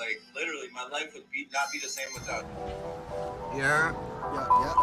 [0.00, 2.48] like literally, my life would be not be the same without.
[2.48, 3.60] you.
[3.60, 3.92] Yeah.
[4.32, 4.74] Yeah, yeah.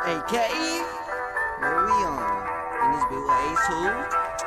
[0.00, 0.32] Hey, K.
[1.60, 2.24] Where we on?
[2.80, 3.84] In this big Ace who?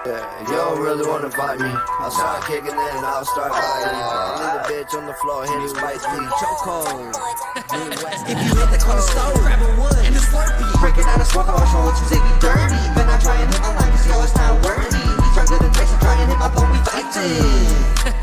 [0.10, 1.70] Yeah, you don't really wanna fight me.
[2.02, 4.02] I'll start kicking it and I'll start biting.
[4.02, 6.32] I'll leave a bitch on the floor, hit his spice please.
[6.42, 7.14] Choco.
[7.54, 10.80] if you hit the corner store, grab a wood and a slurpee.
[10.82, 12.80] Break it out and smoke, I'll show what you say be dirty.
[12.98, 14.98] Then I try and hit my line, cause yo, it's not worthy.
[14.98, 18.16] We try to the text and try and hit my phone, we fighting.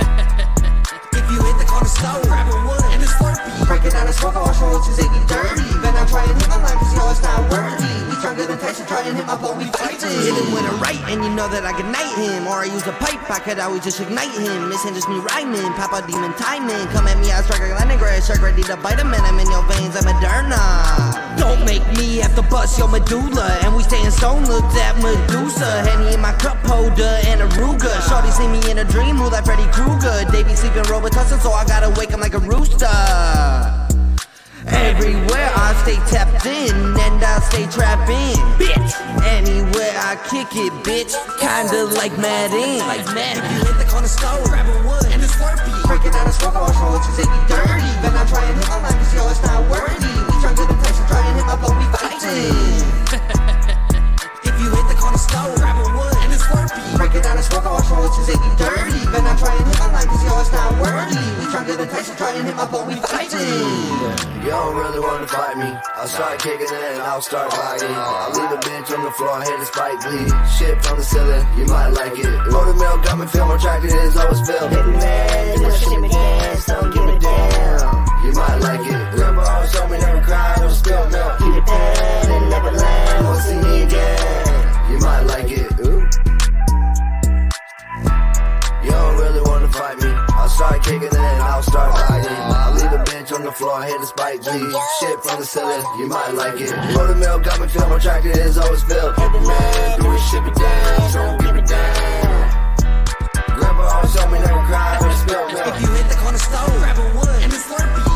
[1.87, 3.67] the store, grab a wood and a slurpee.
[3.71, 5.71] Break it out and smoke, I'll show you be dirty.
[5.79, 7.95] Then I try and hit my line, cause yo, it's not worthy.
[8.11, 10.11] We try to the text and try and hit my phone, we fighting.
[10.11, 12.51] Hit him with a right, and you know that I night him.
[12.51, 14.69] Or I use a pipe, I could always just ignite him.
[14.69, 16.87] This ain't just me rhyming, pop a demon timing.
[16.91, 19.39] Come at me, I strike a lightning grass, shark ready to bite him, and I'm
[19.39, 21.26] in your veins, I'm Moderna.
[21.37, 23.59] Don't make me have to bust your medulla.
[23.63, 25.83] And we staying stone, look that Medusa.
[25.89, 27.95] Henny in my cup holder and a Ruger.
[28.09, 30.25] Shorty see me in a dream, move like Freddy Krueger.
[30.31, 32.89] They be sleeping Robitussin, so I gotta wake 'em like a rooster.
[34.67, 38.35] Everywhere I stay tapped in and I stay trapping.
[38.59, 38.93] Bitch,
[39.23, 41.15] anywhere I kick it, bitch.
[41.39, 42.79] Kinda like Madden.
[42.87, 43.45] Like Madden.
[43.45, 45.87] If you hit the corner store, grab a wood and a slurpee.
[45.87, 47.91] Break it down and smoke, I'll show what you say dirty.
[48.03, 50.15] Then I try and hit my line, cause yo, it's not worthy.
[50.27, 50.79] We try to the
[51.47, 53.37] text and try and hit my phone, we fighting.
[54.47, 56.97] If you hit the corner store, grab a wood and a slurpee.
[56.97, 59.03] Break it down and smoke, I'll show what you say be dirty.
[59.11, 61.23] Then I try and hit my line, cause yo, it's not worthy.
[61.39, 63.41] We try to the text and try and hit my phone, we fighting.
[64.43, 65.71] You don't really wanna fight me.
[65.97, 67.95] I'll start kicking it and I'll start biting.
[67.95, 70.31] I'll leave a bitch on the floor, hit the spike bleed.
[70.59, 72.31] Shit from the ceiling, you might like it.
[72.51, 74.71] Motor milk got me feeling attracted, it's always filled.
[74.71, 78.06] Baby man, just shimmy dance, don't give it down.
[78.27, 79.15] You might like it.
[79.15, 81.39] Grandma always told me never cry, don't spill milk.
[81.39, 83.25] Keep it down and never land.
[83.25, 84.91] Won't see me again.
[84.91, 85.71] You might like it.
[88.83, 90.11] You don't really wanna fight me.
[90.35, 92.35] I'll start kicking it and I'll start biting.
[92.51, 94.75] I'll leave a bench on the floor, hit the spike bleed.
[94.99, 96.75] Shit from the ceiling, you might like it.
[96.95, 99.15] Buttermilk got me feeling attracted, it's always filled.
[99.21, 102.75] Every man do his shit be down, so give it down.
[103.55, 105.77] Grandpa always told me never cry, don't spill milk.
[105.77, 106.96] If you hit the corner store,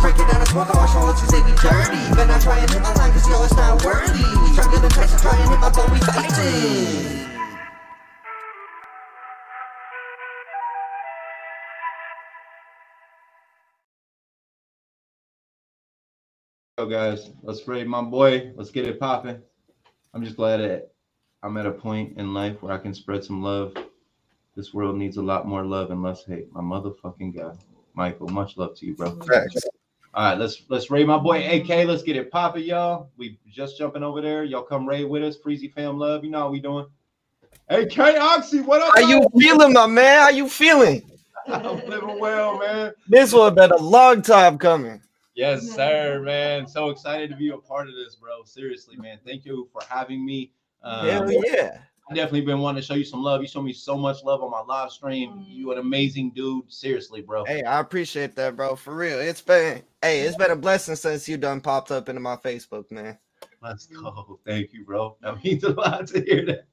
[0.01, 2.15] Break it down and smoke, I'll show what you say be dirty.
[2.17, 4.25] Then I try and hit my line, cause yo, it's not worthy.
[4.25, 7.27] We try to the text and try and hit my phone, we fighting.
[16.79, 18.53] So guys, let's raid my boy.
[18.57, 19.43] Let's get it popping.
[20.15, 20.93] I'm just glad that
[21.43, 23.75] I'm at a point in life where I can spread some love.
[24.57, 26.51] This world needs a lot more love and less hate.
[26.55, 27.59] My motherfucking God.
[27.93, 29.19] Michael, much love to you, bro.
[30.13, 31.69] All right, let's let's raid my boy AK.
[31.87, 33.11] Let's get it popping, y'all.
[33.17, 34.43] We just jumping over there.
[34.43, 35.37] Y'all come raid with us.
[35.39, 36.25] Freezy fam love.
[36.25, 36.87] You know how we doing.
[37.69, 38.93] AK Oxy, what up?
[38.97, 40.23] How you feeling, my man?
[40.23, 41.09] How you feeling?
[41.47, 42.93] I'm living well, man.
[43.09, 45.01] This one been a long time coming.
[45.35, 46.67] Yes, sir, man.
[46.67, 48.43] So excited to be a part of this, bro.
[48.45, 49.19] Seriously, man.
[49.25, 50.51] Thank you for having me.
[50.83, 51.79] Um, Hell yeah.
[52.13, 53.41] Definitely been wanting to show you some love.
[53.41, 55.45] You show me so much love on my live stream.
[55.49, 56.71] You an amazing dude.
[56.71, 57.45] Seriously, bro.
[57.45, 58.75] Hey, I appreciate that, bro.
[58.75, 59.21] For real.
[59.21, 62.91] It's been hey, it's been a blessing since you done popped up into my Facebook,
[62.91, 63.17] man.
[63.63, 64.41] Let's go.
[64.45, 65.17] Thank you, bro.
[65.23, 66.65] That means a lot to hear that.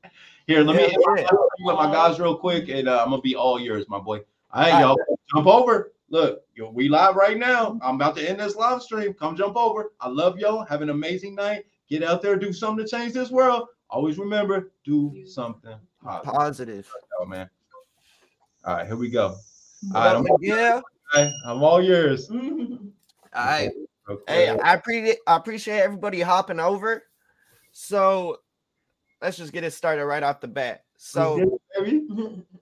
[0.47, 1.27] Here, let me Yeah, yeah.
[1.59, 4.21] with my guys real quick, and uh, I'm gonna be all yours, my boy.
[4.51, 4.97] All right, All y'all,
[5.35, 5.91] jump over.
[6.09, 7.77] Look, yo, we live right now.
[7.83, 9.13] I'm about to end this live stream.
[9.13, 9.91] Come jump over.
[9.99, 10.65] I love y'all.
[10.65, 11.65] Have an amazing night.
[11.89, 13.67] Get out there, do something to change this world.
[13.89, 16.91] Always remember, do something positive, Positive.
[17.19, 17.49] Oh, man.
[18.65, 19.35] All right, here we go.
[19.93, 20.81] All right, I'm, yeah.
[21.15, 22.29] all right, I'm all yours.
[23.33, 23.71] All right.
[24.09, 24.45] Okay.
[24.45, 27.03] Hey, I appreciate I appreciate everybody hopping over.
[27.71, 28.37] So
[29.21, 30.85] let's just get it started right off the bat.
[30.97, 31.59] So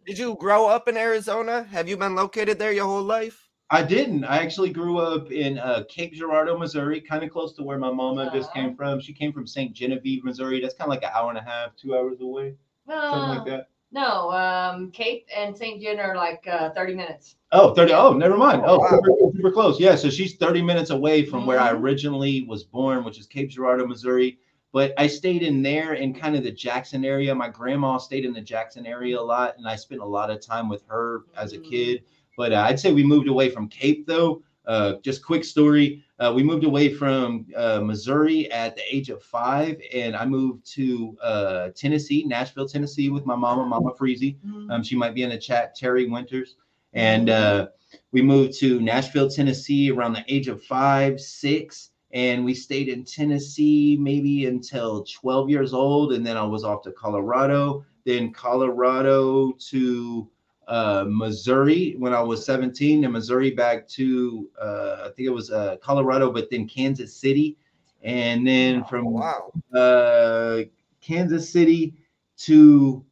[0.05, 1.63] did you grow up in Arizona?
[1.63, 3.44] Have you been located there your whole life?
[3.71, 4.23] I didn't.
[4.25, 7.91] I actually grew up in uh, Cape Girardeau, Missouri, kind of close to where my
[7.91, 8.99] mama just came from.
[9.01, 9.73] She came from St.
[9.73, 10.61] Genevieve, Missouri.
[10.61, 12.55] That's kind of like an hour and a half, two hours away,
[12.87, 13.69] something like Uh, that.
[13.91, 15.81] no, um, Cape and St.
[15.81, 17.37] John are like uh, 30 minutes.
[17.51, 17.93] Oh, 30.
[17.93, 18.61] Oh, never mind.
[18.65, 18.89] Oh, Oh, wow.
[18.89, 19.79] super, super close.
[19.79, 21.79] Yeah, so she's 30 minutes away from where I Mhm.
[21.81, 24.37] originally was born, which is Cape Girardeau, Missouri.
[24.73, 27.33] But I stayed in there in kind of the Jackson area.
[27.33, 30.39] My grandma stayed in the Jackson area a lot, and I spent a lot of
[30.41, 31.63] time with her as a Mhm.
[31.69, 32.03] kid.
[32.37, 34.41] But uh, I'd say we moved away from Cape, though.
[34.65, 36.03] Uh, just quick story.
[36.19, 40.65] Uh, we moved away from uh, Missouri at the age of five, and I moved
[40.73, 44.37] to uh, Tennessee, Nashville, Tennessee, with my mama, Mama Freezy.
[44.71, 46.55] Um, she might be in the chat, Terry Winters.
[46.93, 47.67] And uh,
[48.11, 51.91] we moved to Nashville, Tennessee around the age of five, six.
[52.13, 56.13] And we stayed in Tennessee maybe until 12 years old.
[56.13, 60.29] And then I was off to Colorado, then Colorado to
[60.67, 65.51] uh, Missouri when I was 17, and Missouri back to uh, I think it was
[65.51, 67.57] uh, Colorado, but then Kansas City,
[68.03, 69.51] and then from Wow.
[69.75, 70.61] uh,
[71.01, 71.93] Kansas City
[72.37, 73.03] to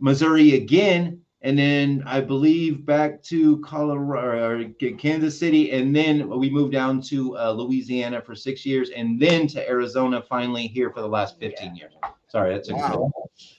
[0.00, 6.50] Missouri again, and then I believe back to Colorado or Kansas City, and then we
[6.50, 11.00] moved down to uh, Louisiana for six years, and then to Arizona finally here for
[11.00, 11.92] the last 15 years.
[12.28, 13.10] Sorry, that's a Wow.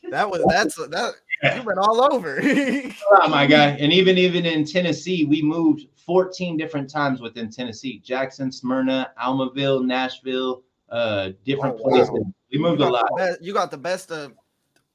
[0.10, 2.42] That was that's that you've been all over.
[3.14, 3.78] Oh my god!
[3.82, 9.84] And even even in Tennessee, we moved 14 different times within Tennessee: Jackson, Smyrna, Almaville,
[9.86, 11.92] Nashville, uh, different Oh, wow.
[11.92, 12.26] places.
[12.52, 13.06] We moved a lot.
[13.18, 14.34] best, you got the best of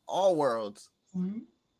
[0.08, 0.88] all worlds.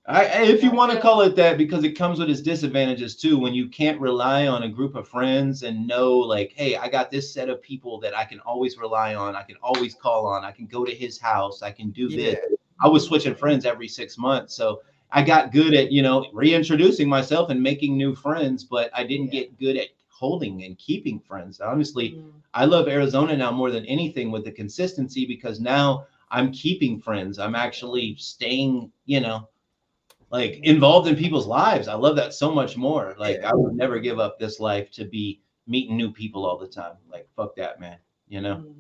[0.07, 3.17] I, I- if you want to call it that, because it comes with its disadvantages
[3.17, 3.39] too.
[3.39, 7.11] When you can't rely on a group of friends and know, like, hey, I got
[7.11, 9.35] this set of people that I can always rely on.
[9.37, 10.45] I can always call on.
[10.45, 11.63] I can go to his house.
[11.63, 12.39] I can do this.
[12.81, 17.09] I was switching friends every six months, so I got good at you know reintroducing
[17.09, 18.65] myself and making new friends.
[18.65, 21.61] But I didn't get good at holding and keeping friends.
[21.61, 22.33] Honestly, mm.
[22.55, 27.39] I love Arizona now more than anything with the consistency because now I'm keeping friends.
[27.39, 29.49] I'm actually staying, you know,
[30.31, 31.87] like involved in people's lives.
[31.87, 33.15] I love that so much more.
[33.19, 36.67] Like I would never give up this life to be meeting new people all the
[36.67, 36.97] time.
[37.11, 37.99] Like fuck that, man.
[38.29, 38.57] You know.
[38.57, 38.75] Mm.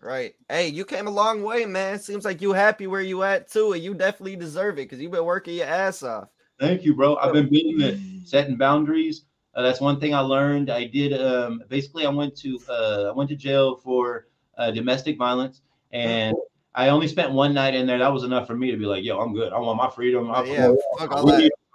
[0.00, 0.34] Right.
[0.48, 1.98] Hey, you came a long way, man.
[1.98, 5.12] Seems like you happy where you at too, and you definitely deserve it because you've
[5.12, 6.28] been working your ass off.
[6.60, 7.16] Thank you, bro.
[7.16, 9.24] I've been building it, setting boundaries.
[9.54, 10.70] Uh, that's one thing I learned.
[10.70, 12.06] I did um, basically.
[12.06, 15.62] I went to uh, I went to jail for uh, domestic violence,
[15.92, 16.36] and
[16.74, 17.98] I only spent one night in there.
[17.98, 19.52] That was enough for me to be like, "Yo, I'm good.
[19.52, 20.30] I want my freedom.
[20.30, 21.26] I, yeah, fuck all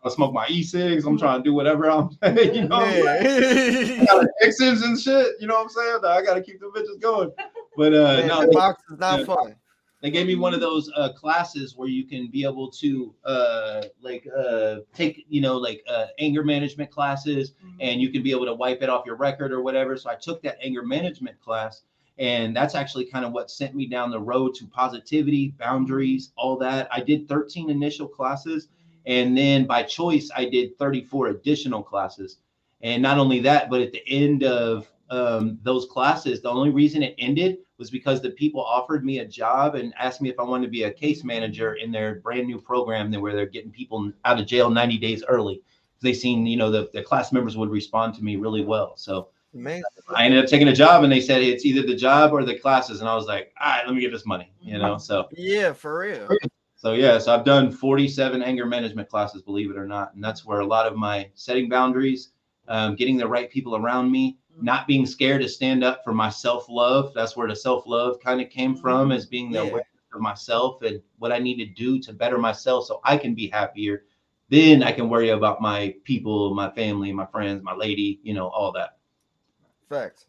[0.04, 0.12] I, that.
[0.12, 1.06] I smoke my e-cigs.
[1.06, 4.02] I'm trying to do whatever I'm, you know, Yeah.
[4.02, 5.36] I got addictions and shit.
[5.40, 6.00] You know what I'm saying?
[6.06, 7.32] I got to keep the bitches going.
[7.78, 9.26] But uh, Man, no, the they- box is not yeah.
[9.26, 9.56] fun.
[10.02, 13.84] they gave me one of those uh, classes where you can be able to uh,
[14.02, 18.46] like uh, take you know like uh, anger management classes and you can be able
[18.46, 21.84] to wipe it off your record or whatever so i took that anger management class
[22.18, 26.58] and that's actually kind of what sent me down the road to positivity boundaries all
[26.58, 28.70] that i did 13 initial classes
[29.06, 32.38] and then by choice i did 34 additional classes
[32.82, 37.04] and not only that but at the end of um, those classes the only reason
[37.04, 40.44] it ended was because the people offered me a job and asked me if I
[40.44, 44.14] wanted to be a case manager in their brand new program where they're getting people
[44.24, 45.64] out of jail 90 days early.
[46.00, 48.96] They seen, you know, the, the class members would respond to me really well.
[48.98, 49.82] So Man,
[50.16, 52.56] I ended up taking a job and they said it's either the job or the
[52.56, 53.00] classes.
[53.00, 55.00] And I was like, all right, let me get this money, you know?
[55.00, 56.30] So, yeah, for real.
[56.82, 60.16] So yes, I've done 47 anger management classes, believe it or not.
[60.16, 62.32] And that's where a lot of my setting boundaries,
[62.68, 66.28] um, getting the right people around me, not being scared to stand up for my
[66.28, 67.14] self-love.
[67.14, 69.70] That's where the self-love kind of came from as being the Yeah.
[69.70, 73.36] awareness of myself and what I need to do to better myself so I can
[73.36, 74.06] be happier.
[74.50, 78.48] Then I can worry about my people, my family, my friends, my lady, you know,
[78.48, 78.98] all that.
[79.88, 80.26] Facts.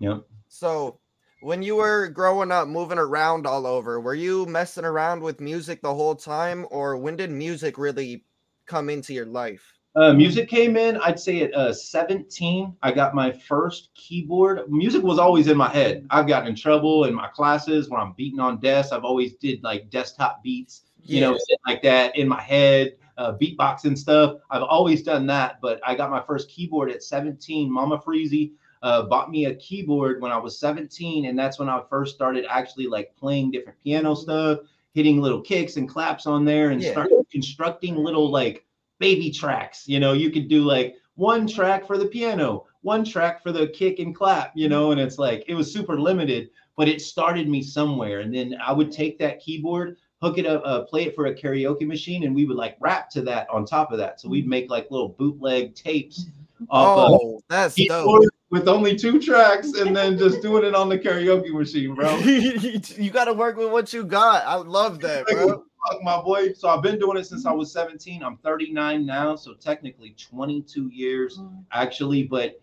[0.00, 0.26] Yep.
[0.48, 0.98] So,
[1.42, 5.82] when you were growing up, moving around all over, were you messing around with music
[5.82, 8.24] the whole time, or when did music really
[8.66, 9.72] come into your life?
[9.94, 14.70] Uh, music came in, I'd say at uh, 17, I got my first keyboard.
[14.70, 16.06] Music was always in my head.
[16.10, 18.92] I've gotten in trouble in my classes when I'm beating on desks.
[18.92, 21.36] I've always did like desktop beats, you know,
[21.66, 24.36] like that in my head, uh, beatboxing stuff.
[24.50, 27.70] I've always done that, but I got my first keyboard at 17.
[27.70, 28.52] Mama Freezy
[28.82, 32.44] uh, bought me a keyboard when I was 17, and that's when I first started
[32.48, 34.60] actually like playing different piano stuff,
[34.92, 36.92] hitting little kicks and claps on there, and Yeah.
[36.92, 38.66] started constructing little like
[38.98, 39.88] baby tracks.
[39.88, 43.68] You know, you could do like one track for the piano, one track for the
[43.68, 47.48] kick and clap, you know, and it's like it was super limited, but it started
[47.48, 48.20] me somewhere.
[48.20, 51.34] And then I would take that keyboard, hook it up, uh, play it for a
[51.34, 54.20] karaoke machine, and we would like rap to that on top of that.
[54.20, 56.26] So we'd make like little bootleg tapes
[56.70, 58.32] off of Oh, that's keyboard dope.
[58.52, 62.16] With only two tracks and then just doing it on the karaoke machine, bro.
[62.18, 64.44] you got to work with what you got.
[64.46, 65.64] I love that, bro.
[65.90, 66.52] Fuck my boy.
[66.52, 68.22] So I've been doing it since I was 17.
[68.22, 71.40] I'm 39 now, so technically 22 years
[71.72, 72.60] actually, but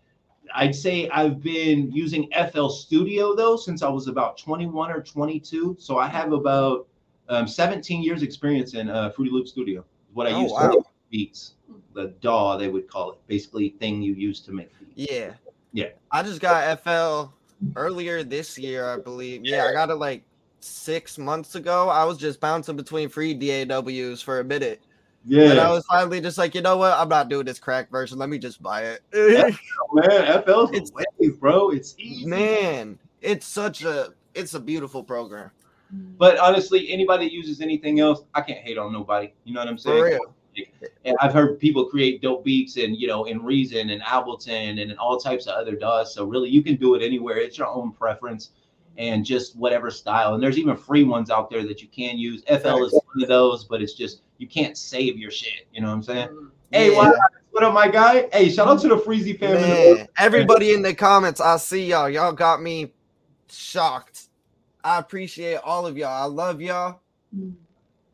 [0.54, 5.76] I'd say I've been using FL Studio though since I was about 21 or 22.
[5.80, 6.86] So I have about
[7.28, 9.84] um, 17 years experience in uh, Fruity Loop Studio.
[10.14, 10.68] What I Oh, use wow.
[10.70, 11.54] to make beats,
[11.94, 15.10] the DAW they would call it, basically thing you use to make beats.
[15.12, 15.32] Yeah.
[15.72, 15.88] Yeah.
[16.10, 17.32] I just got FL
[17.76, 19.44] earlier this year, I believe.
[19.44, 20.22] Yeah, I got it like
[20.60, 21.88] six months ago.
[21.88, 24.80] I was just bouncing between free DAWs for a minute.
[25.26, 26.94] Yeah, And I was finally just like, you know what?
[26.94, 28.18] I'm not doing this crack version.
[28.18, 29.02] Let me just buy it.
[29.92, 31.70] man, FL's It's- wave, bro.
[31.70, 32.24] It's easy.
[32.26, 35.50] Man, it's such a it's a beautiful program.
[35.92, 39.32] But honestly, anybody that uses anything else, I can't hate on nobody.
[39.44, 39.98] You know what I'm saying?
[39.98, 40.34] For real.
[40.56, 40.72] Like,
[41.04, 44.78] and I've heard people create dope beats and you know in Reason and Ableton and
[44.78, 46.14] in all types of other DAWs.
[46.14, 47.38] So really, you can do it anywhere.
[47.38, 48.50] It's your own preference
[48.98, 50.34] and just whatever style.
[50.34, 52.42] And there's even free ones out there that you can use.
[52.44, 55.66] FL is one of those, but it's just you can't save your shit.
[55.72, 56.28] You know what I'm saying?
[56.28, 56.50] Mm.
[56.72, 56.96] Hey, Yeah.
[56.96, 57.14] what,
[57.50, 58.28] what up, my guy?
[58.32, 59.68] Hey, shout out to the Freezy family.
[59.68, 62.08] Man, everybody in the comments, I see y'all.
[62.10, 62.92] Y'all got me
[63.48, 64.28] shocked.
[64.84, 66.22] I appreciate all of y'all.
[66.22, 67.00] I love y'all.
[67.36, 67.54] Mm.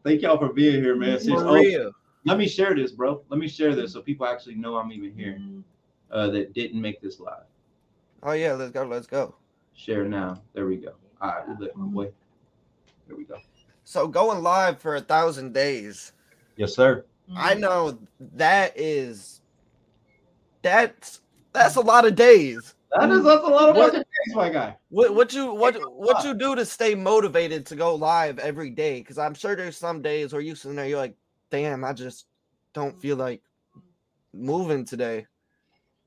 [0.05, 1.19] Thank y'all for being here, man.
[1.19, 1.35] Seriously.
[1.35, 1.93] For Oh, real.
[2.27, 3.23] Let me share this, bro.
[3.31, 5.41] Let me share this so people actually know I'm even here.
[6.11, 7.45] Uh, that didn't make this live.
[8.23, 8.85] Oh yeah, let's go.
[8.85, 9.35] Let's go.
[9.75, 10.43] Share now.
[10.55, 10.93] There we go.
[11.21, 12.11] All right, we lit my boy.
[13.07, 13.39] There we go.
[13.85, 16.13] So going live for a thousand days.
[16.57, 17.05] Yes, sir.
[17.37, 17.99] I know
[18.37, 19.41] that is
[20.63, 21.21] that's
[21.53, 22.75] that's a lot of days.
[22.97, 24.05] That is that's a lot of What- days,
[24.35, 24.77] my guy.
[24.91, 29.01] What what you what what you do to stay motivated to go live every day?
[29.01, 31.17] Because I'm sure there's some days where you sitting there, you're like,
[31.51, 32.27] damn, I just
[32.73, 33.43] don't feel like
[34.33, 35.27] moving today.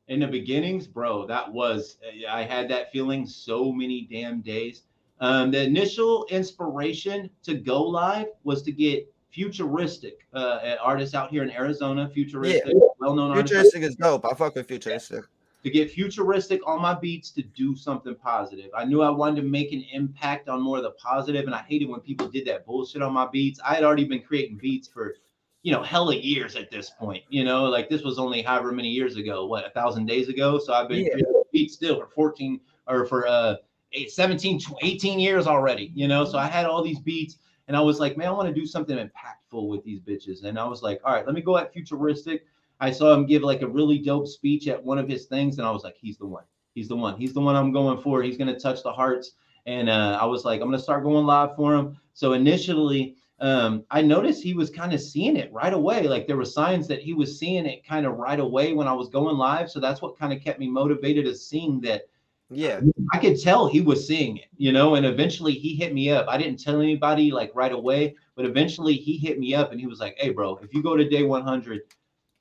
[0.07, 1.97] in the beginnings, bro, that was
[2.29, 4.83] I had that feeling so many damn days.
[5.21, 11.43] Um, the initial inspiration to go live was to get futuristic uh, artists out here
[11.43, 14.25] in Arizona, futuristic, well-known artists, Futuristic is dope.
[14.25, 15.25] I fuck with futuristic.
[15.63, 18.71] to get futuristic on my beats to do something positive.
[18.75, 21.63] I knew I wanted to make an impact on more of the positive, and I
[21.67, 23.59] hated when people did that bullshit on my beats.
[23.63, 25.15] I had already been creating beats for,
[25.63, 27.23] you know, hella years at this point.
[27.29, 30.57] You know, like this was only however many years ago, what a thousand days ago.
[30.59, 31.15] So I've been Yeah.
[31.51, 33.55] beats still for 14 or for uh
[33.93, 35.91] eight, 17, 18 years already.
[35.95, 37.37] You know, so I had all these beats.
[37.67, 40.43] And I was like, man, I want to do something impactful with these bitches.
[40.43, 42.45] And I was like, all right, let me go at futuristic.
[42.79, 45.67] I saw him give like a really dope speech at one of his things, and
[45.67, 46.45] I was like, he's the one.
[46.73, 47.19] He's the one.
[47.19, 48.23] He's the one I'm going for.
[48.23, 49.33] He's gonna touch the hearts.
[49.65, 51.97] And uh, I was like, I'm gonna start going live for him.
[52.13, 56.07] So initially, um, I noticed he was kind of seeing it right away.
[56.07, 58.93] Like there were signs that he was seeing it kind of right away when I
[58.93, 59.69] was going live.
[59.71, 62.03] So that's what kind of kept me motivated, is seeing that
[62.51, 62.81] Yeah.
[63.13, 66.27] I could tell he was seeing it, you know, and eventually he hit me up.
[66.27, 69.87] I didn't tell anybody like right away, but eventually he hit me up and he
[69.87, 71.81] was like, Hey, bro, if you go to day 100,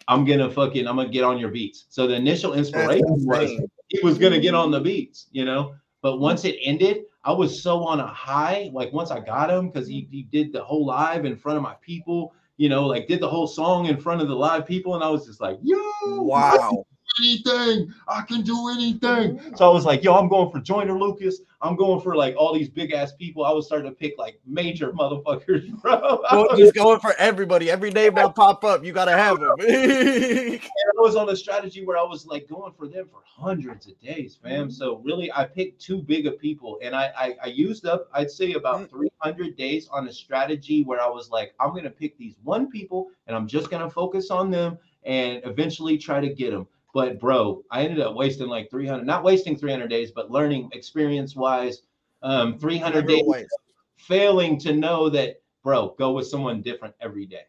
[0.09, 1.85] I'm gonna fucking, I'm gonna get on your beats.
[1.91, 3.51] So the initial inspiration was
[3.89, 5.75] he was gonna get on the beats, you know.
[6.01, 8.71] But once it ended, I was so on a high.
[8.73, 11.63] Like once I got him, because he, he did the whole live in front of
[11.63, 14.95] my people, you know, like did the whole song in front of the live people,
[14.95, 16.87] and I was just like, yo, Wow.
[17.21, 17.93] Anything.
[18.07, 19.39] I can do anything.
[19.39, 19.57] Mm-hmm.
[19.57, 21.41] So I was like, yo, I'm going for Joyner Lucas.
[21.61, 23.45] I'm going for like all these big ass people.
[23.45, 26.21] I was starting to pick like major motherfuckers, bro.
[26.33, 27.71] Was, Just going for everybody.
[27.71, 29.57] Every name that pop up, you gotta have them.
[29.61, 30.61] I
[30.97, 34.39] was on a strategy where I was like going for them for hundreds of days,
[34.41, 34.69] fam.
[34.69, 34.71] Mm-hmm.
[34.71, 38.31] So really, I picked too big of people, and I I, I used up I'd
[38.31, 38.91] say about mm.
[38.91, 43.11] 300 days on a strategy where I was like, I'm gonna pick these one people,
[43.27, 46.69] and I'm just gonna focus on them, and eventually try to get them.
[46.99, 51.37] But bro, I ended up wasting like 300, not wasting 300 days, but learning experience
[51.37, 51.83] wise,
[52.25, 53.57] um, 300 days waste.
[53.99, 57.45] failing to know that, bro, go with someone different every day.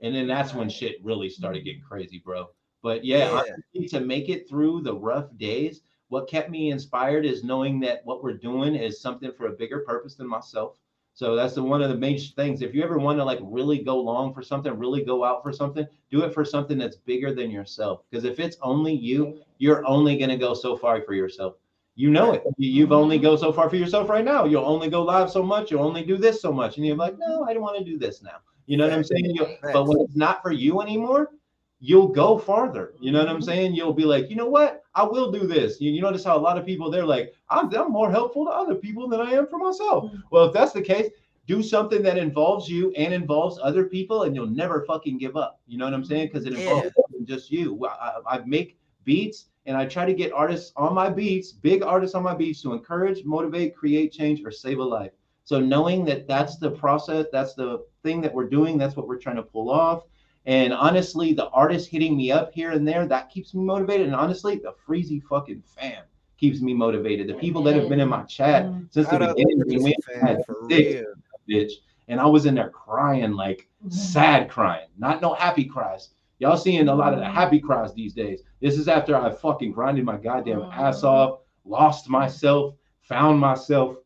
[0.00, 2.50] And then that's when shit really started getting crazy, bro.
[2.82, 3.30] But yeah, Yeah.
[3.30, 8.04] honestly, to make it through the rough days, what kept me inspired is knowing that
[8.04, 10.76] what we're doing is something for a bigger purpose than myself.
[11.18, 12.62] So that's the, one of the major things.
[12.62, 15.52] If you ever want to like really go long for something, really go out for
[15.52, 18.02] something, do it for something that's bigger than yourself.
[18.08, 21.54] Because if it's only you, you're only going to go so far for yourself.
[21.96, 22.44] You know it.
[22.56, 24.44] You- You've only go so far for yourself right now.
[24.44, 25.72] You'll only go live so much.
[25.72, 27.98] You'll only do this so much, and you're like, no, I don't want to do
[27.98, 28.36] this now.
[28.66, 29.24] You know what I'm saying?
[29.34, 31.32] You'll, but when it's not for you anymore,
[31.80, 32.94] you'll go farther.
[33.00, 33.74] You know what I'm saying?
[33.74, 34.84] You'll be like, you know what?
[34.98, 35.80] I will do this.
[35.80, 38.50] You, you notice how a lot of people they're like, I'm, I'm more helpful to
[38.50, 40.04] other people than I am for myself.
[40.04, 40.16] Mm-hmm.
[40.32, 41.08] Well, if that's the case,
[41.46, 45.60] do something that involves you and involves other people, and you'll never fucking give up.
[45.68, 46.26] You know what I'm saying?
[46.28, 47.24] Because it involves Yeah.
[47.24, 47.86] just you.
[47.86, 52.14] I, I make beats and I try to get artists on my beats, big artists
[52.16, 55.12] on my beats, to encourage, motivate, create change, or save a life.
[55.44, 59.18] So knowing that that's the process, that's the thing that we're doing, that's what we're
[59.18, 60.02] trying to pull off.
[60.48, 64.06] And honestly, the artists hitting me up here and there, that keeps me motivated.
[64.06, 66.04] And honestly, the freezy fucking fam
[66.38, 67.28] keeps me motivated.
[67.28, 70.42] The people that have been in my chat since Shout the beginning, the we had
[70.46, 71.14] for six, real.
[71.50, 71.72] bitch,
[72.08, 73.90] and I was in there crying like mm-hmm.
[73.90, 76.08] sad crying, not no happy cries.
[76.38, 77.34] Y'all seeing a lot of the mm-hmm.
[77.34, 78.40] happy cries these days.
[78.62, 81.08] This is after I fucking grinded my goddamn ass mm-hmm.
[81.08, 83.96] off, lost myself, found myself,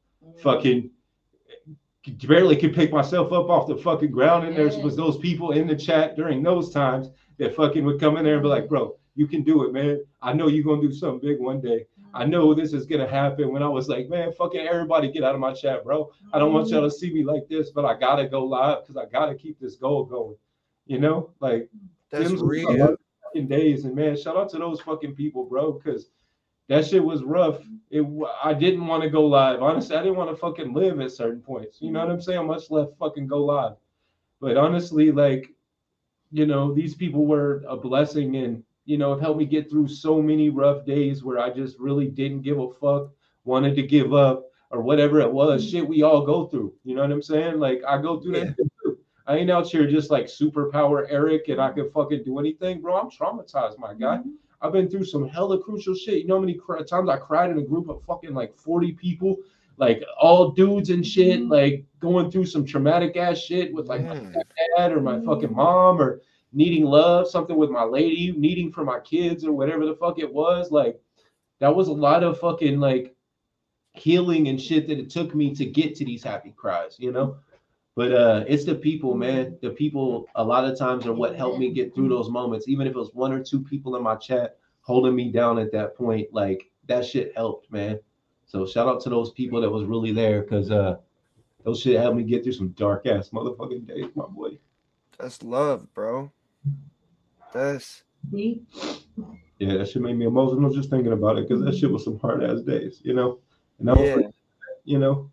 [0.43, 0.91] fucking
[2.27, 4.47] barely could pick myself up off the fucking ground.
[4.47, 8.17] And there was those people in the chat during those times that fucking would come
[8.17, 10.05] in there and be like, bro, you can do it, man.
[10.21, 11.87] I know you're gonna do something big one day.
[12.15, 12.31] I mm-hmm.
[12.31, 13.53] know this is gonna happen.
[13.53, 16.11] When I was like, man, fucking everybody get out of my chat, bro.
[16.33, 16.99] I don't want y'all to mm-hmm.
[16.99, 20.05] see me like this, but I gotta go live because I gotta keep this goal
[20.05, 20.37] going.
[20.87, 21.69] You know, like
[22.11, 22.97] That's Tim's was a real.
[23.25, 26.09] fucking days, and man, shout out to those fucking people, bro, because
[26.69, 27.59] that shit was rough.
[27.91, 28.05] It
[28.43, 29.63] I didn't want to go live.
[29.63, 31.79] Honestly, I didn't want to fucking live at certain points.
[31.81, 32.47] You know what I'm saying?
[32.47, 33.77] Much less fucking go live.
[34.41, 35.51] But honestly, like,
[36.31, 39.89] you know, these people were a blessing and you know, have helped me get through
[39.89, 43.11] so many rough days where I just really didn't give a fuck,
[43.45, 45.63] wanted to give up, or whatever it was.
[45.63, 45.71] Mm-hmm.
[45.71, 46.75] Shit, we all go through.
[46.83, 47.61] You know what I'm saying?
[47.61, 48.57] Like I go through that.
[48.57, 48.99] too.
[49.27, 52.97] I ain't out here just like superpower Eric and I can fucking do anything, bro.
[52.97, 54.17] I'm traumatized, my guy.
[54.17, 54.31] Mm-hmm.
[54.63, 56.23] I've been through some hella crucial shit.
[56.23, 58.93] You know how many cr- times I cried in a group of fucking like 40
[58.93, 59.37] people,
[59.77, 64.15] like all dudes and shit, like going through some traumatic ass shit with like my
[64.15, 64.43] Mm.
[64.77, 66.21] dad or my fucking mom or
[66.53, 70.33] needing love, something with my lady, needing for my kids or whatever the fuck it
[70.33, 70.71] was.
[70.71, 71.01] Like
[71.61, 73.15] that was a lot of fucking like
[73.95, 77.37] healing and shit that it took me to get to these happy cries, you know?
[77.95, 79.59] But uh it's the people, man.
[79.61, 82.69] The people a lot of times are what helped me get through those moments.
[82.69, 85.73] Even if it was one or two people in my chat holding me down at
[85.73, 87.99] that point, like that shit helped, man.
[88.47, 90.97] So shout out to those people that was really there because uh
[91.65, 94.59] those shit helped me get through some dark ass motherfucking days, my boy.
[95.19, 96.33] That's love, bro.
[97.53, 98.63] That's See?
[99.59, 102.19] Yeah, that shit made me emotional just thinking about it because that shit was some
[102.19, 103.39] hard ass days, you know.
[103.79, 104.29] And I was, yeah.
[104.85, 105.31] you know,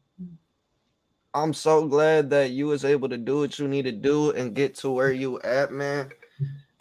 [1.34, 4.56] I'm so glad that you was able to do what you need to do and
[4.56, 6.10] get to where you at, man.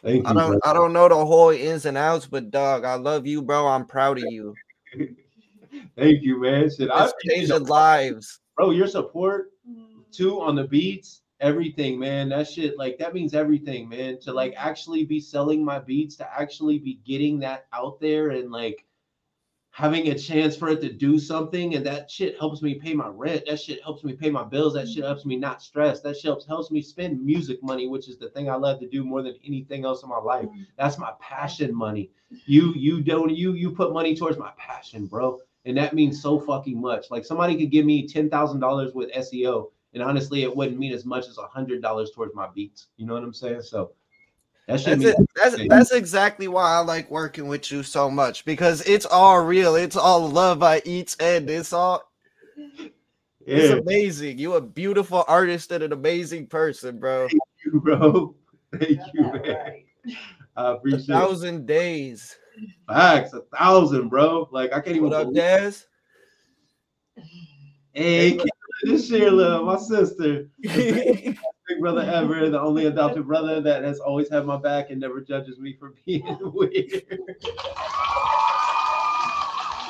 [0.03, 0.31] thank you.
[0.31, 0.61] I don't bro.
[0.65, 3.67] I don't know the whole ins and outs, but dog, I love you, bro.
[3.67, 4.55] I'm proud of you.
[5.97, 6.71] Thank you, man.
[6.71, 8.41] Shit, I It's changing lives.
[8.57, 10.03] bro, your support mm.
[10.13, 12.31] too on the beats, everything, man.
[12.31, 14.19] That shit, like that means everything, man.
[14.21, 18.51] To like actually be selling my beats, to actually be getting that out there and
[18.51, 18.85] like
[19.79, 23.07] having a chance for it to do something, and that shit helps me pay my
[23.07, 23.45] rent.
[23.47, 24.75] That shit helps me pay my bills.
[24.75, 26.01] That shit helps me not stress.
[26.01, 28.89] That shit helps, helps me spend music money, which is the thing I love to
[28.89, 30.47] do more than anything else in my life.
[30.47, 30.67] Mm.
[30.77, 32.11] That's my passion money.
[32.45, 35.39] You you don't you you put money towards my passion, bro.
[35.65, 37.13] And that means so fucking much.
[37.13, 40.93] Like somebody could give me ten thousand dollars with SEO, and honestly, it wouldn't mean
[40.93, 42.89] as much as a hundred dollars towards my beats.
[42.97, 43.63] You know what I'm saying?
[43.63, 43.93] So
[44.69, 45.17] that That's it.
[45.35, 49.75] That's that's exactly why I like working with you so much because it's all real.
[49.77, 51.49] It's all love by each end.
[51.49, 52.05] It's all
[53.47, 54.39] it's amazing.
[54.39, 57.29] You a beautiful artist and an amazing person, bro.
[57.29, 58.35] Thank you, bro.
[58.73, 59.43] Thank you, Yeah, man.
[59.43, 59.85] right.
[60.57, 61.13] I A appreciate it.
[61.13, 62.37] thousand days.
[62.87, 64.49] Facts, a thousand, bro.
[64.53, 65.87] Like I can't even What up, believe Daz?
[67.95, 68.47] Hey, Kayla,
[68.83, 70.49] this Sheila, my sister.
[71.69, 75.21] big brother ever, the only adopted brother that has always had my back and never
[75.21, 77.03] judges me for being weird.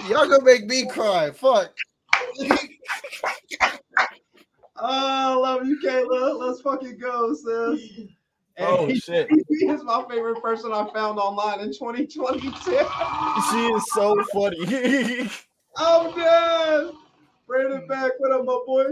[0.08, 1.30] Y'all gonna make me cry.
[1.30, 1.72] Fuck.
[4.80, 6.38] Oh, love you, Kayla.
[6.38, 7.80] Let's fucking go, sis.
[8.60, 9.28] Oh Hey, shit.
[9.48, 12.50] he is my favorite person I found online in 2022.
[12.60, 15.28] She is so funny.
[15.76, 16.90] I'm dead.
[17.46, 18.12] Brandon Beck.
[18.18, 18.84] what up, my boy?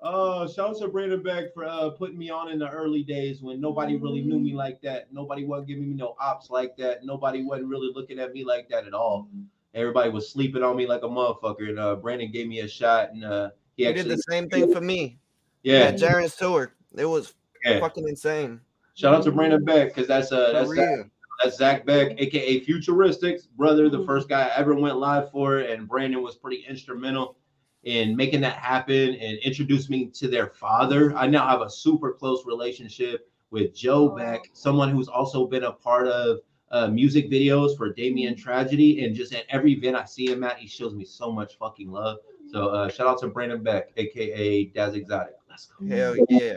[0.00, 3.42] Uh, shout out to Brandon Beck for uh, putting me on in the early days
[3.42, 5.12] when nobody really knew me like that.
[5.12, 7.04] Nobody wasn't giving me no ops like that.
[7.04, 9.28] Nobody wasn't really looking at me like that at all.
[9.74, 11.68] Everybody was sleeping on me like a motherfucker.
[11.68, 14.72] And uh, Brandon gave me a shot, and uh, he He did the same thing
[14.72, 15.18] for me
[15.62, 16.72] yeah, at Jaren's tour.
[16.96, 17.34] It was
[17.64, 17.80] yeah.
[17.80, 18.60] fucking insane.
[18.94, 20.98] Shout out to Brandon Beck because that's uh, that's Zach,
[21.42, 25.88] that's Zach Beck, aka Futuristics brother, the first guy I ever went live for, and
[25.88, 27.37] Brandon was pretty instrumental
[27.84, 31.16] in making that happen and introduced me to their father.
[31.16, 35.72] I now have a super close relationship with Joe Beck, someone who's also been a
[35.72, 40.30] part of uh, music videos for Damien Tragedy, and just at every event I see
[40.30, 42.18] him at, he shows me so much fucking love.
[42.50, 45.34] So uh, shout out to Brandon Beck, aka Daz Exotic.
[45.48, 45.86] Let's go.
[45.86, 46.56] Hell yeah.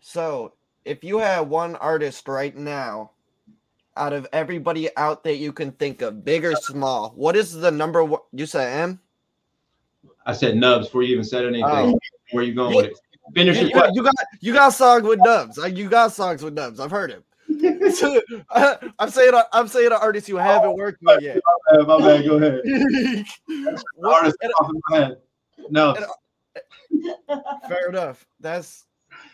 [0.00, 3.10] So, if you had one artist right now,
[3.96, 7.70] out of everybody out there you can think of, big or small, what is the
[7.70, 8.20] number one?
[8.32, 9.00] You said M?
[10.26, 11.64] I said nubs before you even said anything.
[11.66, 11.98] Oh.
[12.32, 12.98] Where you going with it?
[13.34, 15.56] Finish You, your you- got you got songs with Dubs.
[15.58, 16.78] Like you got songs with Dubs.
[16.80, 17.22] I've heard him.
[17.92, 18.20] So,
[18.98, 21.40] I'm saying I'm saying an artist you haven't worked with yet.
[21.72, 22.24] Uh, my bad.
[22.26, 22.60] Go ahead.
[24.04, 25.16] Artist off of my head.
[25.70, 26.06] No, and-
[27.68, 28.26] Fair enough.
[28.40, 28.84] That's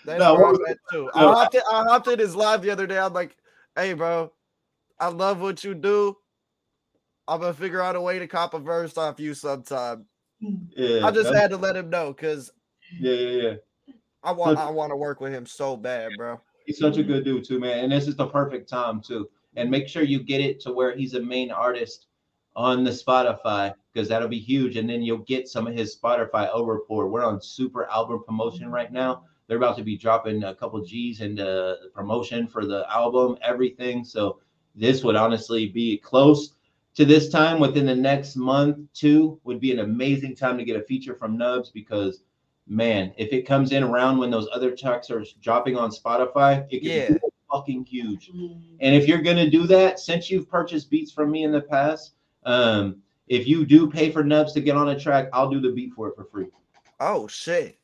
[0.05, 1.11] that's No, where I'm at too.
[1.14, 1.31] no.
[1.31, 2.98] I hopped in, I hopped in his live the other day.
[2.98, 3.37] I'm like,
[3.76, 4.33] hey, bro,
[4.98, 6.16] I love what you do.
[7.28, 10.07] I'm gonna figure out a way to cop a verse off you sometime.
[10.42, 12.52] Yeah, I just had to let him know because
[12.98, 13.55] yeah, yeah, yeah.
[14.22, 16.40] I want I want to work with him so bad, bro.
[16.66, 17.85] He's such a good dude too, man.
[17.85, 19.28] And this is the perfect time too.
[19.57, 22.07] And make sure you get it to where he's a main artist
[22.55, 24.76] on the Spotify because that'll be huge.
[24.76, 27.11] And then you'll get some of his Spotify over report.
[27.11, 29.24] We're on super album promotion right now.
[29.46, 33.37] They're about to be dropping a couple G's into uh, the promotion for the album,
[33.42, 34.05] everything.
[34.05, 34.38] So
[34.74, 36.55] this would honestly be close
[36.94, 40.76] to this time within the next month, two would be an amazing time to get
[40.76, 42.22] a feature from Nubs because
[42.68, 46.81] man, if it comes in around when those other tracks are dropping on Spotify, it
[46.81, 47.09] could Yeah.
[47.14, 47.18] be
[47.50, 48.31] fucking huge.
[48.81, 52.14] And if you're gonna do that, since you've purchased beats from me in the past,
[52.44, 55.70] um, if you do pay for Nubs to get on a track, I'll do the
[55.70, 56.46] beat for it for free.
[57.00, 57.78] Oh shit.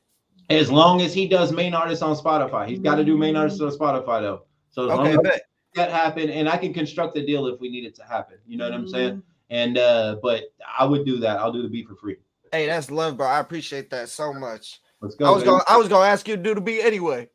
[0.51, 3.61] As long as he does main artist on Spotify, he's got to do main artist
[3.61, 4.43] on Spotify though.
[4.71, 5.43] So as long Okay, as bet.
[5.75, 8.39] That happen, and I can construct a deal if we need it to happen.
[8.47, 9.23] You know what I'm saying?
[9.51, 10.45] And uh, but
[10.79, 11.39] I would do that.
[11.39, 12.17] I'll do the beat for free.
[12.53, 13.27] Hey, that's love, bro.
[13.27, 14.81] I appreciate that so much.
[15.01, 15.27] Let's go.
[15.27, 17.29] I was going I was gonna ask you to do the beat anyway.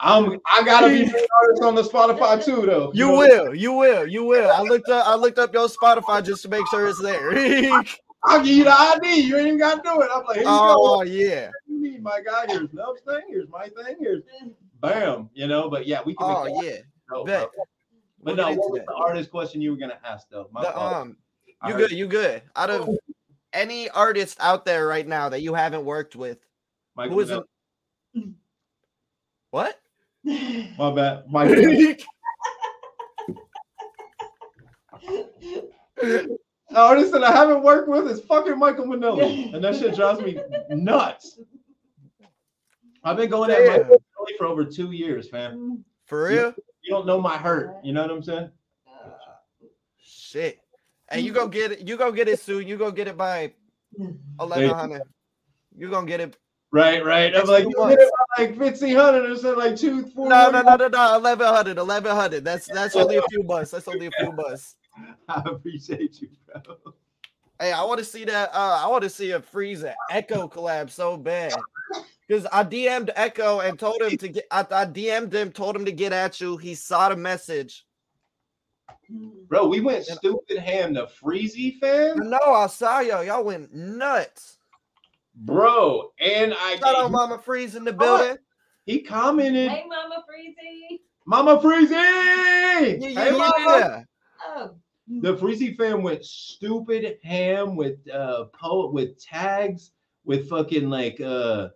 [0.00, 2.90] I'm I gotta be main artist on the Spotify too though.
[2.94, 3.18] You know?
[3.18, 4.50] will, you will, you will.
[4.50, 7.30] I looked up I looked up your Spotify just to make sure it's there.
[8.24, 9.20] I'll give you the ID.
[9.20, 10.08] You ain't even gotta do it.
[10.12, 10.76] I'm like, here you go.
[10.78, 11.50] oh yeah.
[11.68, 12.46] You need my guy.
[12.48, 13.22] Here's Nub's thing.
[13.28, 13.96] Here's my thing.
[14.00, 14.22] Here's
[14.80, 15.30] bam.
[15.34, 16.26] You know, but yeah, we can.
[16.28, 16.84] Oh make that
[17.24, 17.48] Bet.
[18.22, 18.86] But no, what was that.
[18.86, 20.48] the artist question you were gonna ask though?
[20.50, 21.16] My The, um
[21.66, 22.42] you good, you good.
[22.54, 22.88] Out of
[23.52, 26.38] any artist out there right now that you haven't worked with,
[26.96, 28.24] Michael who is?
[29.50, 29.80] What?
[30.24, 31.24] My bad.
[31.30, 31.94] Michael.
[35.88, 36.38] The
[36.74, 40.38] artist that I haven't worked with is fucking Michael Manelli, and that shit drives me
[40.68, 41.38] nuts.
[43.04, 43.68] I've been going at Damn.
[43.68, 45.84] Michael Manelli for over two years, fam.
[46.06, 46.54] For real?
[46.86, 47.78] You don't know my hurt.
[47.82, 48.50] You know what I'm saying?
[49.98, 50.60] Shit.
[51.08, 51.88] And you go get it.
[51.88, 52.68] You go get it soon.
[52.68, 53.52] You go get it by
[54.40, 55.02] eleven hundred.
[55.76, 56.36] You gonna get it?
[56.70, 57.34] Right, right.
[57.34, 60.28] I'm like, you get it by like fifteen hundred or something, like two, four.
[60.28, 61.16] No, no, no, no, no.
[61.16, 61.78] Eleven hundred.
[61.78, 62.44] Eleven hundred.
[62.44, 63.72] That's that's only a few months.
[63.72, 64.76] That's only a few months.
[65.28, 66.76] I appreciate you, bro.
[67.58, 68.50] Hey, I want to see that.
[68.54, 71.54] Uh, I want to see a Frieza Echo collab so bad.
[72.26, 74.46] Because I DM'd Echo and told him to get.
[74.50, 76.56] I, I DM'd him, told him to get at you.
[76.56, 77.84] He saw the message.
[79.48, 82.28] Bro, we went stupid ham to Freezy, fam.
[82.30, 83.22] No, I saw y'all.
[83.22, 84.58] Y'all went nuts.
[85.36, 88.38] Bro, and I Shout out Mama Freeze in the building.
[88.86, 91.00] he commented, Hey, Mama Freezy.
[91.26, 91.90] Mama Freezy!
[91.90, 93.54] Yeah, Hey, yeah, Mama!
[93.66, 94.02] yeah.
[94.46, 94.70] Oh,
[95.08, 99.92] The Freezy fan went stupid ham with uh po with tags
[100.24, 101.68] with fucking like uh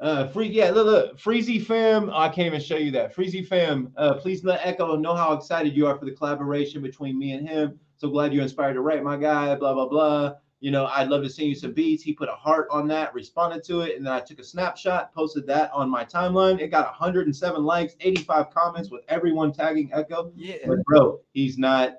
[0.00, 3.92] uh free yeah look, look Freezy fam I can't even show you that Freezy fam
[3.96, 7.48] uh please let Echo know how excited you are for the collaboration between me and
[7.48, 11.08] him so glad you inspired to write my guy blah blah blah you know I'd
[11.08, 13.96] love to send you some beats he put a heart on that responded to it
[13.96, 17.94] and then I took a snapshot posted that on my timeline it got 107 likes
[18.00, 20.56] 85 comments with everyone tagging Echo Yeah.
[20.66, 21.96] but bro, he's not.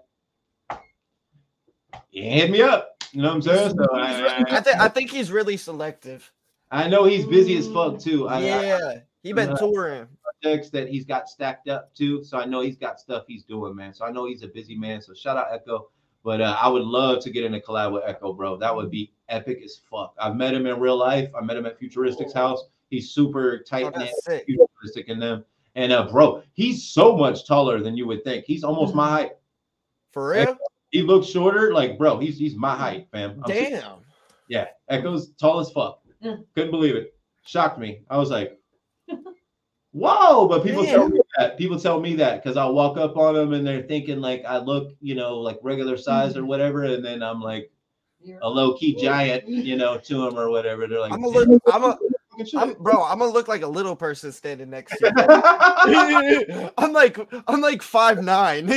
[2.09, 3.03] He hit me up.
[3.11, 3.75] You know what I'm saying?
[3.77, 6.31] So I, I think I think he's really selective.
[6.71, 8.27] I, I know he's busy as fuck too.
[8.27, 8.99] I, I Yeah.
[9.21, 10.07] He been touring.
[10.41, 12.23] projects that he's got stacked up too.
[12.23, 13.93] So I know he's got stuff he's doing, man.
[13.93, 15.01] So I know he's a busy man.
[15.01, 15.89] So shout out Echo.
[16.23, 18.57] But uh, I would love to get in a collab with Echo, bro.
[18.57, 20.13] That would be epic as fuck.
[20.19, 21.29] I've met him in real life.
[21.37, 22.63] I met him at Futuristic's house.
[22.89, 23.93] He's super tight
[24.25, 24.45] sick.
[24.45, 25.45] futuristic in them.
[25.75, 28.45] And uh, bro, he's so much taller than you would think.
[28.45, 29.31] He's almost my height.
[30.11, 30.57] For real?
[30.91, 32.17] He looks shorter, like bro.
[32.19, 33.41] He's he's my height, fam.
[33.43, 33.99] I'm Damn.
[34.47, 36.01] yeah, Echo's tall as fuck.
[36.23, 36.43] Mm.
[36.55, 37.13] Couldn't believe it.
[37.45, 38.01] Shocked me.
[38.09, 38.59] I was like,
[39.91, 40.47] whoa.
[40.47, 41.57] But people tell me that.
[41.57, 44.57] People tell me that because I'll walk up on them and they're thinking like I
[44.57, 47.71] look, you know, like regular size or whatever, and then I'm like
[48.21, 50.87] you're- a low key giant, you know, to them or whatever.
[50.87, 51.61] They're like, I'm gonna look.
[51.71, 51.97] I'm a.
[52.31, 55.05] "Fucking shit." I'm, bro, I'm gonna look like a little person standing next to
[55.87, 56.69] you.
[56.77, 58.67] I'm like, I'm like five nine.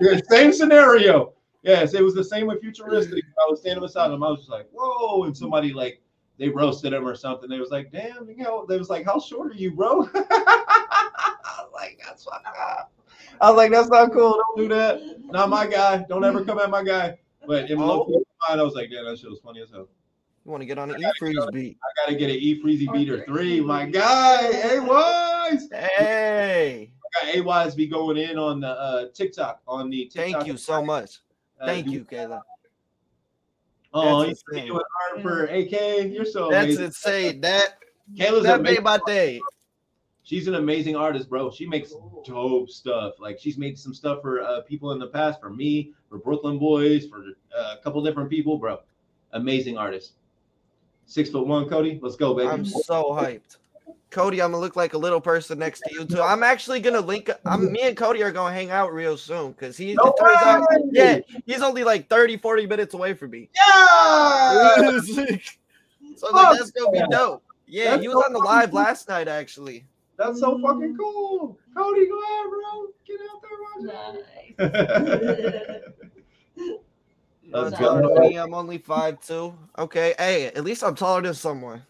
[0.00, 1.34] Yeah, same scenario.
[1.62, 3.24] Yes, it was the same with Futuristic.
[3.46, 4.22] I was standing beside him.
[4.22, 5.24] I was just like, whoa.
[5.24, 6.00] And somebody like
[6.38, 7.50] they roasted him or something.
[7.50, 10.08] They was like, damn, you know, they was like, how short are you, bro?
[10.14, 12.92] I was like, that's fucked up.
[13.40, 14.40] I was like, that's not cool.
[14.56, 15.00] Don't do that.
[15.26, 16.04] Not my guy.
[16.08, 17.18] Don't ever come at my guy.
[17.46, 18.18] But in low key
[18.48, 19.88] mind, I was like, damn, that shit was funny as hell.
[20.44, 21.78] you want to get on an E freeze beat?
[21.82, 23.60] I gotta get an E Freezy beater three.
[23.60, 25.68] My guy, hey Wise.
[25.72, 26.90] Hey,
[27.22, 30.32] I got A Wise be going in on the uh, TikTok on the TikTok.
[30.40, 31.20] thank you so much.
[31.60, 32.42] Uh, Thank you, Kayla.
[33.92, 34.68] Oh, you That's see insane.
[34.68, 36.12] doing art for AK.
[36.12, 36.84] You're so That's amazing.
[36.84, 37.40] insane.
[37.40, 37.78] That
[38.14, 39.40] Kayla's that made my day.
[40.22, 41.50] She's an amazing artist, bro.
[41.50, 41.94] She makes
[42.26, 43.14] dope stuff.
[43.18, 46.58] Like she's made some stuff for uh, people in the past, for me, for Brooklyn
[46.58, 47.24] Boys, for
[47.56, 48.78] uh, a couple different people, bro.
[49.32, 50.12] Amazing artist.
[51.06, 51.98] Six foot one, Cody.
[52.02, 52.50] Let's go, baby.
[52.50, 53.56] I'm so hyped.
[54.10, 56.22] Cody, I'm gonna look like a little person next to you too.
[56.22, 57.30] I'm actually gonna link.
[57.44, 59.92] I'm me and Cody are gonna hang out real soon because he.
[59.94, 63.50] No turns out, yeah, he's only like 30, 40 minutes away from me.
[63.54, 65.00] Yeah.
[66.16, 67.42] so like, that's gonna be dope.
[67.66, 68.80] Yeah, That's he was so on the live cool.
[68.80, 69.84] last night actually.
[70.16, 71.58] That's so fucking cool.
[71.76, 72.86] Cody, go ahead, bro.
[73.06, 74.24] Get out there, Roger.
[77.50, 78.00] Let's That's go.
[78.00, 78.38] taller than.
[78.38, 79.54] I'm only five two.
[79.78, 81.82] Okay, hey, at least I'm taller than someone.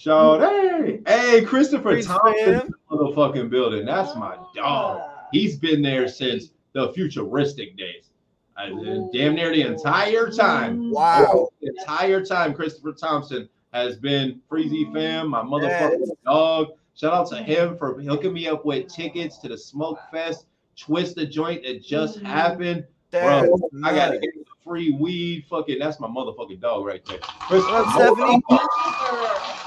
[0.00, 3.84] Shout hey, hey, Christopher Thanks, Thompson, motherfucking building.
[3.84, 4.46] That's my ah.
[4.54, 5.10] dog.
[5.30, 8.08] He's been there since the futuristic days.
[8.56, 8.70] I,
[9.12, 10.90] damn near the entire time.
[10.90, 11.50] Wow.
[11.60, 14.94] The entire time, Christopher Thompson has been Freezy mm-hmm.
[14.94, 16.68] fam, my motherfucking dog.
[16.94, 20.46] Shout out to him for hooking me up with tickets to the Smoke Fest
[20.78, 22.26] Twist the Joint that just mm-hmm.
[22.26, 22.86] happened.
[23.10, 25.44] That's Bro, I gotta get the free weed.
[25.50, 27.18] Fucking, that's my motherfucking dog right there.
[27.48, 29.66] What up, Stephanie?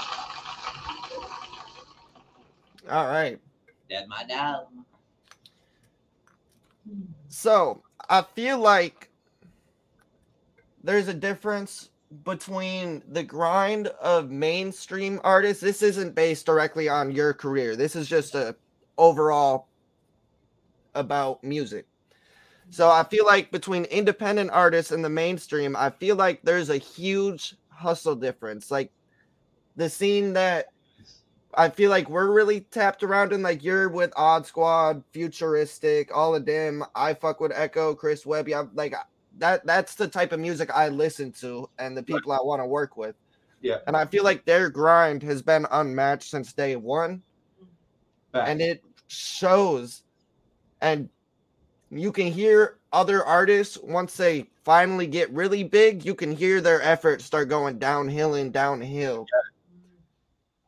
[2.90, 3.38] All right.
[3.88, 4.66] That's my dog.
[7.28, 9.10] So I feel like
[10.82, 11.90] there's a difference
[12.24, 15.62] between the grind of mainstream artists.
[15.62, 17.74] This isn't based directly on your career.
[17.74, 18.54] This is just a
[18.98, 19.68] overall
[20.94, 21.86] about music.
[22.70, 26.76] So I feel like between independent artists and the mainstream, I feel like there's a
[26.76, 28.70] huge hustle difference.
[28.70, 28.92] Like
[29.76, 30.66] the scene that
[31.56, 36.34] I feel like we're really tapped around in, like you're with Odd Squad, Futuristic, all
[36.34, 36.84] of them.
[36.94, 38.54] I fuck with Echo, Chris Webby.
[38.54, 38.94] I'm like
[39.38, 39.64] that.
[39.66, 42.96] That's the type of music I listen to, and the people I want to work
[42.96, 43.16] with.
[43.60, 43.78] Yeah.
[43.86, 47.22] and I feel like their grind has been unmatched since day one,
[48.32, 48.50] Facts.
[48.50, 50.02] and it shows.
[50.82, 51.08] And
[51.90, 56.04] you can hear other artists once they finally get really big.
[56.04, 59.26] You can hear their efforts start going downhill and downhill.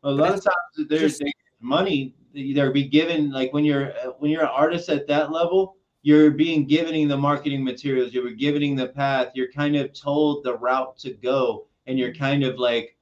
[0.06, 2.14] A lot of times there's just- there's money
[2.54, 6.30] they're be given like when you're uh, when you're an artist at that level you're
[6.30, 10.96] being given the marketing materials you're given the path you're kind of told the route
[10.98, 12.96] to go and you're kind of like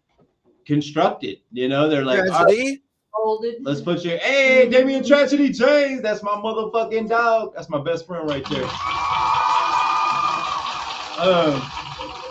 [0.64, 2.82] constructed you know they're like "All right, Tragedy?
[3.12, 3.56] Folded.
[3.62, 8.28] let's put you hey Damian Tragedy James that's my motherfucking dog that's my best friend
[8.28, 8.64] right there
[11.18, 11.83] um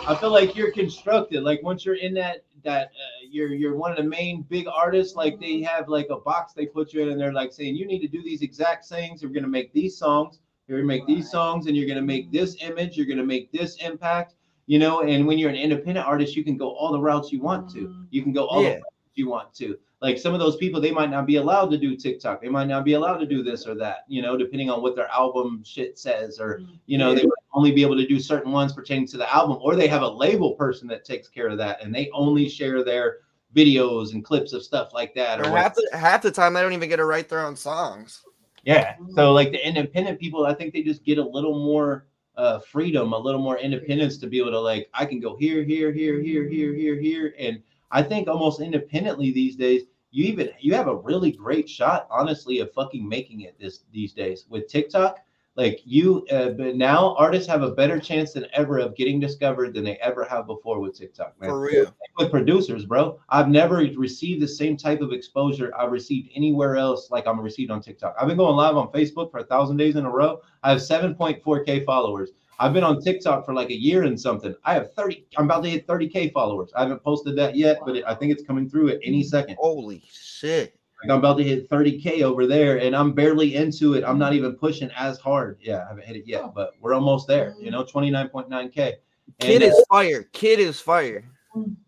[0.06, 1.42] I feel like you're constructed.
[1.42, 5.14] Like once you're in that that uh, you're you're one of the main big artists.
[5.14, 5.64] Like they mm-hmm.
[5.64, 8.08] have like a box they put you in, and they're like saying you need to
[8.08, 9.22] do these exact things.
[9.22, 10.40] You're gonna make these songs.
[10.66, 12.36] You're gonna make these songs, and you're gonna make mm-hmm.
[12.36, 12.96] this image.
[12.96, 14.34] You're gonna make this impact.
[14.66, 17.40] You know, and when you're an independent artist, you can go all the routes you
[17.40, 17.80] want to.
[17.80, 18.02] Mm-hmm.
[18.10, 18.70] You can go all Yeah.
[18.70, 19.78] the routes you want to.
[20.00, 22.42] Like some of those people, they might not be allowed to do TikTok.
[22.42, 24.04] They might not be allowed to do this or that.
[24.08, 27.70] You know, depending on what their album shit says, or you know, they might only
[27.70, 30.52] be able to do certain ones pertaining to the album, or they have a label
[30.52, 33.18] person that takes care of that, and they only share their
[33.54, 35.40] videos and clips of stuff like that.
[35.40, 38.22] Or half the half the time they don't even get to write their own songs.
[38.64, 38.96] yeah.
[39.14, 43.12] So like the independent people, I think they just get a little more uh freedom,
[43.12, 46.20] a little more independence to be able to like I can go here, here, here,
[46.20, 47.34] here, here, here, here.
[47.38, 47.62] And
[47.92, 52.58] I think almost independently these days, you even you have a really great shot, honestly,
[52.58, 55.20] of fucking making it this these days with TikTok.
[55.56, 59.72] Like you, uh, but now artists have a better chance than ever of getting discovered
[59.72, 61.94] than they ever have before with TikTok, man For real.
[62.18, 63.20] with producers, bro.
[63.28, 67.70] I've never received the same type of exposure I've received anywhere else like I'm received
[67.70, 68.16] on TikTok.
[68.20, 70.40] I've been going live on Facebook for a thousand days in a row.
[70.64, 72.32] I have 7.4k followers.
[72.58, 74.54] I've been on TikTok for like a year and something.
[74.64, 75.26] I have 30.
[75.36, 76.72] I'm about to hit 30k followers.
[76.76, 79.56] I haven't posted that yet, but it, I think it's coming through at any second.
[79.58, 80.78] Holy shit.
[81.04, 84.04] I'm about to hit 30k over there, and I'm barely into it.
[84.04, 85.58] I'm not even pushing as hard.
[85.60, 87.54] Yeah, I haven't hit it yet, but we're almost there.
[87.60, 88.74] You know, 29.9k.
[88.74, 88.98] Kid
[89.40, 90.22] And, uh, is fire.
[90.32, 91.24] Kid is fire.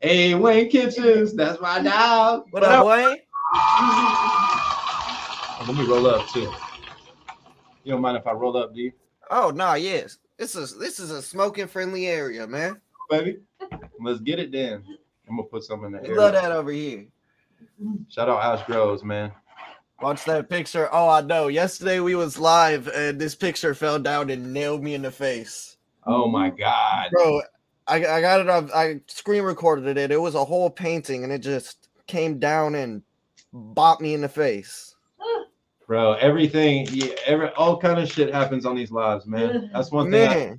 [0.01, 2.45] Hey, Wayne Kitchens, that's my dog.
[2.51, 3.17] What up, boy?
[3.53, 6.53] Oh, let me roll up too.
[7.85, 8.93] You don't mind if I roll up, do you,
[9.31, 10.19] Oh no, yes.
[10.37, 12.81] This is this is a smoking friendly area, man.
[13.11, 13.39] baby?
[14.01, 14.85] Let's get it then.
[15.29, 16.17] I'm gonna put some in the We air.
[16.17, 17.07] love that over here.
[18.09, 19.33] Shout out Ash Groves, man.
[20.01, 20.89] Watch that picture.
[20.93, 21.49] Oh, I know.
[21.49, 25.77] Yesterday we was live and this picture fell down and nailed me in the face.
[26.07, 27.09] Oh my God.
[27.13, 27.43] Bro,
[27.87, 30.11] I, I got it on I screen recorded it.
[30.11, 33.03] It was a whole painting and it just came down and
[33.55, 34.95] bopped me in the face.
[35.87, 39.71] Bro, everything, yeah, every all kind of shit happens on these lives, man.
[39.73, 40.29] That's one thing.
[40.29, 40.59] I,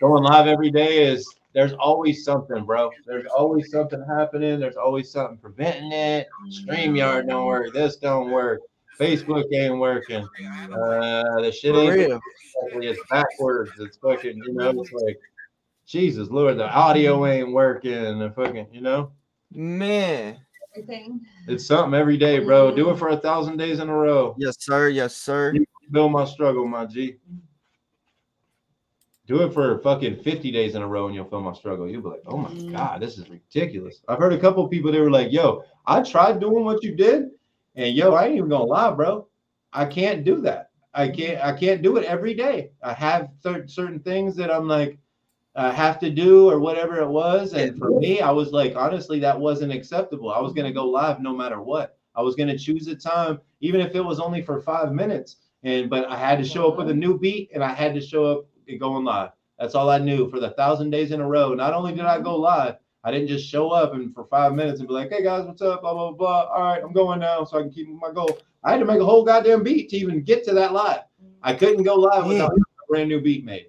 [0.00, 2.90] going live every day is there's always something, bro.
[3.06, 4.58] There's always something happening.
[4.58, 6.28] There's always something preventing it.
[6.50, 7.72] StreamYard don't work.
[7.72, 8.60] This don't work.
[9.00, 10.28] Facebook ain't working.
[10.72, 12.20] Uh, the shit ain't real.
[12.72, 13.70] It's backwards.
[13.78, 15.18] It's fucking, you know, it's like,
[15.86, 18.18] Jesus Lord, the audio ain't working.
[18.18, 19.12] The fucking, you know,
[19.52, 20.40] Man.
[20.76, 21.20] Everything.
[21.46, 22.74] it's something every day, bro.
[22.74, 24.34] Do it for a thousand days in a row.
[24.38, 24.88] Yes, sir.
[24.88, 25.54] Yes, sir.
[25.92, 27.18] Build my struggle, my G.
[29.26, 31.88] Do it for fucking 50 days in a row and you'll feel my struggle.
[31.88, 32.72] You'll be like, oh my mm.
[32.72, 34.02] God, this is ridiculous.
[34.06, 37.30] I've heard a couple people, they were like, yo, I tried doing what you did.
[37.74, 39.26] And yo, I ain't even gonna lie, bro.
[39.72, 40.70] I can't do that.
[40.92, 42.70] I can't, I can't do it every day.
[42.82, 44.98] I have cer- certain things that I'm like,
[45.56, 47.54] I have to do or whatever it was.
[47.54, 50.32] And for me, I was like, honestly, that wasn't acceptable.
[50.32, 51.96] I was gonna go live no matter what.
[52.14, 55.36] I was gonna choose a time, even if it was only for five minutes.
[55.62, 58.00] And but I had to show up with a new beat and I had to
[58.00, 58.46] show up
[58.78, 59.30] going live.
[59.58, 61.54] That's all I knew for the thousand days in a row.
[61.54, 64.80] Not only did I go live, I didn't just show up and for five minutes
[64.80, 65.82] and be like, hey guys, what's up?
[65.82, 66.44] Blah, blah, blah.
[66.44, 68.38] All right, I'm going now so I can keep my goal.
[68.64, 71.02] I had to make a whole goddamn beat to even get to that live.
[71.42, 71.58] I mm.
[71.58, 73.68] couldn't go live without a brand new beat made.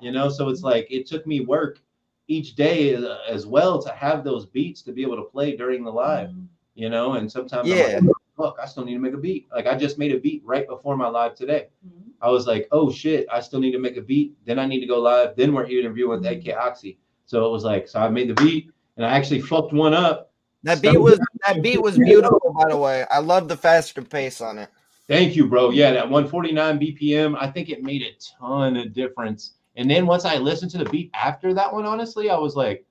[0.00, 1.80] You know, so it's like it took me work
[2.28, 5.82] each day as, as well to have those beats to be able to play during
[5.82, 6.46] the live, mm.
[6.74, 8.44] you know, and sometimes I'm like, Yeah.
[8.44, 9.48] look, I still need to make a beat.
[9.52, 11.68] Like I just made a beat right before my live today.
[11.86, 12.10] Mhm.
[12.20, 14.34] I was like, oh shit, I still need to make a beat.
[14.44, 15.36] Then I need to go live.
[15.36, 16.98] Then we're here interviewing with AK Oxy.
[17.26, 20.32] So it was like, so I made the beat and I actually fucked one up.
[20.64, 23.04] That beat was that beat was beautiful, by the way.
[23.10, 24.68] I love the faster pace on it.
[25.06, 25.70] Thank you, bro.
[25.70, 29.54] Yeah, that 149 BPM, I think it made a ton of difference.
[29.76, 32.84] And then once I listened to the beat after that one, honestly, I was like,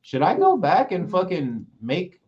[0.00, 2.20] should I go back and fucking make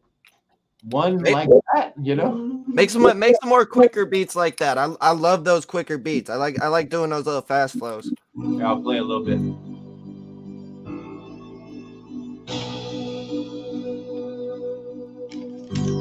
[0.84, 1.94] one Make- like that?
[2.00, 2.62] You know?
[2.66, 4.78] Make some make some more quicker beats like that.
[4.78, 6.30] I, I love those quicker beats.
[6.30, 8.12] I like I like doing those little fast flows.
[8.36, 9.40] Yeah, I'll play a little bit.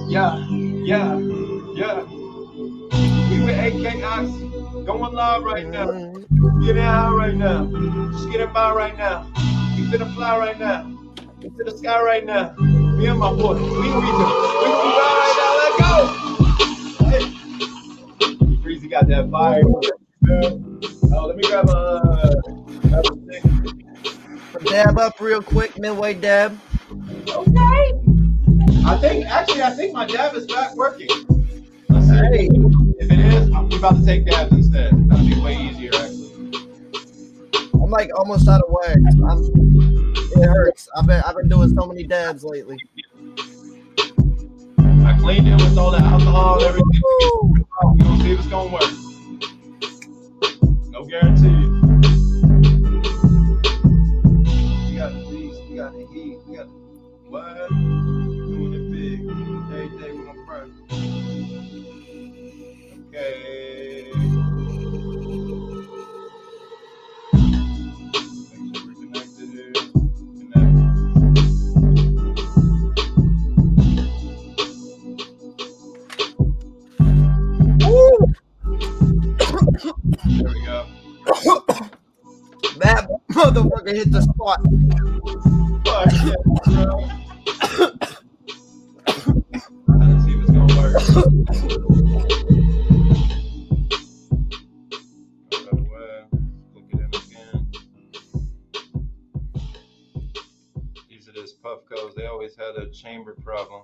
[0.09, 1.17] Yeah, yeah,
[1.75, 2.03] yeah.
[3.29, 4.49] We with AK Oxy
[4.85, 5.85] going live right now.
[6.65, 7.65] Get out right now.
[8.11, 9.31] Just get by right now.
[9.77, 10.91] We finna fly right now.
[11.41, 12.55] We to the sky right now.
[12.99, 13.53] Me and my boy.
[13.53, 13.87] We we do.
[13.87, 14.11] We we
[14.91, 15.55] fly right now.
[15.63, 17.05] Let's go.
[17.05, 17.23] Hey.
[18.61, 19.63] Breezy got that fire.
[19.63, 21.71] Oh, let me grab a.
[21.71, 22.35] Uh,
[22.89, 23.43] grab a thing.
[24.65, 26.59] Dab up real quick, midway dab.
[27.29, 27.93] Okay.
[28.85, 31.07] I think actually I think my dab is back working.
[31.87, 32.15] Let's see.
[32.15, 32.49] Hey,
[32.99, 34.91] If it is, I'm about to take dabs instead.
[35.09, 36.51] That'll be way easier actually.
[37.75, 38.99] I'm like almost out of wax.
[39.23, 39.68] I'm,
[40.41, 40.89] it hurts.
[40.95, 42.77] I've been I've been doing so many dabs lately.
[44.77, 47.01] I cleaned it with all the alcohol and everything.
[47.83, 48.91] We're gonna see if it's gonna work.
[50.91, 51.68] No guarantee.
[96.73, 97.71] Click it in again.
[101.09, 102.15] These are just Puffcos.
[102.15, 103.83] They always had a chamber problem.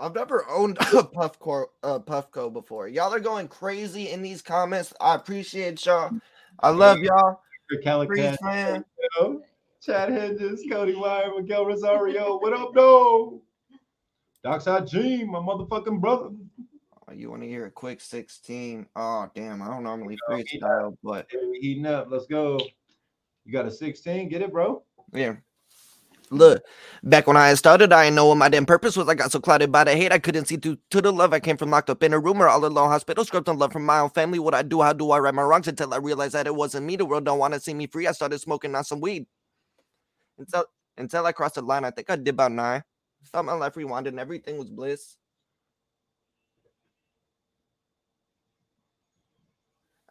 [0.00, 2.88] I've never owned a Puffco uh, Puffco before.
[2.88, 4.92] Y'all are going crazy in these comments.
[5.00, 6.10] I appreciate y'all.
[6.62, 7.40] I love y'all.
[7.68, 8.84] Freeze Calicat.
[9.82, 12.38] Chad Hedges, Cody Wire, Miguel Rosario.
[12.38, 13.40] What up, though?
[14.44, 16.30] Dockside Gene, my motherfucking brother.
[17.08, 18.86] Oh, you want to hear a quick 16?
[18.94, 19.62] Oh, damn.
[19.62, 22.08] I don't normally freestyle, but Hey, we heating up.
[22.10, 22.60] Let's go.
[23.46, 24.28] You got a 16?
[24.28, 24.82] Get it, bro.
[25.14, 25.36] yeah.
[26.30, 26.62] Look,
[27.04, 29.08] back when I started, I didn't know what my damn purpose was.
[29.08, 31.32] I got so clouded by the hate, I couldn't see through to the love.
[31.32, 33.72] I came from locked up in a room or all alone, hospital script on love
[33.72, 34.38] from my own family.
[34.38, 36.86] What I do, how do I right my wrongs until I realized that it wasn't
[36.86, 36.96] me.
[36.96, 38.06] The world don't want to see me free.
[38.08, 39.26] I started smoking on some weed.
[40.38, 40.64] Until
[40.98, 42.84] until I crossed the line, I think I did about nine.
[43.32, 45.16] Felt my life rewind and everything was bliss.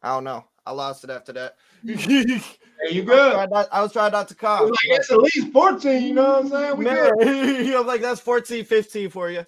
[0.04, 0.46] I don't know.
[0.70, 1.56] I lost it after that.
[2.82, 3.34] Hey, you I, was good?
[3.34, 4.62] trying not, I was trying not to I cough.
[4.62, 6.78] was like, it's at least 14, you know what I'm saying?
[6.78, 7.76] We Man, good.
[7.76, 9.46] I'm like, that's 14, 15 for you.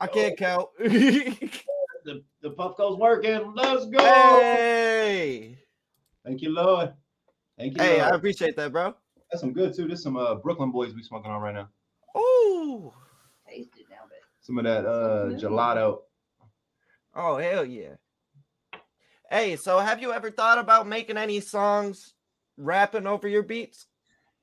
[0.00, 0.68] I can't count.
[2.04, 3.52] The, the Puffco's working.
[3.56, 3.98] Let's go.
[3.98, 5.58] hey,
[6.24, 6.94] Thank you, Lord.
[7.58, 8.94] Thank you, hey, I appreciate that, bro.
[9.30, 9.88] That's some good, too.
[9.88, 11.68] This some uh, Brooklyn boys we smoking on right now.
[12.16, 12.92] Ooh,
[13.46, 15.98] Taste it now, but Some of that uh, gelato.
[17.16, 17.96] oh hell yeah.
[19.30, 22.14] Hey, so have you ever thought about making any songs
[22.56, 23.86] rapping over your beats?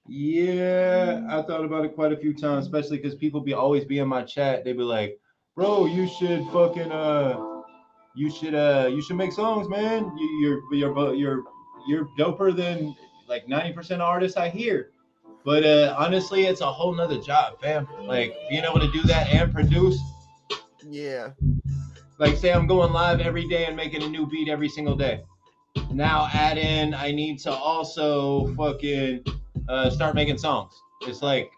[0.08, 4.00] Yeah, I thought about it quite a few times, especially because people be always be
[4.00, 4.66] in my chat.
[4.66, 5.18] They be like,
[5.56, 7.40] "Bro, you should fucking uh,
[8.14, 10.12] you should uh you should make songs, man.
[10.18, 11.44] You, you're you're you're
[11.88, 12.94] you're doper than
[13.30, 14.92] like 90% of artists I hear.
[15.46, 17.88] But uh honestly, it's a whole nother job, fam.
[18.02, 19.98] Like being able to do that and produce.
[20.86, 21.30] Yeah.
[22.24, 25.26] Like say I'm going live every day and making a new beat every single day.
[25.92, 29.26] Now add in I need to also fucking
[29.68, 30.74] uh start making songs.
[31.02, 31.52] It's like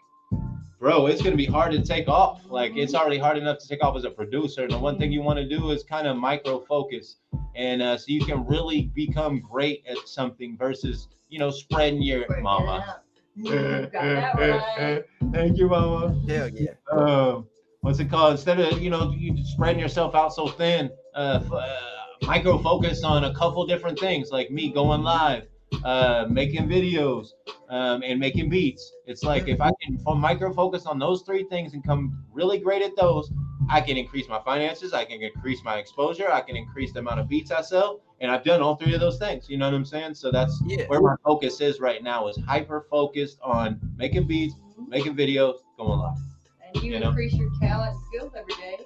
[0.80, 2.40] bro, it's gonna be hard to take off.
[2.46, 4.64] Like it's already hard enough to take off as a producer.
[4.64, 7.18] And the one thing you want to do is kind of micro focus,
[7.54, 12.24] and uh, so you can really become great at something versus you know spreading your
[12.40, 13.02] mama.
[13.36, 14.34] You got that
[14.80, 15.04] right.
[15.32, 16.20] Thank you, mama.
[16.26, 16.72] Hell yeah.
[16.90, 17.46] Um,
[17.86, 18.32] what's it called?
[18.32, 21.78] Instead of you know you spreading yourself out so thin, uh, uh
[22.22, 25.44] micro focus on a couple different things like me going live,
[25.84, 27.28] uh, making videos,
[27.68, 28.92] um, and making beats.
[29.06, 32.82] It's like if I can micro focus on those three things and come really great
[32.82, 33.30] at those,
[33.70, 37.20] I can increase my finances, I can increase my exposure, I can increase the amount
[37.20, 39.48] of beats I sell, and I've done all three of those things.
[39.48, 40.14] You know what I'm saying?
[40.14, 40.86] So that's Yeah.
[40.88, 44.56] where my focus is right now is hyper focused on making beats,
[44.88, 46.35] making videos, going live.
[46.76, 47.08] And you, You know?
[47.08, 48.78] increase your talent skills every day.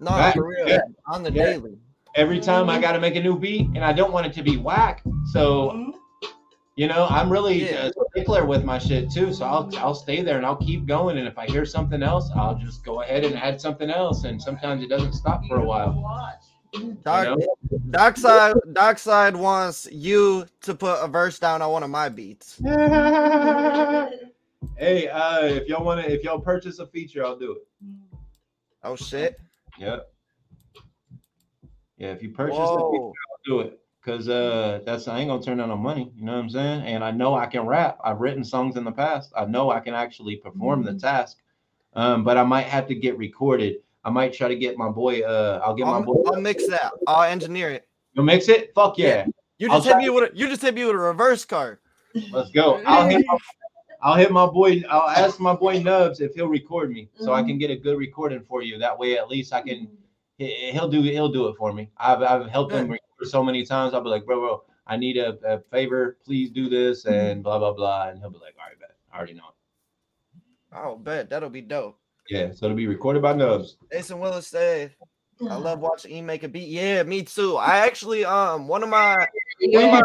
[0.00, 0.34] No, Right.
[0.34, 0.68] for real.
[0.68, 0.80] Yeah.
[1.06, 1.44] On the Yeah.
[1.44, 1.78] daily.
[2.14, 4.42] Every time I got to make a new beat, and I don't want it to
[4.42, 5.02] be whack.
[5.32, 5.94] So Mhm.
[6.76, 7.86] you know, I'm really Yeah.
[7.88, 9.32] a stickler with my shit too.
[9.32, 11.18] So I'll I'll stay there and I'll keep going.
[11.18, 14.22] And if I hear something else, I'll just go ahead and add something else.
[14.22, 15.92] And sometimes it doesn't stop for a while.
[16.00, 16.34] Watch.
[17.02, 22.08] Doc, You Dockside, Dockside wants you to put a verse down on one of my
[22.10, 22.60] beats.
[24.76, 27.58] hey, uh, if y'all want to, if y'all purchase a feature, I'll do it.
[28.82, 29.38] Oh shit!
[29.78, 30.10] Yep.
[31.98, 33.80] Yeah, if you purchase the feature, I'll do it.
[34.04, 36.12] Cause uh, that's I ain't gonna turn down no money.
[36.16, 36.82] You know what I'm saying?
[36.82, 37.98] And I know I can rap.
[38.02, 39.32] I've written songs in the past.
[39.36, 41.38] I know I can actually perform the task.
[41.94, 43.78] Um, but I might have to get recorded.
[44.04, 45.22] I might try to get my boy.
[45.22, 46.22] Uh, I'll get my boy.
[46.26, 46.92] I'll, I'll mix that.
[47.06, 47.88] I'll engineer it.
[48.14, 48.72] You'll mix it.
[48.74, 49.26] Fuck yeah.
[49.58, 51.44] You I'll just hit try- me with a, you just hit me with a reverse
[51.44, 51.78] card.
[52.30, 52.82] Let's go.
[52.86, 53.26] I'll hit.
[53.26, 53.36] My,
[54.02, 54.82] I'll hit my boy.
[54.88, 57.46] I'll ask my boy Nubs if he'll record me, so I Mhm.
[57.48, 58.78] can get a good recording for you.
[58.78, 59.88] That way, at least I can.
[60.38, 61.02] he- He'll do.
[61.02, 61.90] He'll do it for me.
[61.96, 63.92] I've I've helped him record so many times.
[63.94, 66.16] I'll be like, bro, bro, I need a, a favor.
[66.24, 68.08] Please do this and blah blah blah.
[68.08, 68.96] And he'll be like, all right, bet.
[69.12, 69.48] I already know.
[69.48, 71.98] it." Oh, bet that'll be dope.
[72.28, 72.52] Yeah.
[72.52, 73.78] So it'll be recorded by Nubs.
[73.90, 74.94] Jason Willis said,
[75.50, 77.56] "I love watching E make a beat." Yeah, me too.
[77.56, 79.16] I actually um one of my
[79.72, 80.02] one of my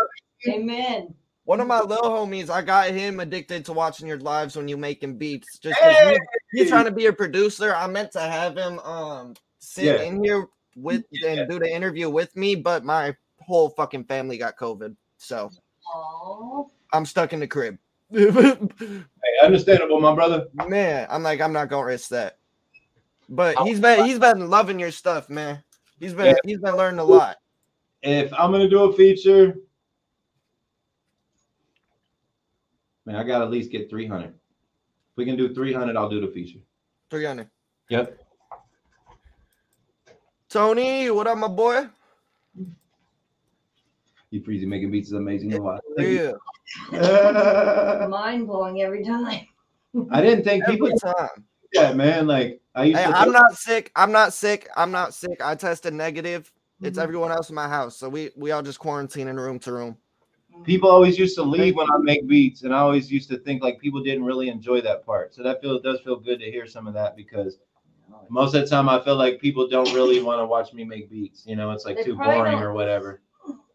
[0.47, 1.13] Amen.
[1.45, 4.77] One of my little homies, I got him addicted to watching your lives when you
[4.77, 5.57] making beats.
[5.59, 6.19] Just because
[6.51, 7.73] he's trying to be a producer.
[7.75, 10.01] I meant to have him um sit Yeah.
[10.03, 14.57] in here with and do the interview with me, but my whole fucking family got
[14.57, 15.49] COVID, so
[15.93, 16.63] Aw.
[16.93, 17.77] I'm stuck in the crib.
[18.11, 20.47] Hey, understandable, my brother.
[20.67, 22.37] man, I'm like, I'm not gonna risk that.
[23.29, 25.63] But he's been he's been loving your stuff, man.
[25.99, 26.35] He's been Yeah.
[26.45, 27.37] he's been learning a lot.
[28.01, 29.55] If I'm gonna do a feature,
[33.05, 34.29] man, I gotta at least get 300.
[34.29, 34.33] If
[35.15, 36.59] we can do 300, I'll do the feature.
[37.09, 37.49] 300.
[37.89, 38.19] Yep.
[40.49, 41.87] Tony, what up, my boy?
[44.31, 45.49] You freezing making beats is amazing.
[45.49, 45.79] No lie.
[45.99, 46.31] Yeah,
[48.07, 49.47] Mind blowing every time.
[50.09, 51.45] I didn't think people every time.
[51.71, 52.25] yeah, man.
[52.25, 53.91] Like I used Hey, to I'm not sick.
[53.95, 54.69] I'm not sick.
[54.75, 55.39] I'm not sick.
[55.43, 56.51] I tested negative.
[56.81, 57.03] It's Mhm.
[57.03, 59.97] everyone else in my house, so we we all just quarantine in room to room.
[60.63, 63.61] People always used to leave when I make beats, and I always used to think
[63.63, 65.33] like people didn't really enjoy that part.
[65.33, 67.57] So that feel does feel good to hear some of that because
[68.29, 71.09] most of the time I feel like people don't really want to watch me make
[71.09, 71.45] beats.
[71.45, 73.21] You know, it's like They too boring or whatever.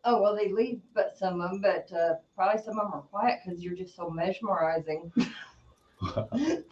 [0.05, 3.03] Oh well, they leave, but some of them, but uh, probably some of them are
[3.03, 5.13] quiet because you're just so mesmerizing.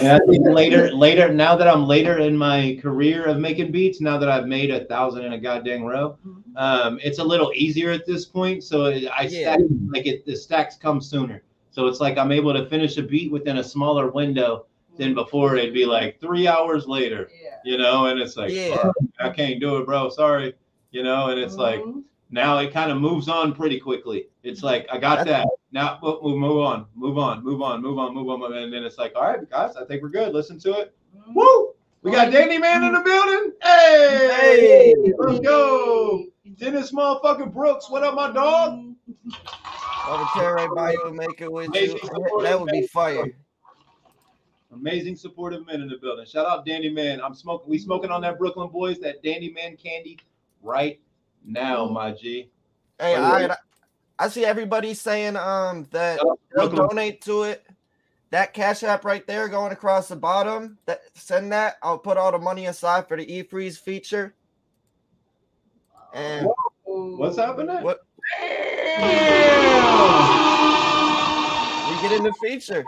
[0.00, 4.00] And I think later, later, now that I'm later in my career of making beats,
[4.00, 6.16] now that I've made a thousand in a goddamn row,
[6.56, 8.64] um, it's a little easier at this point.
[8.64, 9.54] So it, I Yeah.
[9.54, 11.42] stack like it, the stacks come sooner.
[11.70, 15.56] So it's like I'm able to finish a beat within a smaller window than before.
[15.56, 17.56] It'd be like three hours later, Yeah.
[17.64, 18.76] you know, and it's like, Yeah.
[18.76, 20.08] "Fuck, I can't do it, bro.
[20.08, 20.54] Sorry,
[20.90, 22.02] you know, and it's like Mhm.
[22.30, 24.28] Now it kind of moves on pretty quickly.
[24.42, 24.66] It's mm-hmm.
[24.66, 25.46] like I got that.
[25.72, 28.84] Now we'll, we'll move on, move on, move on, move on, move on, and then
[28.84, 30.32] it's like, all right, guys, I think we're good.
[30.32, 30.94] Listen to it.
[31.16, 31.34] Mhm.
[31.34, 31.74] Woo!
[32.02, 32.36] We got mm-hmm.
[32.36, 33.04] Danny Man in the mm-hmm.
[33.04, 33.52] building.
[33.62, 35.12] Hey, Hey.
[35.18, 36.26] let's go.
[36.56, 37.90] Dennis motherfucking Brooks.
[37.90, 38.94] What up, my dog?
[40.06, 41.92] I'll be chair right by you make it with you.
[41.92, 43.32] Amazing That would be fire.
[44.72, 46.26] Amazing supportive men in the building.
[46.26, 47.20] Shout out Danny Man.
[47.20, 47.70] I'm smoking.
[47.70, 50.18] We smoking on that Brooklyn boys, that Danny Man candy
[50.62, 51.00] right
[51.44, 52.50] now, my G.
[52.98, 53.56] Hey, Oh, I.
[54.18, 56.88] I see everybody saying um that Shout out they'll Brooklyn.
[56.90, 57.66] donate to it.
[58.30, 60.78] That cash app right there going across the bottom.
[60.86, 61.76] That send that.
[61.82, 64.34] I'll put all the money aside for the e freeze feature.
[66.12, 66.48] And
[66.84, 67.82] What's happening?
[67.82, 68.00] What?
[68.40, 68.46] we
[72.02, 72.84] get in the feature.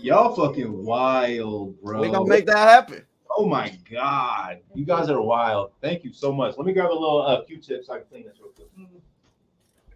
[0.00, 2.00] Y'all fucking wild, bro.
[2.00, 3.07] We gonna make that happen.
[3.30, 5.72] Oh my god, you guys are wild.
[5.80, 6.56] Thank you so much.
[6.56, 8.68] Let me grab a little uh, Q-tip so I can clean this real quick.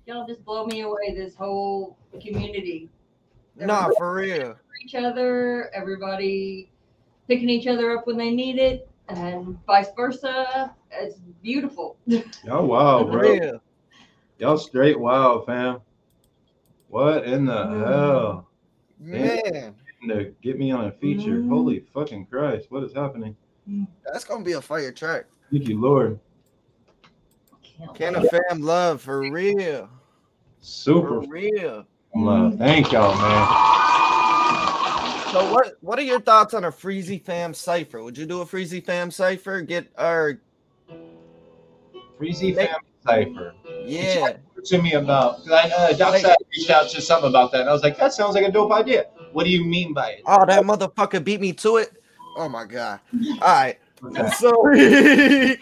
[0.06, 1.14] Y'all just blow me away.
[1.14, 2.88] This whole community.
[3.56, 4.56] Nah, for real.
[4.82, 6.70] each other, everybody
[7.28, 10.74] picking each other up when they need it, and vice versa.
[10.90, 11.96] It's beautiful.
[12.44, 13.20] Y'all wild, bro.
[13.20, 13.62] real.
[14.38, 15.80] Y'all straight wild, fam.
[16.88, 17.86] What in the Mm.
[17.86, 18.48] hell?
[18.98, 19.74] Man,
[20.08, 21.38] To get me on a feature.
[21.38, 21.48] Mhm.
[21.48, 22.66] Holy fucking Christ.
[22.70, 23.36] What is happening?
[24.04, 25.26] that's gonna be a fire track.
[25.52, 26.18] Thank you, Lord.
[27.62, 28.24] Can't Can wait.
[28.24, 29.88] of fam love for real.
[30.60, 31.84] Super For real.
[32.16, 32.58] love.
[32.58, 33.46] Thank y'all, man.
[35.32, 38.02] So what what are your thoughts on a Freezy fam cipher?
[38.02, 39.60] Would you do a Freezy fam cipher?
[39.62, 40.40] Get our
[42.18, 42.74] Freezy Family
[43.06, 43.54] Cipher.
[43.84, 44.36] yeah.
[44.64, 47.70] to me about because I uh, Doc Like- reached out to something about that, and
[47.70, 49.06] I was like, that sounds like a dope idea.
[49.32, 50.22] What do you mean by it?
[50.26, 51.92] Oh, that motherfucker beat me to it.
[52.36, 53.00] Oh my god.
[53.40, 53.78] All right.
[54.36, 54.52] So,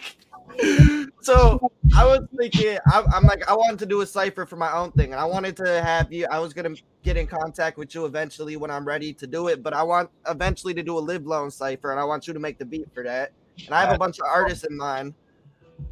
[1.21, 4.71] so I was thinking, I, I'm like, I wanted to do a cipher for my
[4.71, 6.27] own thing, and I wanted to have you.
[6.31, 9.61] I was gonna get in contact with you eventually when I'm ready to do it,
[9.61, 12.39] but I want eventually to do a live loan cipher, and I want you to
[12.39, 13.31] make the beat for that.
[13.65, 15.13] And I have a bunch of artists in mind.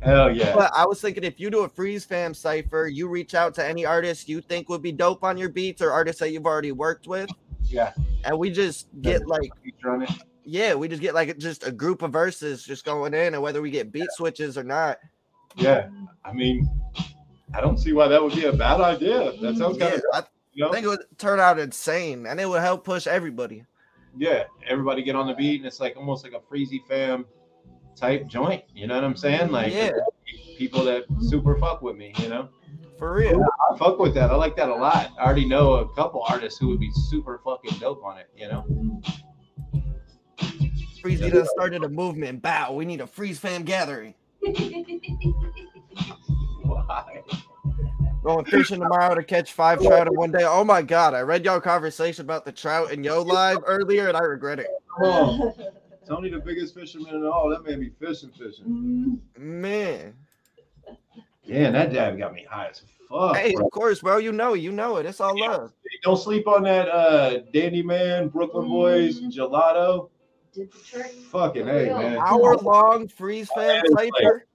[0.02, 0.56] Hell yeah.
[0.56, 3.66] But I was thinking if you do a freeze fam cipher, you reach out to
[3.66, 6.72] any artist you think would be dope on your beats or artists that you've already
[6.72, 7.30] worked with,
[7.66, 7.94] Yeah.
[8.26, 10.10] and we just get like Feature on it.
[10.44, 13.62] yeah, we just get like just a group of verses just going in, and whether
[13.62, 14.98] we get beat switches or not.
[15.56, 15.90] Yeah.
[16.26, 16.70] I mean,
[17.54, 19.32] I don't see why that would be a bad idea.
[19.42, 20.70] That sounds kind Yeah, of, I you know?
[20.70, 23.66] I think it would turn out insane, and it would help push everybody.
[24.18, 24.44] yeah.
[24.68, 27.26] Everybody get on the beat, and it's like almost like a Freezy fam
[27.96, 28.64] type joint.
[28.74, 29.52] You know what I'm saying?
[29.52, 29.92] Like, Yeah.
[30.58, 32.50] people that super fuck with me, you know?
[33.00, 33.44] For real.
[33.72, 34.30] I fuck with that.
[34.30, 35.12] I like that a lot.
[35.18, 38.50] I already know a couple artists who would be super fucking dope on it, you
[38.50, 39.02] know?
[41.02, 42.42] Freezy done started a movement.
[42.42, 42.74] Bow.
[42.74, 44.14] We need a freeze fam gathering.
[46.64, 47.24] Why?
[48.22, 50.44] Going fishing tomorrow to catch five trout in one day.
[50.44, 51.14] Oh my god!
[51.14, 54.68] I read y'all conversation about the trout in Yo Live earlier, and I regret it.
[54.98, 55.54] Come on.
[56.06, 57.50] Tony, the biggest fisherman in all.
[57.50, 59.22] That man be fishing, fishing.
[59.38, 60.14] Man,
[61.50, 63.36] Yeah, that dab got me high as fuck.
[63.36, 63.66] hey, bro.
[63.66, 64.18] of course, bro.
[64.18, 65.06] You know, you know it.
[65.06, 65.74] It's all love.
[66.04, 69.32] Don't sleep on that uh Dandy Man, Brooklyn Boys, Mhm.
[69.34, 70.10] gelato.
[70.54, 71.12] Did the trick.
[71.32, 72.18] Fucking hey, man.
[72.18, 74.46] Hour long freeze fan That is like- cipher.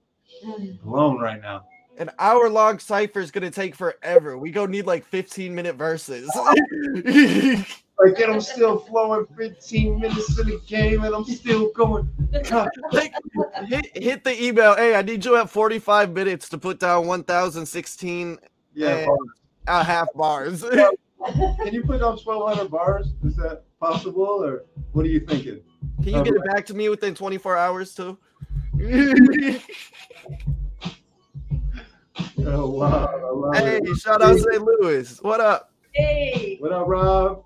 [0.83, 1.65] Blown right now.
[1.97, 4.37] An hour long cipher is gonna take forever.
[4.37, 6.29] We gonna need like 15 minute verses.
[7.97, 12.09] Like, and I'm still flowing 15 minutes in the game, and I'm still going.
[12.91, 13.13] Like,
[13.67, 14.75] hit, hit the email.
[14.75, 18.37] Hey, I need you at 45 minutes to put down 1016
[18.73, 18.89] Yeah.
[18.89, 19.11] and
[19.67, 20.63] uh, half bars.
[21.25, 23.13] Can you put on 1,200 bars?
[23.23, 25.61] Is that possible, or what are you thinking?
[26.03, 28.17] Can you get it back to me within 24 hours too?
[32.47, 33.07] Oh wow!
[33.07, 33.97] I love hey, it.
[33.97, 34.61] shout out St.
[34.63, 35.19] Louis.
[35.21, 35.71] What up?
[35.93, 36.57] Hey.
[36.59, 37.43] What up, Rob?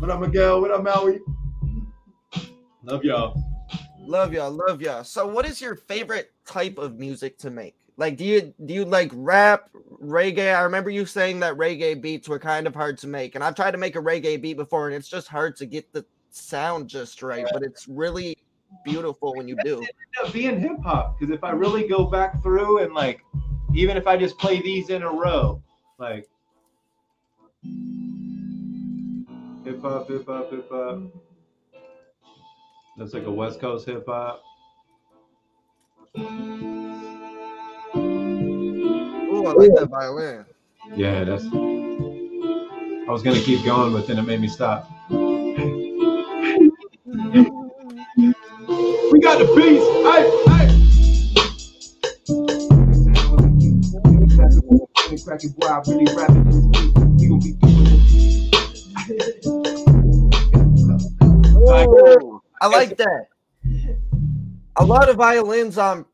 [0.00, 0.62] What up, Miguel?
[0.62, 1.20] What up, Maui?
[2.84, 3.38] Love y'all.
[4.00, 5.04] Love y'all, love y'all.
[5.04, 7.76] So, what is your favorite type of music to make?
[7.98, 9.68] Like, do you do you like rap,
[10.02, 10.56] reggae?
[10.56, 13.54] I remember you saying that reggae beats were kind of hard to make, and I've
[13.54, 16.88] tried to make a reggae beat before, and it's just hard to get the sound
[16.88, 17.44] just right.
[17.52, 18.38] But it's really
[18.86, 19.86] beautiful when you do.
[20.32, 23.20] being hip hop because if I really go back through and like,
[23.74, 25.62] even if I just play these in a row,
[25.98, 26.26] like
[29.70, 30.98] hip hop, hip hop, hip hop.
[32.96, 34.42] That's like a West Coast hip hop.
[36.16, 36.26] Ooh,
[39.46, 40.44] I like that violin.
[40.96, 41.44] Yeah, that's.
[41.44, 44.90] I was gonna keep going, but then it made me stop.
[45.08, 45.16] We
[49.20, 49.84] got the beats.
[50.04, 50.66] Hey, hey.
[55.24, 56.89] Cracking boy, I really rapping
[62.60, 63.26] I like that.
[64.76, 66.04] A lot of violins on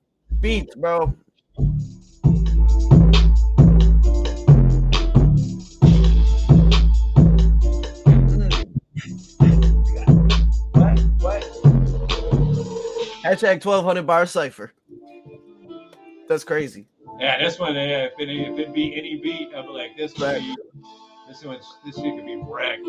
[0.40, 1.14] beats, bro.
[10.72, 11.01] What?
[11.20, 11.42] What?
[13.24, 14.72] Hashtag 1200 bar cipher.
[16.28, 16.86] That's crazy.
[17.18, 17.74] Yeah, this one.
[17.74, 20.12] Yeah, if it if it be any beat, I'd be like this.
[20.18, 20.57] Would Right.
[21.28, 21.59] this one.
[21.84, 22.86] This shit could be wrecked.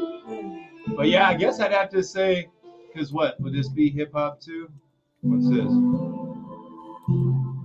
[0.95, 2.49] But yeah, I guess I'd have to say,
[2.97, 4.69] cause what would this be hip hop too?
[5.21, 5.59] What's this?
[5.59, 5.65] I